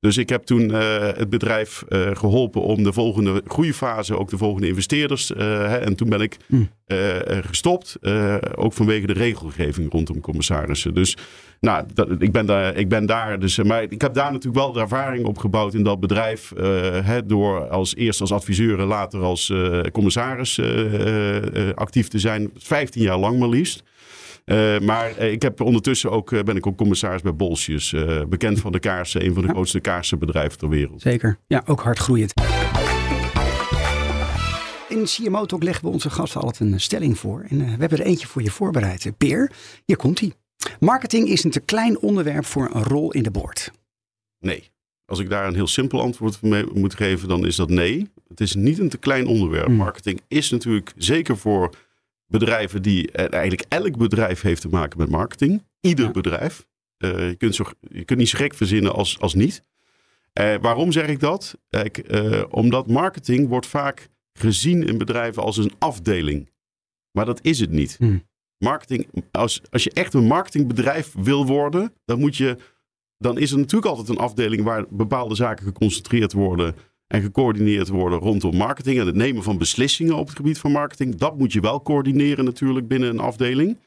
Dus 0.00 0.16
ik 0.16 0.28
heb 0.28 0.42
toen 0.42 0.74
eh, 0.74 0.98
het 1.00 1.30
bedrijf 1.30 1.84
eh, 1.88 2.10
geholpen 2.12 2.62
om 2.62 2.82
de 2.82 2.92
volgende 2.92 3.42
groeifase, 3.46 4.18
ook 4.18 4.30
de 4.30 4.36
volgende 4.38 4.68
investeerders. 4.68 5.32
eh, 5.32 5.46
hè, 5.46 5.76
en 5.76 5.94
toen 5.96 6.08
ben 6.08 6.20
ik 6.20 6.36
Hmm. 6.46 6.68
gestopt, 7.42 7.98
ook 8.54 8.72
vanwege 8.72 9.06
de 9.06 9.12
regelgeving 9.12 9.92
rondom 9.92 10.20
commissarissen. 10.20 10.94
Dus 10.94 11.16
nou, 11.60 11.84
dat, 11.94 12.08
ik, 12.18 12.32
ben 12.32 12.46
daar, 12.46 12.76
ik 12.76 12.88
ben 12.88 13.06
daar. 13.06 13.38
Dus, 13.38 13.62
maar 13.62 13.82
ik 13.82 14.00
heb 14.00 14.14
daar 14.14 14.32
natuurlijk 14.32 14.64
wel 14.64 14.72
de 14.72 14.80
ervaring 14.80 15.24
opgebouwd 15.26 15.74
in 15.74 15.82
dat 15.82 16.00
bedrijf. 16.00 16.52
hè, 17.04 17.26
door 17.26 17.68
als 17.68 17.96
eerst 17.96 18.20
als 18.20 18.32
adviseur 18.32 18.78
en 18.80 18.86
later 18.86 19.20
als 19.20 19.52
commissaris 19.92 20.60
actief 21.74 22.08
te 22.08 22.18
zijn. 22.18 22.50
15 22.56 23.02
jaar 23.02 23.18
lang 23.18 23.38
maar 23.38 23.48
liefst. 23.48 23.82
Eh, 24.46 24.78
maar 24.80 25.16
eh, 25.16 25.32
ik 25.32 25.42
heb 25.42 25.60
ondertussen 25.60 26.10
ook, 26.10 26.32
eh, 26.32 26.42
ben 26.42 26.56
ik 26.56 26.66
ook 26.66 26.76
commissaris 26.76 27.22
bij 27.22 27.34
Bolsjes. 27.34 27.94
bekend 28.28 28.60
van 28.60 28.72
de 28.72 28.78
kaarsen, 28.78 29.24
een 29.24 29.32
van 29.32 29.42
de 29.42 29.48
Ja. 29.48 29.54
grootste 29.54 29.80
kaarsenbedrijven 29.80 30.58
ter 30.58 30.68
wereld. 30.68 31.00
Zeker. 31.00 31.38
Ja, 31.46 31.62
ook 31.66 31.80
hard 31.80 31.98
groeiend. 31.98 32.32
In 34.88 35.04
CMO 35.04 35.46
Talk 35.46 35.62
leggen 35.62 35.84
we 35.84 35.90
onze 35.90 36.10
gasten 36.10 36.40
altijd 36.40 36.72
een 36.72 36.80
stelling 36.80 37.18
voor. 37.18 37.44
En 37.48 37.58
we 37.58 37.64
hebben 37.64 37.98
er 37.98 38.04
eentje 38.04 38.26
voor 38.26 38.42
je 38.42 38.50
voorbereid. 38.50 39.12
Peer, 39.18 39.52
hier 39.84 39.96
komt 39.96 40.20
hij. 40.20 40.32
Marketing 40.80 41.28
is 41.28 41.44
een 41.44 41.50
te 41.50 41.60
klein 41.60 41.98
onderwerp 41.98 42.44
voor 42.44 42.70
een 42.72 42.82
rol 42.82 43.12
in 43.12 43.22
de 43.22 43.30
board. 43.30 43.70
Nee. 44.38 44.70
Als 45.04 45.18
ik 45.18 45.28
daar 45.30 45.46
een 45.46 45.54
heel 45.54 45.66
simpel 45.66 46.00
antwoord 46.00 46.42
mee 46.42 46.64
moet 46.74 46.94
geven, 46.94 47.28
dan 47.28 47.46
is 47.46 47.56
dat 47.56 47.70
nee. 47.70 48.10
Het 48.28 48.40
is 48.40 48.54
niet 48.54 48.78
een 48.78 48.88
te 48.88 48.98
klein 48.98 49.26
onderwerp. 49.26 49.66
Hmm. 49.66 49.76
Marketing 49.76 50.20
is 50.28 50.50
natuurlijk 50.50 50.92
zeker 50.96 51.36
voor 51.36 51.74
bedrijven 52.26 52.82
die... 52.82 53.12
Eigenlijk 53.12 53.64
elk 53.68 53.96
bedrijf 53.96 54.40
heeft 54.40 54.60
te 54.60 54.68
maken 54.68 54.98
met 54.98 55.08
marketing. 55.08 55.62
Ieder 55.80 56.04
Ja. 56.04 56.10
bedrijf. 56.10 56.66
Eh, 56.96 57.28
je, 57.28 57.36
kunt 57.36 57.54
zo, 57.54 57.64
je 57.80 58.04
kunt 58.04 58.18
niet 58.18 58.28
zo 58.28 58.38
gek 58.38 58.54
verzinnen 58.54 58.92
als, 58.94 59.20
als 59.20 59.34
niet. 59.34 59.62
Eh, 60.32 60.54
waarom 60.60 60.92
zeg 60.92 61.06
ik 61.06 61.20
dat? 61.20 61.58
Kijk, 61.68 61.98
eh, 61.98 62.44
omdat 62.50 62.86
marketing 62.86 63.48
wordt 63.48 63.66
vaak 63.66 64.08
gezien 64.32 64.86
in 64.86 64.98
bedrijven 64.98 65.42
als 65.42 65.56
een 65.56 65.72
afdeling. 65.78 66.50
Maar 67.10 67.24
dat 67.24 67.38
is 67.42 67.60
het 67.60 67.70
niet. 67.70 67.96
Hmm. 67.98 68.24
Marketing, 68.58 69.06
als, 69.30 69.62
als 69.70 69.84
je 69.84 69.90
echt 69.90 70.14
een 70.14 70.26
marketingbedrijf 70.26 71.12
wil 71.18 71.46
worden, 71.46 71.92
dan 72.04 72.18
moet 72.18 72.36
je 72.36 72.56
dan 73.18 73.38
is 73.38 73.50
er 73.50 73.58
natuurlijk 73.58 73.90
altijd 73.90 74.08
een 74.08 74.24
afdeling 74.24 74.62
waar 74.62 74.84
bepaalde 74.90 75.34
zaken 75.34 75.66
geconcentreerd 75.66 76.32
worden 76.32 76.74
en 77.06 77.22
gecoördineerd 77.22 77.88
worden 77.88 78.18
rondom 78.18 78.56
marketing 78.56 78.98
en 78.98 79.06
het 79.06 79.14
nemen 79.14 79.42
van 79.42 79.58
beslissingen 79.58 80.16
op 80.16 80.26
het 80.26 80.36
gebied 80.36 80.58
van 80.58 80.72
marketing. 80.72 81.14
Dat 81.14 81.38
moet 81.38 81.52
je 81.52 81.60
wel 81.60 81.82
coördineren 81.82 82.44
natuurlijk 82.44 82.88
binnen 82.88 83.08
een 83.08 83.18
afdeling. 83.18 83.78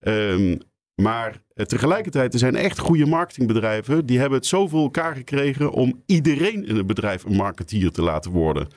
Ehm, 0.00 0.56
Maar 0.94 1.42
eh, 1.54 1.66
tegelijkertijd, 1.66 2.32
er 2.32 2.38
zijn 2.38 2.56
echt 2.56 2.78
goede 2.78 3.06
marketingbedrijven. 3.06 4.06
Die 4.06 4.18
hebben 4.18 4.38
het 4.38 4.46
zo 4.46 4.68
voor 4.68 4.82
elkaar 4.82 5.14
gekregen 5.16 5.72
om 5.72 6.02
iedereen 6.06 6.66
in 6.66 6.76
het 6.76 6.86
bedrijf 6.86 7.24
een 7.24 7.36
marketeer 7.36 7.90
te 7.90 8.02
laten 8.02 8.30
worden. 8.30 8.68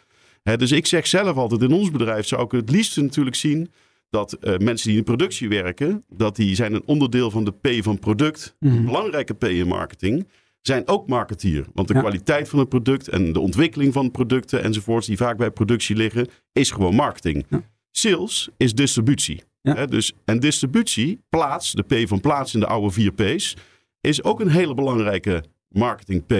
Dus 0.43 0.71
ik 0.71 0.85
zeg 0.85 1.07
zelf 1.07 1.37
altijd, 1.37 1.61
in 1.61 1.71
ons 1.71 1.91
bedrijf 1.91 2.27
zou 2.27 2.43
ik 2.43 2.51
het 2.51 2.69
liefst 2.69 2.97
natuurlijk 2.97 3.35
zien 3.35 3.71
dat 4.09 4.33
eh, 4.33 4.57
mensen 4.57 4.87
die 4.89 4.97
in 4.97 5.03
productie 5.03 5.49
werken, 5.49 6.03
dat 6.09 6.35
die 6.35 6.55
zijn 6.55 6.73
een 6.73 6.83
onderdeel 6.85 7.31
van 7.31 7.43
de 7.43 7.51
P 7.51 7.83
van 7.83 7.99
product. 7.99 8.55
Mhm. 8.59 8.75
Een 8.75 8.85
belangrijke 8.85 9.33
P 9.33 9.43
in 9.43 9.67
marketing 9.67 10.27
zijn 10.67 10.87
ook 10.87 11.07
marketeer. 11.07 11.65
Want 11.73 11.87
de 11.87 11.93
Ja. 11.93 11.99
kwaliteit 11.99 12.49
van 12.49 12.59
het 12.59 12.69
product 12.69 13.07
en 13.07 13.33
de 13.33 13.39
ontwikkeling 13.39 13.93
van 13.93 14.11
producten 14.11 14.63
enzovoorts, 14.63 15.07
die 15.07 15.17
vaak 15.17 15.37
bij 15.37 15.51
productie 15.51 15.95
liggen, 15.95 16.27
is 16.53 16.71
gewoon 16.71 16.95
marketing. 16.95 17.45
Ja. 17.49 17.61
Sales 17.91 18.49
is 18.57 18.73
distributie. 18.73 19.43
Ja. 19.61 19.85
Dus, 19.85 20.13
en 20.25 20.39
distributie, 20.39 21.21
plaats, 21.29 21.71
de 21.71 21.83
P 21.83 22.07
van 22.07 22.19
plaats 22.21 22.53
in 22.53 22.59
de 22.59 22.67
oude 22.67 22.91
vier 22.91 23.11
P's, 23.11 23.55
is 24.01 24.23
ook 24.23 24.39
een 24.39 24.49
hele 24.49 24.73
belangrijke 24.73 25.43
marketing 25.69 26.25
P. 26.25 26.33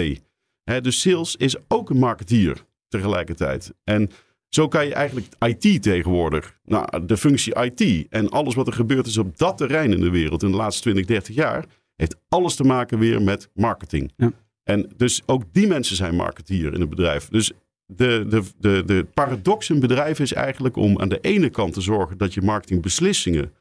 Dus 0.82 1.00
sales 1.00 1.36
is 1.36 1.56
ook 1.68 1.90
een 1.90 1.98
marketeer 1.98 2.64
tegelijkertijd. 2.88 3.72
En 3.84 4.10
zo 4.48 4.68
kan 4.68 4.86
je 4.86 4.94
eigenlijk 4.94 5.26
IT 5.38 5.82
tegenwoordig, 5.82 6.58
nou, 6.64 7.06
de 7.06 7.16
functie 7.16 7.54
IT 7.60 8.06
en 8.08 8.28
alles 8.28 8.54
wat 8.54 8.66
er 8.66 8.72
gebeurd 8.72 9.06
is 9.06 9.18
op 9.18 9.38
dat 9.38 9.56
terrein 9.56 9.92
in 9.92 10.00
de 10.00 10.10
wereld 10.10 10.42
in 10.42 10.50
de 10.50 10.56
laatste 10.56 10.82
20, 10.82 11.04
30 11.06 11.34
jaar, 11.34 11.64
heeft 11.98 12.16
alles 12.28 12.54
te 12.54 12.64
maken 12.64 12.98
weer 12.98 13.22
met 13.22 13.48
marketing. 13.54 14.12
Ja. 14.16 14.32
En 14.62 14.90
dus 14.96 15.22
ook 15.26 15.42
die 15.52 15.66
mensen 15.66 15.96
zijn 15.96 16.14
marketeer 16.14 16.74
in 16.74 16.80
het 16.80 16.90
bedrijf. 16.90 17.28
Dus 17.28 17.52
de, 17.86 18.24
de, 18.28 18.42
de, 18.58 18.82
de 18.86 19.06
paradox 19.14 19.70
in 19.70 19.80
bedrijf 19.80 20.18
is 20.20 20.32
eigenlijk 20.32 20.76
om 20.76 21.00
aan 21.00 21.08
de 21.08 21.20
ene 21.20 21.50
kant 21.50 21.72
te 21.74 21.80
zorgen 21.80 22.18
dat 22.18 22.34
je 22.34 22.42
marketingbeslissingen, 22.42 23.52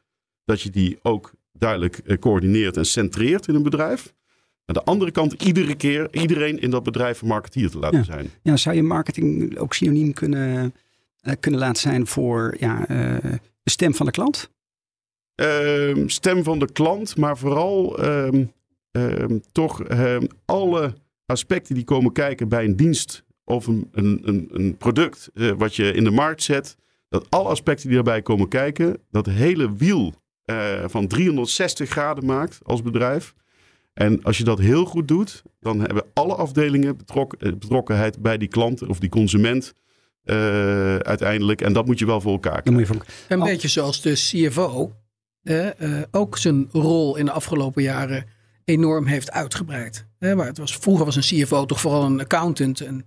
dat 0.45 0.62
je 0.62 0.69
die 0.69 1.00
ook 1.02 1.32
duidelijk 1.54 1.97
eh, 1.97 2.17
coördineert 2.17 2.78
en 2.78 2.86
centreert 2.86 3.47
in 3.47 3.56
een 3.56 3.63
bedrijf. 3.63 4.13
Aan 4.65 4.76
de 4.76 4.84
andere 4.84 5.12
kant 5.12 5.43
iedere 5.43 5.76
keer 5.76 6.08
iedereen 6.12 6.60
in 6.60 6.69
dat 6.69 6.84
bedrijf 6.84 7.21
een 7.21 7.28
marketeer 7.28 7.69
te 7.69 7.80
laten 7.80 7.97
Ja. 7.97 8.04
zijn. 8.04 8.30
Ja, 8.43 8.58
zou 8.58 8.76
je 8.76 8.84
marketing 8.84 9.58
ook 9.58 9.73
synoniem 9.73 10.13
kunnen, 10.13 10.73
eh, 11.19 11.34
kunnen 11.39 11.60
laten 11.60 11.82
zijn 11.82 12.08
voor 12.08 12.56
ja, 12.60 12.88
eh, 12.88 13.32
de 13.63 13.69
stem 13.69 13.93
van 13.93 14.06
de 14.06 14.12
klant? 14.12 14.50
Ehm, 15.38 16.08
stem 16.08 16.43
van 16.43 16.60
de 16.60 16.71
klant, 16.71 17.17
maar 17.17 17.38
vooral 17.38 17.97
ehm, 18.00 18.45
ehm, 18.91 19.38
toch 19.52 19.84
ehm, 19.84 20.26
alle 20.45 20.93
aspecten 21.26 21.76
die 21.76 21.84
komen 21.84 22.12
kijken 22.12 22.47
bij 22.50 22.65
een 22.65 22.76
dienst 22.76 23.23
of 23.43 23.67
een, 23.67 23.88
een, 23.91 24.19
een, 24.23 24.50
een 24.52 24.78
product 24.78 25.30
eh, 25.34 25.52
wat 25.58 25.76
je 25.76 25.91
in 25.91 26.04
de 26.04 26.12
markt 26.12 26.43
zet. 26.43 26.76
Dat 27.10 27.26
alle 27.30 27.50
aspecten 27.50 27.86
die 27.88 27.95
daarbij 27.95 28.21
komen 28.21 28.47
kijken, 28.47 28.97
dat 29.12 29.26
hele 29.26 29.76
wiel 29.76 30.13
eh, 30.43 30.84
van 30.86 31.08
360 31.08 31.89
graden 31.89 32.26
maakt 32.26 32.60
als 32.63 32.82
bedrijf. 32.82 33.34
En 33.93 34.23
als 34.23 34.38
je 34.38 34.43
dat 34.43 34.60
heel 34.60 34.86
goed 34.86 35.08
doet, 35.08 35.43
dan 35.60 35.80
hebben 35.80 36.04
alle 36.13 36.36
afdelingen 36.36 36.97
betrok, 36.97 37.34
eh, 37.34 37.52
betrokkenheid 37.52 38.21
bij 38.21 38.38
die 38.38 38.47
klant 38.47 38.88
of 38.88 39.00
die 39.00 39.10
consument 39.10 39.73
eh, 40.23 40.95
uiteindelijk. 40.97 41.62
En 41.62 41.73
dat 41.73 41.86
moet 41.86 42.00
je 42.00 42.06
wel 42.06 42.21
voor 42.21 42.32
elkaar 42.32 42.63
Dan 42.63 42.73
krijgen. 42.73 42.95
moet 42.95 43.06
je 43.06 43.13
van, 43.28 43.38
Een 43.38 43.45
beetje 43.45 43.67
zoals 43.67 44.02
de 44.02 44.13
CFO 44.13 44.91
eh, 45.48 46.02
ook 46.12 46.38
zijn 46.38 46.70
rol 46.72 47.16
in 47.16 47.26
de 47.26 47.32
afgelopen 47.32 47.84
jaren 47.84 48.26
enorm 48.64 49.06
heeft 49.06 49.32
uitgebreid. 49.32 50.06
Eh, 50.20 50.34
maar 50.34 50.46
het 50.46 50.58
was, 50.58 50.78
vroeger 50.78 51.06
was 51.06 51.16
een 51.16 51.44
CFO 51.44 51.66
toch 51.66 51.80
vooral 51.80 52.04
een 52.04 52.20
accountant. 52.20 52.82
En 52.82 53.06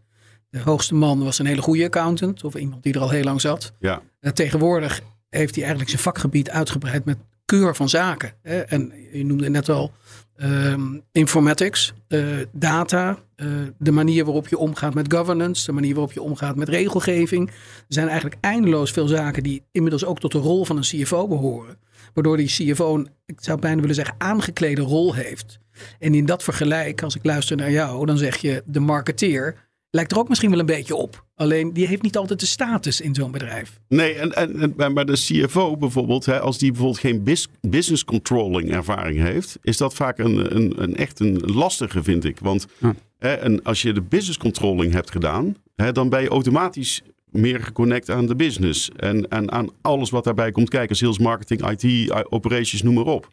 de 0.48 0.60
hoogste 0.60 0.94
man 0.94 1.24
was 1.24 1.38
een 1.38 1.46
hele 1.46 1.62
goede 1.62 1.84
accountant. 1.84 2.44
Of 2.44 2.54
iemand 2.54 2.82
die 2.82 2.94
er 2.94 3.00
al 3.00 3.10
heel 3.10 3.24
lang 3.24 3.40
zat. 3.40 3.72
Ja. 3.78 4.02
Eh, 4.20 4.32
tegenwoordig 4.32 5.00
heeft 5.28 5.50
hij 5.54 5.64
eigenlijk 5.64 5.90
zijn 5.90 6.02
vakgebied 6.02 6.50
uitgebreid 6.50 7.04
met 7.04 7.18
keur 7.44 7.76
van 7.76 7.88
zaken. 7.88 8.32
En 8.42 8.92
je 9.12 9.24
noemde 9.24 9.50
net 9.50 9.68
al 9.68 9.92
ehm, 10.40 10.98
informatics, 11.12 11.92
eh, 12.08 12.24
data, 12.52 13.18
eh, 13.36 13.46
de 13.78 13.90
manier 13.90 14.24
waarop 14.24 14.48
je 14.48 14.58
omgaat 14.58 14.94
met 14.94 15.14
governance, 15.14 15.66
de 15.66 15.72
manier 15.72 15.94
waarop 15.94 16.12
je 16.12 16.22
omgaat 16.22 16.56
met 16.56 16.68
regelgeving. 16.68 17.48
Er 17.48 17.54
zijn 17.88 18.08
eigenlijk 18.08 18.36
eindeloos 18.40 18.90
veel 18.90 19.08
zaken 19.08 19.42
die 19.42 19.62
inmiddels 19.72 20.04
ook 20.04 20.20
tot 20.20 20.32
de 20.32 20.38
rol 20.38 20.64
van 20.64 20.76
een 20.76 20.82
CFO 20.82 21.28
behoren. 21.28 21.78
Waardoor 22.14 22.36
die 22.36 22.46
CFO 22.46 22.94
een, 22.94 23.08
ik 23.26 23.38
zou 23.40 23.58
bijna 23.58 23.80
willen 23.80 23.94
zeggen, 23.94 24.14
aangeklede 24.18 24.82
rol 24.82 25.14
heeft. 25.14 25.58
En 25.98 26.14
in 26.14 26.26
dat 26.26 26.42
vergelijk, 26.42 27.02
als 27.02 27.16
ik 27.16 27.24
luister 27.24 27.56
naar 27.56 27.70
jou, 27.70 28.06
dan 28.06 28.18
zeg 28.18 28.36
je 28.36 28.62
de 28.66 28.80
marketeer 28.80 29.69
lijkt 29.90 30.12
er 30.12 30.18
ook 30.18 30.28
misschien 30.28 30.50
wel 30.50 30.58
een 30.58 30.66
beetje 30.66 30.94
op. 30.94 31.24
Alleen 31.34 31.72
die 31.72 31.86
heeft 31.86 32.02
niet 32.02 32.16
altijd 32.16 32.40
de 32.40 32.46
status 32.46 33.00
in 33.00 33.14
zo'n 33.14 33.30
bedrijf. 33.30 33.80
Nee, 33.88 34.14
en, 34.14 34.32
en, 34.32 34.74
en 34.76 34.92
maar 34.92 35.06
de 35.06 35.12
CFO 35.12 35.76
bijvoorbeeld, 35.76 36.26
hè, 36.26 36.40
als 36.40 36.58
die 36.58 36.70
bijvoorbeeld 36.70 37.00
geen 37.00 37.22
bis- 37.22 37.48
business 37.60 38.04
controlling 38.04 38.70
ervaring 38.70 39.18
heeft, 39.20 39.58
is 39.62 39.76
dat 39.76 39.94
vaak 39.94 40.18
een, 40.18 40.56
een, 40.56 40.72
een 40.82 40.96
echt 40.96 41.20
een 41.20 41.36
lastige, 41.44 42.02
vind 42.02 42.24
ik. 42.24 42.38
Want 42.38 42.66
Ja. 42.78 42.94
hè, 43.18 43.32
en 43.34 43.62
als 43.62 43.82
je 43.82 43.92
de 43.92 44.02
business 44.02 44.38
controlling 44.38 44.92
hebt 44.92 45.10
gedaan, 45.10 45.56
hè, 45.76 45.92
dan 45.92 46.08
ben 46.08 46.22
je 46.22 46.28
automatisch 46.28 47.02
meer 47.30 47.60
geconnect 47.62 48.10
aan 48.10 48.26
de 48.26 48.36
business. 48.36 48.90
En, 48.96 49.28
en 49.28 49.52
aan 49.52 49.68
alles 49.80 50.10
wat 50.10 50.24
daarbij 50.24 50.50
komt 50.52 50.68
kijken. 50.68 50.96
Sales, 50.96 51.18
marketing, 51.18 51.70
IT, 51.70 52.12
operations, 52.30 52.82
noem 52.82 52.94
maar 52.94 53.04
op. 53.04 53.28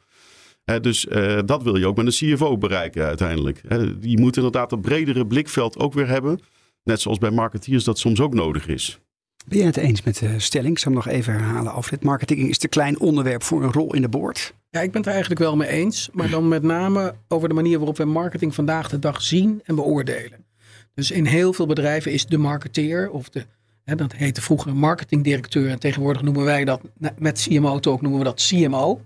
Dus 0.82 1.08
eh, 1.08 1.39
dat 1.45 1.63
wil 1.63 1.75
je 1.75 1.88
ook 1.88 1.97
met 1.97 2.06
een 2.06 2.36
CFO 2.36 2.58
bereiken 2.58 3.06
uiteindelijk. 3.06 3.62
Hè, 3.67 3.77
je 4.01 4.19
moet 4.19 4.36
inderdaad 4.36 4.71
een 4.71 4.82
bredere 4.82 5.27
blikveld 5.27 5.80
ook 5.80 5.93
weer 5.93 6.08
hebben. 6.08 6.39
Net 6.84 7.01
zoals 7.01 7.17
bij 7.17 7.32
marketeers 7.32 7.84
dat 7.84 7.99
soms 7.99 8.19
ook 8.19 8.34
nodig 8.34 8.67
is. 8.67 8.99
Ben 9.47 9.58
je 9.58 9.65
het 9.65 9.77
eens 9.77 10.03
met 10.03 10.17
de 10.17 10.39
stelling? 10.39 10.71
Ik 10.71 10.80
zal 10.80 10.91
hem 10.91 11.01
nog 11.03 11.13
even 11.13 11.34
herhalen. 11.34 11.73
Alfred, 11.73 12.03
marketing 12.03 12.49
is 12.49 12.58
te 12.58 12.67
klein 12.67 12.99
onderwerp 12.99 13.43
voor 13.43 13.63
een 13.63 13.71
rol 13.71 13.93
in 13.93 14.01
de 14.01 14.10
board. 14.10 14.53
Ja, 14.69 14.82
ik 14.82 14.88
ben 14.88 14.97
het 14.97 15.06
er 15.06 15.12
eigenlijk 15.12 15.41
wel 15.41 15.56
mee 15.56 15.69
eens. 15.69 16.10
Maar 16.13 16.30
dan 16.30 16.47
met 16.47 16.63
name 16.63 17.15
over 17.27 17.47
de 17.47 17.53
manier 17.53 17.77
waarop 17.77 17.97
we 17.97 18.06
marketing 18.06 18.56
vandaag 18.56 18.89
de 18.89 18.99
dag 18.99 19.21
zien 19.21 19.62
en 19.63 19.75
beoordelen. 19.75 20.45
Dus 20.93 21.12
in 21.12 21.25
heel 21.25 21.53
veel 21.53 21.65
bedrijven 21.65 22.12
is 22.12 22.25
de 22.25 22.38
marketeer 22.38 23.10
of 23.10 23.30
de, 23.30 23.45
hè, 23.88 23.95
dat 23.95 24.13
heette 24.13 24.41
vroeger 24.41 24.76
marketingdirecteur. 24.76 25.69
En 25.69 25.80
tegenwoordig 25.80 26.21
noemen 26.21 26.43
wij 26.43 26.65
dat 26.65 26.82
met 27.17 27.47
CMO 27.47 27.80
ook 27.82 28.02
noemen 28.02 28.19
we 28.19 28.26
dat 28.26 28.47
CMO. 28.47 29.02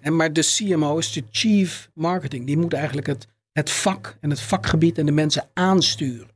En 0.00 0.16
maar 0.16 0.32
de 0.32 0.54
CMO 0.56 0.98
is 0.98 1.12
de 1.12 1.22
Chief 1.30 1.90
Marketing. 1.94 2.46
Die 2.46 2.58
moet 2.58 2.72
eigenlijk 2.72 3.06
het, 3.06 3.26
het 3.52 3.70
vak 3.70 4.16
en 4.20 4.30
het 4.30 4.40
vakgebied 4.40 4.98
en 4.98 5.06
de 5.06 5.12
mensen 5.12 5.48
aansturen. 5.54 6.28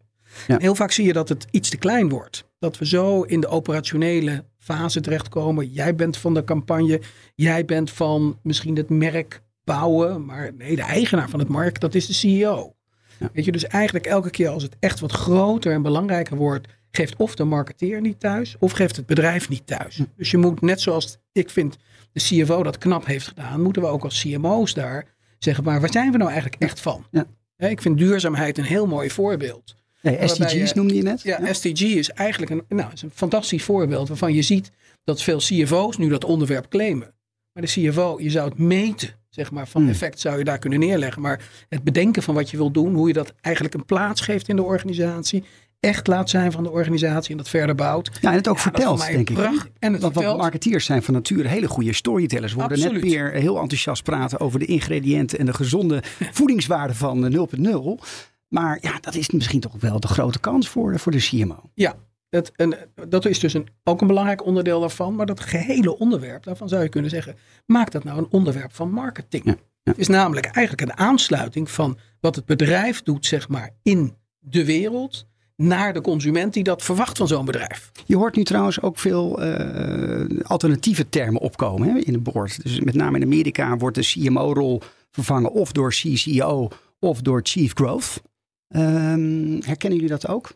Ja. 0.46 0.56
Heel 0.58 0.74
vaak 0.74 0.90
zie 0.90 1.06
je 1.06 1.12
dat 1.12 1.28
het 1.28 1.46
iets 1.50 1.70
te 1.70 1.76
klein 1.76 2.08
wordt. 2.08 2.44
Dat 2.58 2.78
we 2.78 2.86
zo 2.86 3.22
in 3.22 3.40
de 3.40 3.48
operationele 3.48 4.44
fase 4.58 5.00
terechtkomen. 5.00 5.70
Jij 5.70 5.94
bent 5.94 6.16
van 6.16 6.34
de 6.34 6.44
campagne. 6.44 7.00
Jij 7.34 7.64
bent 7.64 7.90
van 7.90 8.38
misschien 8.42 8.76
het 8.76 8.88
merk 8.88 9.42
bouwen. 9.64 10.24
Maar 10.24 10.50
nee, 10.58 10.76
de 10.76 10.82
eigenaar 10.82 11.28
van 11.28 11.38
het 11.38 11.48
merk, 11.48 11.80
dat 11.80 11.94
is 11.94 12.06
de 12.06 12.12
CEO. 12.12 12.74
Ja. 13.18 13.30
Weet 13.32 13.44
je, 13.44 13.52
dus 13.52 13.66
eigenlijk 13.66 14.06
elke 14.06 14.30
keer 14.30 14.48
als 14.48 14.62
het 14.62 14.76
echt 14.78 15.00
wat 15.00 15.12
groter 15.12 15.72
en 15.72 15.82
belangrijker 15.82 16.36
wordt, 16.36 16.68
geeft 16.90 17.16
of 17.16 17.34
de 17.34 17.44
marketeer 17.44 18.00
niet 18.00 18.20
thuis, 18.20 18.56
of 18.58 18.72
geeft 18.72 18.96
het 18.96 19.06
bedrijf 19.06 19.48
niet 19.48 19.66
thuis. 19.66 20.00
Dus 20.16 20.30
je 20.30 20.38
moet 20.38 20.60
net 20.60 20.80
zoals 20.80 21.18
ik 21.32 21.50
vind 21.50 21.76
de 22.12 22.20
CFO 22.20 22.62
dat 22.62 22.78
knap 22.78 23.06
heeft 23.06 23.26
gedaan, 23.28 23.62
moeten 23.62 23.82
we 23.82 23.88
ook 23.88 24.04
als 24.04 24.20
CMO's 24.20 24.74
daar 24.74 25.06
zeggen, 25.38 25.64
maar 25.64 25.80
waar 25.80 25.92
zijn 25.92 26.10
we 26.12 26.18
nou 26.18 26.30
eigenlijk 26.30 26.62
echt 26.62 26.80
van? 26.80 27.06
Ja. 27.10 27.26
Ik 27.68 27.82
vind 27.82 27.98
duurzaamheid 27.98 28.58
een 28.58 28.64
heel 28.64 28.86
mooi 28.86 29.10
voorbeeld. 29.10 29.74
Nee, 30.02 30.28
SDG's 30.28 30.52
je- 30.52 30.72
noemde 30.74 30.94
je 30.94 31.02
net. 31.02 31.22
Ja, 31.22 31.52
SDG 31.52 31.80
is 31.82 32.10
eigenlijk 32.10 32.50
een, 32.52 32.62
nou, 32.68 32.92
is 32.92 33.02
een 33.02 33.10
fantastisch 33.14 33.62
voorbeeld 33.62 34.08
waarvan 34.08 34.34
je 34.34 34.42
ziet 34.42 34.70
dat 35.04 35.22
veel 35.22 35.38
CFO's 35.38 35.96
nu 35.96 36.08
dat 36.08 36.24
onderwerp 36.24 36.68
claimen. 36.68 37.14
Maar 37.52 37.62
de 37.64 37.68
CFO, 37.68 38.16
je 38.20 38.30
zou 38.30 38.48
het 38.48 38.58
meten, 38.58 39.08
zeg 39.28 39.50
maar, 39.50 39.68
van 39.68 39.80
Hmm. 39.82 39.90
effect 39.90 40.20
zou 40.20 40.38
je 40.38 40.44
daar 40.44 40.58
kunnen 40.58 40.78
neerleggen. 40.78 41.22
Maar 41.22 41.48
het 41.68 41.82
bedenken 41.82 42.22
van 42.22 42.34
wat 42.34 42.50
je 42.50 42.56
wil 42.56 42.70
doen, 42.70 42.94
hoe 42.94 43.06
je 43.08 43.12
dat 43.14 43.34
eigenlijk 43.40 43.74
een 43.74 43.84
plaats 43.84 44.20
geeft 44.20 44.48
in 44.48 44.56
de 44.56 44.62
organisatie, 44.62 45.44
echt 45.80 46.06
laat 46.06 46.30
zijn 46.30 46.52
van 46.52 46.62
de 46.62 46.70
organisatie 46.70 47.30
en 47.30 47.36
dat 47.36 47.48
verder 47.48 47.74
bouwt. 47.74 48.10
Ja, 48.20 48.30
en 48.30 48.36
het 48.36 48.48
ook 48.48 48.56
Ja, 48.56 48.62
vertelt, 48.62 49.06
denk 49.06 49.30
ik. 49.30 49.38
En 49.78 49.92
het 49.92 50.02
Want, 50.02 50.14
vertelt, 50.14 50.38
marketeers 50.38 50.84
zijn 50.84 51.02
van 51.02 51.14
nature 51.14 51.48
hele 51.48 51.68
goede 51.68 51.92
storytellers. 51.92 52.52
We 52.52 52.60
hoorden 52.60 52.92
net 52.92 53.02
weer 53.02 53.30
heel 53.30 53.60
enthousiast 53.60 54.02
praten 54.02 54.40
over 54.40 54.58
de 54.58 54.64
ingrediënten 54.64 55.38
en 55.38 55.46
de 55.46 55.54
gezonde 55.54 56.02
voedingswaarde 56.32 56.94
van 56.94 57.26
eh, 57.26 57.46
0.0. 57.58 58.04
Maar 58.48 58.78
ja, 58.80 58.98
dat 59.00 59.14
is 59.14 59.30
misschien 59.30 59.60
toch 59.60 59.74
wel 59.78 60.00
de 60.00 60.08
grote 60.08 60.40
kans 60.40 60.68
voor, 60.68 60.98
voor 60.98 61.12
de 61.12 61.18
CMO. 61.18 61.70
Ja, 61.74 61.96
dat, 62.28 62.52
en, 62.56 62.76
dat 63.08 63.24
is 63.24 63.38
dus 63.38 63.54
een, 63.54 63.68
ook 63.84 64.00
een 64.00 64.06
belangrijk 64.06 64.44
onderdeel 64.44 64.80
daarvan. 64.80 65.14
Maar 65.14 65.26
dat 65.26 65.40
gehele 65.40 65.98
onderwerp, 65.98 66.42
daarvan 66.42 66.68
zou 66.68 66.82
je 66.82 66.88
kunnen 66.88 67.10
zeggen, 67.10 67.36
maak 67.66 67.90
dat 67.90 68.04
nou 68.04 68.18
een 68.18 68.30
onderwerp 68.30 68.74
van 68.74 68.90
marketing. 68.90 69.44
Ja, 69.44 69.56
ja. 69.82 69.90
Het 69.90 69.98
is 69.98 70.08
namelijk 70.08 70.46
eigenlijk 70.46 70.90
een 70.90 70.96
aansluiting 70.96 71.70
van 71.70 71.98
wat 72.20 72.36
het 72.36 72.44
bedrijf 72.44 73.02
doet, 73.02 73.26
zeg 73.26 73.48
maar, 73.48 73.70
in 73.82 74.16
de 74.38 74.64
wereld, 74.64 75.26
naar 75.60 75.92
de 75.92 76.00
consument 76.00 76.52
die 76.52 76.64
dat 76.64 76.82
verwacht 76.82 77.18
van 77.18 77.28
zo'n 77.28 77.44
bedrijf. 77.44 77.90
Je 78.06 78.16
hoort 78.16 78.36
nu 78.36 78.44
trouwens 78.44 78.80
ook 78.80 78.98
veel 78.98 79.42
eh, 79.42 80.40
alternatieve 80.42 81.08
termen 81.08 81.40
opkomen 81.40 81.88
hè, 81.88 81.98
in 81.98 82.12
het 82.12 82.22
board. 82.22 82.62
Dus 82.62 82.80
met 82.80 82.94
name 82.94 83.16
in 83.16 83.24
Amerika 83.24 83.76
wordt 83.76 83.96
de 83.96 84.02
CMO-rol 84.02 84.80
vervangen 85.10 85.52
of 85.52 85.72
door 85.72 85.90
CCO 85.90 86.68
of 86.98 87.20
door 87.20 87.40
Chief 87.42 87.72
Growth. 87.74 88.22
Ehm, 88.68 89.60
herkennen 89.60 89.98
jullie 89.98 90.08
dat 90.08 90.28
ook? 90.28 90.50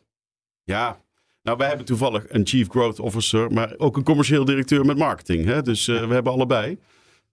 Ja, 0.62 0.98
nou 1.42 1.56
wij 1.56 1.68
hebben 1.68 1.86
toevallig 1.86 2.24
een 2.28 2.46
Chief 2.46 2.68
Growth 2.68 3.00
Officer, 3.00 3.52
maar 3.52 3.74
ook 3.76 3.96
een 3.96 4.04
commercieel 4.04 4.44
directeur 4.44 4.84
met 4.84 4.98
marketing. 4.98 5.44
Hè? 5.44 5.62
Dus 5.62 5.88
eh, 5.88 6.06
we 6.06 6.14
hebben 6.14 6.32
allebei. 6.32 6.78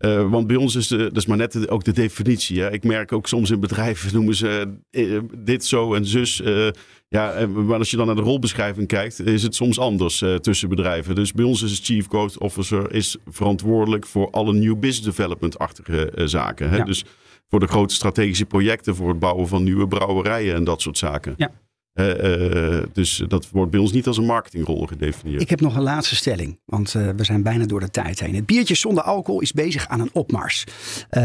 Uh, 0.01 0.29
want 0.29 0.47
bij 0.47 0.55
ons 0.55 0.75
is 0.75 0.87
de, 0.87 0.97
dat 0.97 1.17
is 1.17 1.25
maar 1.25 1.37
net 1.37 1.51
de, 1.51 1.69
ook 1.69 1.83
de 1.83 1.91
definitie. 1.91 2.61
Hè? 2.61 2.71
Ik 2.71 2.83
merk 2.83 3.11
ook 3.11 3.27
soms 3.27 3.49
in 3.49 3.59
bedrijven 3.59 4.13
noemen 4.15 4.35
ze 4.35 4.73
uh, 4.91 5.19
dit 5.37 5.65
zo 5.65 5.93
en 5.93 6.05
zus. 6.05 6.41
Uh, 6.41 6.67
ja, 7.07 7.47
maar 7.47 7.77
als 7.77 7.91
je 7.91 7.97
dan 7.97 8.05
naar 8.05 8.15
de 8.15 8.21
rolbeschrijving 8.21 8.87
kijkt, 8.87 9.19
is 9.19 9.43
het 9.43 9.55
soms 9.55 9.79
anders 9.79 10.23
tussen 10.41 10.69
bedrijven. 10.69 11.15
Dus 11.15 11.31
bij 11.31 11.45
ons 11.45 11.61
is 11.61 11.71
het 11.71 11.85
Chief 11.85 12.07
Growth 12.07 12.37
Officer 12.37 12.93
is 12.93 13.17
verantwoordelijk 13.27 14.05
voor 14.05 14.29
alle 14.29 14.53
new 14.53 14.79
business 14.79 15.15
development-achtige 15.15 16.11
zaken. 16.15 16.69
Hè? 16.69 16.77
Ja. 16.77 16.83
Dus 16.83 17.03
voor 17.49 17.59
de 17.59 17.67
grote 17.67 17.93
strategische 17.93 18.45
projecten, 18.45 18.95
voor 18.95 19.09
het 19.09 19.19
bouwen 19.19 19.47
van 19.47 19.63
nieuwe 19.63 19.87
brouwerijen 19.87 20.55
en 20.55 20.63
dat 20.63 20.81
soort 20.81 20.97
zaken. 20.97 21.33
Ja. 21.37 21.51
Uh, 21.93 22.77
uh, 22.77 22.83
dus 22.93 23.23
dat 23.27 23.49
wordt 23.49 23.71
bij 23.71 23.79
ons 23.79 23.91
niet 23.91 24.07
als 24.07 24.17
een 24.17 24.25
marketingrol 24.25 24.85
gedefinieerd. 24.85 25.41
Ik 25.41 25.49
heb 25.49 25.61
nog 25.61 25.75
een 25.75 25.81
laatste 25.81 26.15
stelling, 26.15 26.59
want 26.65 26.93
uh, 26.93 27.09
we 27.15 27.23
zijn 27.23 27.43
bijna 27.43 27.65
door 27.65 27.79
de 27.79 27.89
tijd 27.89 28.19
heen. 28.19 28.35
Het 28.35 28.45
biertje 28.45 28.75
zonder 28.75 29.03
alcohol 29.03 29.41
is 29.41 29.51
bezig 29.51 29.87
aan 29.87 29.99
een 29.99 30.09
opmars. 30.13 30.63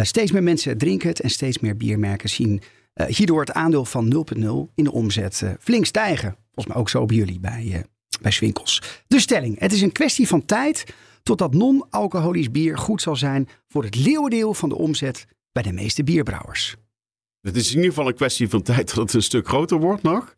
steeds 0.02 0.32
meer 0.32 0.42
mensen 0.42 0.78
drinken 0.78 1.08
het 1.08 1.20
en 1.20 1.30
steeds 1.30 1.58
meer 1.58 1.76
biermerken 1.76 2.28
zien 2.28 2.62
hierdoor 3.06 3.40
het 3.40 3.52
aandeel 3.52 3.84
van 3.84 4.26
0,0 4.36 4.40
in 4.74 4.84
de 4.84 4.92
omzet 4.92 5.42
flink 5.60 5.84
stijgen. 5.84 6.36
Volgens 6.44 6.66
mij 6.66 6.76
ook 6.76 6.88
zo 6.88 7.04
bij 7.04 7.16
jullie 7.16 7.40
bij, 7.40 7.84
bij 8.20 8.30
Swinkels. 8.30 8.82
De 9.06 9.20
stelling, 9.20 9.58
het 9.58 9.72
is 9.72 9.82
een 9.82 9.92
kwestie 9.92 10.28
van 10.28 10.44
tijd 10.44 10.94
totdat 11.22 11.54
non-alcoholisch 11.54 12.50
bier 12.50 12.78
goed 12.78 13.02
zal 13.02 13.16
zijn 13.16 13.48
voor 13.68 13.84
het 13.84 13.94
leeuwendeel 13.94 14.54
van 14.54 14.68
de 14.68 14.76
omzet 14.76 15.26
bij 15.52 15.62
de 15.62 15.72
meeste 15.72 16.04
bierbrouwers. 16.04 16.76
Het 17.46 17.56
is 17.56 17.68
in 17.70 17.76
ieder 17.76 17.90
geval 17.90 18.08
een 18.08 18.14
kwestie 18.14 18.48
van 18.48 18.62
tijd 18.62 18.94
dat 18.94 19.04
het 19.04 19.12
een 19.12 19.22
stuk 19.22 19.48
groter 19.48 19.78
wordt 19.78 20.02
nog. 20.02 20.36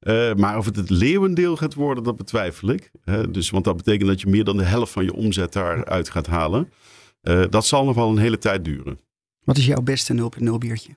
Uh, 0.00 0.34
maar 0.34 0.58
of 0.58 0.64
het 0.64 0.76
het 0.76 0.90
leeuwendeel 0.90 1.56
gaat 1.56 1.74
worden, 1.74 2.04
dat 2.04 2.16
betwijfel 2.16 2.68
ik. 2.68 2.90
Uh, 3.04 3.22
dus, 3.30 3.50
want 3.50 3.64
dat 3.64 3.76
betekent 3.76 4.08
dat 4.08 4.20
je 4.20 4.26
meer 4.26 4.44
dan 4.44 4.56
de 4.56 4.64
helft 4.64 4.92
van 4.92 5.04
je 5.04 5.12
omzet 5.12 5.52
daaruit 5.52 6.10
gaat 6.10 6.26
halen. 6.26 6.72
Uh, 7.22 7.44
dat 7.50 7.66
zal 7.66 7.84
nog 7.84 7.94
wel 7.94 8.08
een 8.10 8.18
hele 8.18 8.38
tijd 8.38 8.64
duren. 8.64 8.98
Wat 9.44 9.56
is 9.56 9.66
jouw 9.66 9.80
beste 9.80 10.30
0.0 10.42 10.50
biertje? 10.58 10.96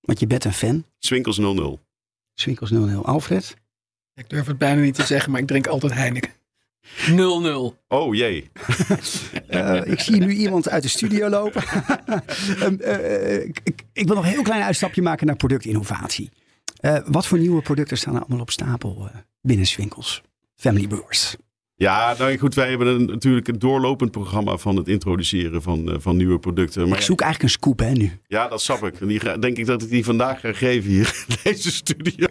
Want 0.00 0.20
je 0.20 0.26
bent 0.26 0.44
een 0.44 0.52
fan. 0.52 0.84
Swinkels 0.98 1.38
00. 1.38 1.80
Swinkels 2.34 2.70
00. 2.70 3.04
Alfred? 3.04 3.56
Ik 4.14 4.28
durf 4.30 4.46
het 4.46 4.58
bijna 4.58 4.80
niet 4.80 4.94
te 4.94 5.06
zeggen, 5.06 5.30
maar 5.30 5.40
ik 5.40 5.46
drink 5.46 5.66
altijd 5.66 5.92
Heineken. 5.92 6.32
0-0. 6.82 7.76
Oh 7.88 8.14
jee. 8.14 8.50
uh, 9.50 9.86
ik 9.92 10.00
zie 10.00 10.16
nu 10.16 10.32
iemand 10.32 10.68
uit 10.68 10.82
de 10.82 10.88
studio 10.88 11.28
lopen. 11.28 11.62
um, 12.64 12.78
uh, 12.80 13.44
ik, 13.44 13.60
ik, 13.92 14.06
wil 14.06 14.14
nog 14.14 14.24
een 14.24 14.30
heel 14.30 14.42
klein 14.42 14.62
uitstapje 14.62 15.02
maken 15.02 15.26
naar 15.26 15.36
productinnovatie. 15.36 16.30
Uh, 16.80 16.98
wat 17.06 17.26
voor 17.26 17.38
nieuwe 17.38 17.62
producten 17.62 17.98
staan 17.98 18.14
er 18.14 18.20
allemaal 18.20 18.40
op 18.40 18.50
stapel 18.50 19.10
binnen 19.40 19.66
Swinkels? 19.66 20.22
Family 20.56 20.86
Brewers. 20.86 21.36
Ja, 21.80 22.14
nou 22.18 22.36
goed, 22.36 22.54
wij 22.54 22.68
hebben 22.68 22.86
een, 22.86 23.04
natuurlijk 23.04 23.48
een 23.48 23.58
doorlopend 23.58 24.10
programma 24.10 24.56
van 24.56 24.76
het 24.76 24.88
introduceren 24.88 25.62
van, 25.62 25.88
uh, 25.88 25.94
van 25.98 26.16
nieuwe 26.16 26.38
producten. 26.38 26.88
Maar 26.88 26.98
ik 26.98 27.04
zoek 27.04 27.20
eigenlijk 27.20 27.52
een 27.52 27.58
scoop, 27.60 27.78
hè, 27.78 27.90
nu. 27.90 28.12
Ja, 28.26 28.48
dat 28.48 28.62
snap 28.62 28.84
ik. 28.84 29.00
En 29.00 29.06
die 29.06 29.20
ga, 29.20 29.36
denk 29.36 29.56
ik 29.56 29.66
dat 29.66 29.82
ik 29.82 29.88
die 29.90 30.04
vandaag 30.04 30.40
ga 30.40 30.52
geven 30.52 30.90
hier 30.90 31.24
in 31.28 31.36
deze 31.42 31.72
studio. 31.72 32.26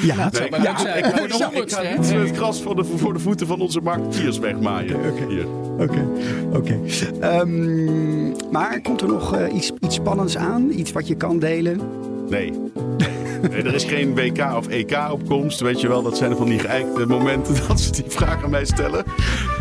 Ja, 0.00 0.16
dat 0.16 0.36
zou 0.36 0.50
leuk 0.50 0.78
zijn. 0.78 0.98
Ik, 0.98 1.04
ik, 1.04 1.14
ik, 1.14 1.62
ik 1.62 1.70
ga 1.70 1.82
niet 1.82 2.10
het 2.10 2.36
gras 2.36 2.62
voor 2.62 2.76
de, 2.76 2.84
voor 2.84 3.12
de 3.12 3.18
voeten 3.18 3.46
van 3.46 3.60
onze 3.60 3.80
marketeers 3.80 4.38
wegmaaien. 4.38 4.96
Oké, 4.96 5.46
oké, 5.78 6.08
oké. 6.52 6.80
Ehm, 7.20 8.50
maar 8.50 8.80
komt 8.82 9.00
er 9.00 9.08
nog 9.08 9.36
uh, 9.36 9.54
iets, 9.54 9.72
iets 9.80 9.94
spannends 9.94 10.36
aan? 10.36 10.70
Iets 10.70 10.92
wat 10.92 11.08
je 11.08 11.14
kan 11.14 11.38
delen? 11.38 11.80
Nee. 12.28 12.52
Er 13.42 13.74
is 13.74 13.84
geen 13.84 14.14
WK 14.14 14.54
of 14.56 14.68
EK-opkomst. 14.68 15.60
Weet 15.60 15.80
je 15.80 15.88
wel, 15.88 16.02
dat 16.02 16.16
zijn 16.16 16.36
van 16.36 16.46
die 16.46 16.58
geëikte 16.58 17.06
momenten 17.06 17.54
dat 17.68 17.80
ze 17.80 17.92
die 17.92 18.04
vraag 18.06 18.44
aan 18.44 18.50
mij 18.50 18.64
stellen. 18.64 19.04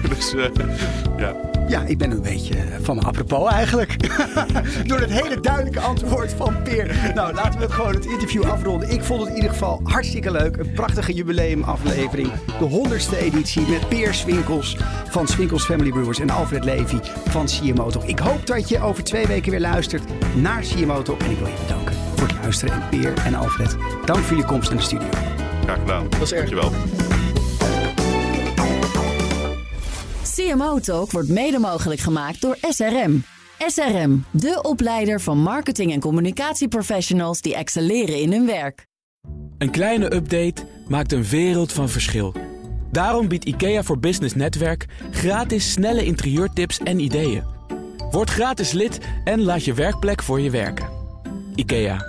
Dus 0.10 0.34
uh, 0.34 0.44
ja. 1.18 1.36
Ja, 1.68 1.84
ik 1.84 1.98
ben 1.98 2.12
een 2.12 2.22
beetje 2.22 2.56
van 2.82 2.96
me 2.96 3.02
apropos 3.02 3.52
eigenlijk. 3.52 3.96
Door 4.90 5.00
het 5.00 5.12
hele 5.12 5.40
duidelijke 5.40 5.80
antwoord 5.80 6.34
van 6.34 6.62
Peer. 6.64 7.12
Nou, 7.16 7.34
laten 7.34 7.60
we 7.60 7.72
gewoon 7.72 7.94
het 7.94 8.06
interview 8.06 8.44
afronden. 8.44 8.90
Ik 8.90 9.04
vond 9.04 9.20
het 9.20 9.30
in 9.30 9.36
ieder 9.36 9.50
geval 9.50 9.80
hartstikke 9.84 10.32
leuk. 10.32 10.58
Een 10.58 10.72
prachtige 10.72 11.14
jubileumaflevering. 11.14 12.32
De 12.60 12.66
honderdste 12.66 13.18
editie 13.18 13.68
met 13.68 13.90
Peer 13.90 14.14
Swinkels 14.14 14.78
van 15.10 15.28
Swinkels 15.28 15.66
Family 15.66 15.90
Brewers 15.90 16.20
en 16.20 16.30
Alfred 16.30 16.64
Levy 16.64 17.00
van 17.30 17.46
CMO. 17.46 17.92
Ik 18.06 18.20
hoop 18.20 18.48
dat 18.48 18.70
je 18.70 18.82
over 18.82 19.04
twee 19.04 19.28
weken 19.28 19.52
weer 19.52 19.60
luistert 19.60 20.04
naar 20.36 20.62
CMO. 20.62 20.98
En 20.98 21.32
ik 21.32 21.38
wil 21.38 21.48
je 21.48 21.58
bedanken 21.68 21.99
luisteren. 22.50 22.82
En 22.82 22.90
Peer 22.90 23.14
en 23.26 23.36
Alfred, 23.36 23.76
dank 24.06 24.20
voor 24.20 24.30
jullie 24.30 24.46
komst 24.46 24.72
in 24.72 24.78
de 24.78 24.84
studio. 24.84 25.08
Graag 25.64 25.80
gedaan. 25.80 26.10
Dat 26.10 26.22
is 26.22 26.32
erg. 26.32 26.50
Dankjewel. 26.50 26.72
CMO 30.36 30.80
Talk 30.80 31.12
wordt 31.12 31.30
mede 31.30 31.60
mogelijk 31.60 32.02
gemaakt 32.02 32.42
door 32.42 32.58
SRM. 32.62 33.24
SRM, 33.68 34.24
de 34.32 34.60
opleider 34.62 35.22
van 35.22 35.38
marketing- 35.38 35.92
en 35.92 36.00
communicatieprofessionals 36.00 37.42
die 37.42 37.56
excelleren 37.56 38.20
in 38.20 38.32
hun 38.32 38.46
werk. 38.46 38.86
Een 39.58 39.72
kleine 39.72 40.14
update 40.16 40.62
maakt 40.88 41.12
een 41.12 41.24
wereld 41.24 41.72
van 41.72 41.90
verschil. 41.90 42.36
Daarom 42.92 43.28
biedt 43.28 43.46
IKEA 43.46 43.84
voor 43.84 44.00
Business 44.00 44.36
Netwerk 44.36 44.86
gratis 45.12 45.72
snelle 45.72 46.06
interieurtips 46.06 46.80
en 46.80 47.00
ideeën. 47.00 47.44
Word 48.12 48.30
gratis 48.30 48.72
lid 48.72 49.00
en 49.24 49.42
laat 49.42 49.66
je 49.66 49.74
werkplek 49.74 50.24
voor 50.24 50.40
je 50.40 50.50
werken. 50.50 50.90
IKEA, 51.56 52.09